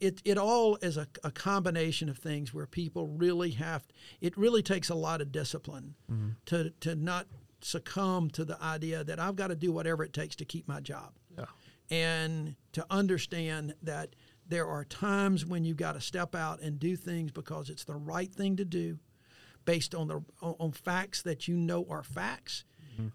it, 0.00 0.20
it 0.24 0.38
all 0.38 0.76
is 0.76 0.96
a, 0.96 1.06
a 1.24 1.30
combination 1.30 2.08
of 2.08 2.18
things 2.18 2.52
where 2.52 2.66
people 2.66 3.06
really 3.08 3.50
have 3.50 3.86
it 4.20 4.36
really 4.36 4.62
takes 4.62 4.88
a 4.88 4.94
lot 4.94 5.20
of 5.20 5.32
discipline 5.32 5.94
mm-hmm. 6.10 6.30
to, 6.46 6.70
to 6.80 6.94
not 6.94 7.26
succumb 7.60 8.28
to 8.30 8.44
the 8.44 8.60
idea 8.62 9.04
that 9.04 9.18
I've 9.18 9.36
got 9.36 9.48
to 9.48 9.54
do 9.56 9.72
whatever 9.72 10.04
it 10.04 10.12
takes 10.12 10.36
to 10.36 10.44
keep 10.44 10.68
my 10.68 10.80
job 10.80 11.12
Yeah. 11.38 11.44
and 11.90 12.56
to 12.72 12.84
understand 12.90 13.74
that 13.82 14.14
there 14.46 14.66
are 14.66 14.84
times 14.84 15.46
when 15.46 15.64
you've 15.64 15.76
got 15.76 15.92
to 15.92 16.00
step 16.00 16.34
out 16.34 16.60
and 16.60 16.78
do 16.78 16.96
things 16.96 17.30
because 17.30 17.70
it's 17.70 17.84
the 17.84 17.94
right 17.94 18.32
thing 18.32 18.56
to 18.56 18.64
do 18.64 18.98
based 19.64 19.94
on 19.94 20.08
the 20.08 20.20
on 20.40 20.72
facts 20.72 21.22
that 21.22 21.46
you 21.46 21.56
know 21.56 21.86
are 21.88 22.02
facts 22.02 22.64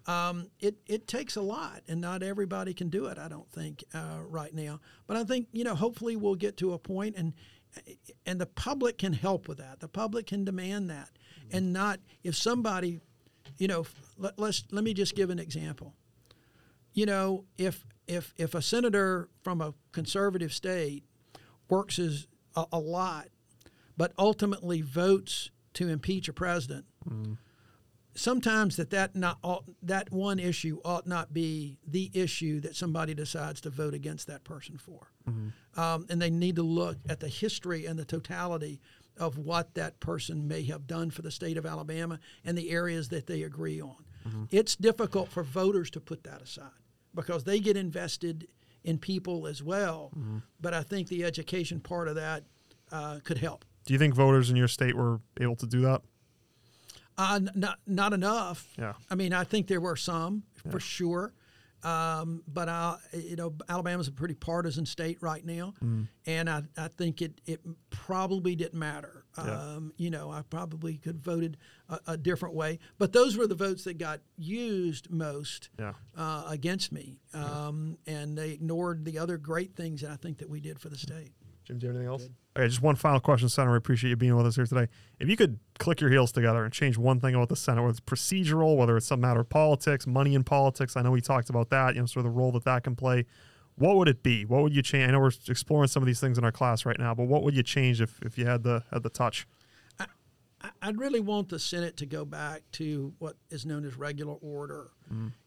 um, 0.06 0.50
it, 0.60 0.76
it 0.86 1.06
takes 1.06 1.36
a 1.36 1.40
lot 1.42 1.82
and 1.88 2.00
not 2.00 2.22
everybody 2.22 2.74
can 2.74 2.88
do 2.88 3.06
it 3.06 3.18
i 3.18 3.28
don't 3.28 3.50
think 3.50 3.84
uh, 3.94 4.18
right 4.28 4.54
now. 4.54 4.80
But 5.06 5.16
i 5.16 5.24
think 5.24 5.48
you 5.52 5.64
know 5.64 5.74
hopefully 5.74 6.16
we'll 6.16 6.34
get 6.34 6.56
to 6.58 6.72
a 6.72 6.78
point 6.78 7.16
and 7.16 7.32
and 8.26 8.40
the 8.40 8.46
public 8.46 8.98
can 8.98 9.12
help 9.12 9.48
with 9.48 9.58
that. 9.58 9.80
The 9.80 9.88
public 9.88 10.26
can 10.26 10.44
demand 10.44 10.90
that. 10.90 11.10
And 11.50 11.72
not 11.72 12.00
if 12.22 12.34
somebody 12.36 13.00
you 13.58 13.68
know 13.68 13.86
let, 14.16 14.38
let's 14.38 14.64
let 14.70 14.84
me 14.84 14.94
just 14.94 15.14
give 15.14 15.30
an 15.30 15.38
example. 15.38 15.94
You 16.92 17.06
know, 17.06 17.44
if 17.56 17.86
if 18.06 18.34
if 18.36 18.54
a 18.54 18.62
senator 18.62 19.28
from 19.42 19.60
a 19.60 19.74
conservative 19.92 20.52
state 20.52 21.04
works 21.68 21.98
as 21.98 22.26
a, 22.56 22.64
a 22.72 22.78
lot, 22.78 23.28
but 23.96 24.12
ultimately 24.18 24.80
votes 24.82 25.50
to 25.74 25.88
impeach 25.88 26.28
a 26.28 26.32
president, 26.32 26.86
sometimes 28.18 28.76
that 28.76 28.90
that 28.90 29.14
not 29.16 29.38
ought, 29.42 29.64
that 29.82 30.10
one 30.12 30.38
issue 30.38 30.80
ought 30.84 31.06
not 31.06 31.32
be 31.32 31.78
the 31.86 32.10
issue 32.14 32.60
that 32.60 32.76
somebody 32.76 33.14
decides 33.14 33.60
to 33.62 33.70
vote 33.70 33.94
against 33.94 34.26
that 34.26 34.44
person 34.44 34.76
for, 34.78 35.08
um, 35.76 36.06
and 36.10 36.20
they 36.20 36.30
need 36.30 36.56
to 36.56 36.62
look 36.62 36.96
at 37.08 37.20
the 37.20 37.28
history 37.28 37.86
and 37.86 37.98
the 37.98 38.04
totality 38.04 38.80
of 39.16 39.36
what 39.38 39.74
that 39.74 39.98
person 40.00 40.46
may 40.46 40.62
have 40.62 40.86
done 40.86 41.10
for 41.10 41.22
the 41.22 41.30
state 41.30 41.56
of 41.56 41.66
Alabama 41.66 42.18
and 42.44 42.56
the 42.56 42.70
areas 42.70 43.08
that 43.08 43.26
they 43.26 43.42
agree 43.42 43.80
on. 43.80 43.96
It's 44.50 44.76
difficult 44.76 45.28
for 45.30 45.42
voters 45.42 45.90
to 45.92 46.00
put 46.00 46.24
that 46.24 46.42
aside 46.42 46.70
because 47.14 47.44
they 47.44 47.60
get 47.60 47.76
invested 47.76 48.46
in 48.84 48.98
people 48.98 49.46
as 49.46 49.62
well. 49.62 50.12
But 50.60 50.74
I 50.74 50.82
think 50.82 51.08
the 51.08 51.24
education 51.24 51.80
part 51.80 52.08
of 52.08 52.14
that 52.16 52.44
uh, 52.92 53.20
could 53.24 53.38
help. 53.38 53.64
Do 53.86 53.94
you 53.94 53.98
think 53.98 54.14
voters 54.14 54.50
in 54.50 54.56
your 54.56 54.68
state 54.68 54.94
were 54.94 55.20
able 55.40 55.56
to 55.56 55.66
do 55.66 55.80
that? 55.82 56.02
Uh, 57.18 57.40
not 57.56 57.78
not 57.86 58.12
enough. 58.12 58.66
Yeah. 58.78 58.92
I 59.10 59.16
mean, 59.16 59.32
I 59.32 59.42
think 59.44 59.66
there 59.66 59.80
were 59.80 59.96
some 59.96 60.44
for 60.70 60.78
sure, 60.80 61.34
um, 61.82 62.42
but 62.46 62.68
I, 62.68 62.96
you 63.12 63.34
know, 63.36 63.54
Alabama's 63.68 64.06
a 64.08 64.12
pretty 64.12 64.34
partisan 64.34 64.86
state 64.86 65.18
right 65.20 65.44
now, 65.44 65.74
Mm. 65.82 66.06
and 66.26 66.48
I, 66.48 66.62
I 66.76 66.88
think 66.88 67.20
it 67.20 67.40
it 67.44 67.60
probably 67.90 68.54
didn't 68.54 68.78
matter. 68.78 69.24
Yeah. 69.36 69.44
Um, 69.76 69.92
you 69.96 70.10
know, 70.10 70.30
I 70.30 70.42
probably 70.42 70.96
could 70.98 71.16
have 71.16 71.22
voted 71.24 71.56
a, 71.88 71.98
a 72.08 72.16
different 72.16 72.54
way, 72.56 72.78
but 72.98 73.12
those 73.12 73.36
were 73.36 73.46
the 73.46 73.54
votes 73.54 73.84
that 73.84 73.98
got 73.98 74.20
used 74.36 75.10
most 75.10 75.70
Yeah. 75.78 75.92
uh, 76.16 76.44
against 76.48 76.90
me, 76.92 77.20
um, 77.34 77.98
and 78.06 78.36
they 78.38 78.50
ignored 78.50 79.04
the 79.04 79.18
other 79.18 79.38
great 79.38 79.74
things 79.76 80.00
that 80.02 80.10
I 80.10 80.16
think 80.16 80.38
that 80.38 80.48
we 80.50 80.60
did 80.60 80.80
for 80.80 80.88
the 80.88 80.96
state. 80.98 81.32
Jim, 81.68 81.78
do 81.78 81.86
you 81.86 81.88
have 81.92 81.96
anything 81.96 82.10
else? 82.10 82.28
Okay, 82.56 82.66
just 82.66 82.80
one 82.80 82.96
final 82.96 83.20
question, 83.20 83.46
Senator. 83.50 83.74
I 83.74 83.76
appreciate 83.76 84.08
you 84.08 84.16
being 84.16 84.34
with 84.34 84.46
us 84.46 84.56
here 84.56 84.64
today. 84.64 84.88
If 85.20 85.28
you 85.28 85.36
could 85.36 85.58
click 85.78 86.00
your 86.00 86.08
heels 86.08 86.32
together 86.32 86.64
and 86.64 86.72
change 86.72 86.96
one 86.96 87.20
thing 87.20 87.34
about 87.34 87.50
the 87.50 87.56
Senate, 87.56 87.82
whether 87.82 87.90
it's 87.90 88.00
procedural, 88.00 88.74
whether 88.78 88.96
it's 88.96 89.04
some 89.06 89.20
matter 89.20 89.40
of 89.40 89.50
politics, 89.50 90.06
money 90.06 90.34
in 90.34 90.44
politics, 90.44 90.96
I 90.96 91.02
know 91.02 91.10
we 91.10 91.20
talked 91.20 91.50
about 91.50 91.68
that, 91.68 91.94
you 91.94 92.00
know, 92.00 92.06
sort 92.06 92.24
of 92.24 92.32
the 92.32 92.36
role 92.38 92.52
that 92.52 92.64
that 92.64 92.84
can 92.84 92.96
play. 92.96 93.26
What 93.76 93.96
would 93.96 94.08
it 94.08 94.22
be? 94.22 94.46
What 94.46 94.62
would 94.62 94.74
you 94.74 94.80
change? 94.80 95.08
I 95.08 95.12
know 95.12 95.20
we're 95.20 95.30
exploring 95.46 95.88
some 95.88 96.02
of 96.02 96.06
these 96.06 96.20
things 96.20 96.38
in 96.38 96.44
our 96.44 96.50
class 96.50 96.86
right 96.86 96.98
now, 96.98 97.14
but 97.14 97.24
what 97.24 97.42
would 97.42 97.54
you 97.54 97.62
change 97.62 98.00
if, 98.00 98.18
if 98.22 98.38
you 98.38 98.46
had 98.46 98.62
the 98.62 98.82
had 98.90 99.02
the 99.02 99.10
touch? 99.10 99.46
I- 100.00 100.06
I'd 100.82 100.98
really 100.98 101.20
want 101.20 101.50
the 101.50 101.58
Senate 101.60 101.96
to 101.98 102.06
go 102.06 102.24
back 102.24 102.62
to 102.72 103.12
what 103.20 103.36
is 103.50 103.64
known 103.64 103.84
as 103.84 103.96
regular 103.96 104.34
order, 104.34 104.90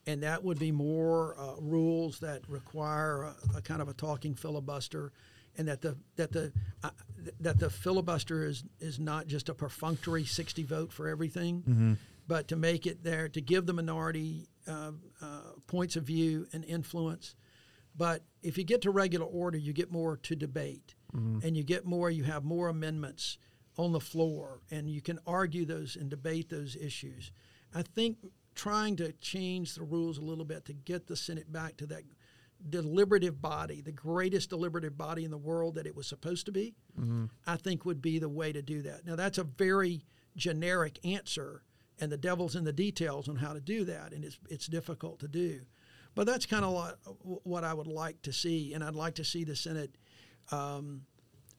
and 0.08 0.24
that 0.24 0.42
would 0.44 0.58
be 0.60 0.72
more 0.72 1.38
uh, 1.38 1.56
rules 1.60 2.20
that 2.20 2.48
require 2.48 3.24
a, 3.24 3.36
a 3.58 3.62
kind 3.62 3.82
of 3.82 3.90
a 3.90 3.94
talking 3.94 4.36
filibuster, 4.36 5.12
and 5.58 5.68
that 5.68 5.82
the 5.82 5.98
that 6.16 6.32
the 6.32 6.52
uh, 6.84 6.90
that 7.40 7.60
the 7.60 7.70
filibuster 7.70 8.46
is 8.46 8.64
is 8.80 9.00
not 9.00 9.28
just 9.28 9.50
a 9.50 9.54
perfunctory 9.54 10.26
sixty 10.26 10.64
vote 10.64 10.92
for 10.92 11.08
everything, 11.08 11.98
but 12.28 12.48
to 12.48 12.56
make 12.56 12.86
it 12.88 13.04
there 13.04 13.30
to 13.30 13.42
give 13.42 13.66
the 13.66 13.74
minority 13.74 14.48
uh, 14.68 14.92
uh, 15.22 15.42
points 15.68 15.96
of 15.96 16.04
view 16.04 16.48
and 16.54 16.64
influence. 16.66 17.36
But 17.96 18.24
if 18.42 18.58
you 18.58 18.64
get 18.64 18.82
to 18.84 18.92
regular 18.92 19.26
order, 19.26 19.58
you 19.58 19.74
get 19.74 19.92
more 19.92 20.18
to 20.18 20.36
debate, 20.36 20.96
and 21.44 21.58
you 21.58 21.64
get 21.64 21.86
more. 21.86 22.10
You 22.10 22.24
have 22.24 22.44
more 22.44 22.70
amendments 22.70 23.38
on 23.78 23.92
the 23.92 24.00
floor, 24.00 24.62
and 24.72 24.90
you 24.90 25.02
can 25.02 25.20
argue 25.28 25.66
those 25.66 25.96
and 25.98 26.10
debate 26.10 26.50
those 26.50 26.76
issues. 26.76 27.32
I 27.74 27.82
think 27.84 28.18
trying 28.56 28.96
to 28.98 29.12
change 29.14 29.76
the 29.76 29.84
rules 29.84 30.18
a 30.18 30.22
little 30.22 30.46
bit 30.46 30.66
to 30.66 30.74
get 30.74 31.08
the 31.08 31.16
Senate 31.16 31.52
back 31.52 31.78
to 31.78 31.86
that 31.88 32.04
deliberative 32.70 33.42
body, 33.42 33.82
the 33.82 33.92
greatest 33.92 34.50
deliberative 34.50 34.98
body 34.98 35.24
in 35.26 35.32
the 35.32 35.38
world 35.38 35.76
that 35.76 35.86
it 35.88 35.96
was 35.96 36.08
supposed 36.08 36.46
to 36.46 36.52
be, 36.52 36.76
I 37.48 37.56
think 37.58 37.86
would 37.86 38.02
be 38.02 38.20
the 38.20 38.30
way 38.30 38.52
to 38.52 38.62
do 38.62 38.82
that. 38.84 39.06
Now, 39.06 39.16
that's 39.16 39.38
a 39.38 39.44
very 39.44 40.06
generic 40.36 41.00
answer, 41.04 41.64
and 42.00 42.12
the 42.12 42.18
devil's 42.18 42.56
in 42.56 42.64
the 42.64 42.74
details 42.74 43.28
on 43.28 43.36
how 43.38 43.54
to 43.54 43.60
do 43.60 43.86
that, 43.86 44.14
and 44.14 44.24
it's, 44.24 44.40
it's 44.50 44.68
difficult 44.68 45.20
to 45.20 45.28
do. 45.28 45.62
But 46.16 46.26
that's 46.28 46.46
kind 46.46 46.66
of 46.66 46.74
what, 46.74 46.98
what 47.44 47.64
I 47.64 47.74
would 47.74 47.88
like 47.88 48.22
to 48.24 48.34
see, 48.34 48.74
and 48.74 48.84
I'd 48.84 48.96
like 48.96 49.16
to 49.16 49.24
see 49.24 49.44
the 49.44 49.56
Senate. 49.56 49.96
Um, 50.52 51.04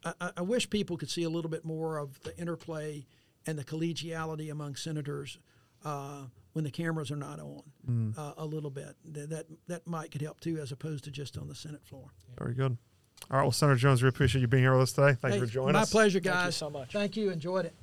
I, 0.05 0.13
I- 0.21 0.33
I 0.39 0.43
wish 0.43 0.69
people 0.71 0.97
could 0.97 1.11
see 1.11 1.23
a 1.25 1.31
little 1.31 1.51
bit 1.51 1.65
more 1.65 1.99
of 1.99 2.21
the 2.23 2.37
interplay 2.39 3.07
and 3.47 3.59
the 3.59 3.65
collegiality 3.65 4.51
among 4.53 4.77
senators 4.77 5.39
uh, 5.85 6.25
when 6.53 6.65
the 6.65 6.71
cameras 6.71 7.11
are 7.11 7.17
not 7.17 7.41
on. 7.41 8.15
Uh, 8.17 8.33
a 8.37 8.45
little 8.45 8.71
bit 8.71 8.95
Th- 9.13 9.29
that 9.29 9.47
that 9.69 9.87
might 9.87 10.11
could 10.11 10.23
help 10.23 10.41
too, 10.41 10.59
as 10.59 10.73
opposed 10.73 11.05
to 11.05 11.11
just 11.11 11.37
on 11.39 11.49
the 11.49 11.55
Senate 11.55 11.85
floor. 11.85 12.11
Very 12.39 12.55
good. 12.55 12.77
All 13.31 13.37
right, 13.37 13.43
well, 13.45 13.53
Senator 13.53 13.77
Jones, 13.77 14.03
we 14.03 14.09
appreciate 14.09 14.41
you 14.41 14.49
being 14.49 14.65
here 14.65 14.73
with 14.73 14.83
us 14.83 14.93
today. 14.93 15.17
Thank 15.21 15.35
you 15.35 15.41
for 15.41 15.47
joining 15.47 15.75
my 15.75 15.83
us. 15.83 15.95
My 15.95 15.99
pleasure, 16.01 16.21
guys. 16.21 16.35
Thank 16.35 16.47
you 16.47 16.53
so 16.53 16.71
much. 16.71 16.93
Thank 16.93 17.17
you. 17.17 17.31
Enjoyed 17.31 17.67
it. 17.67 17.75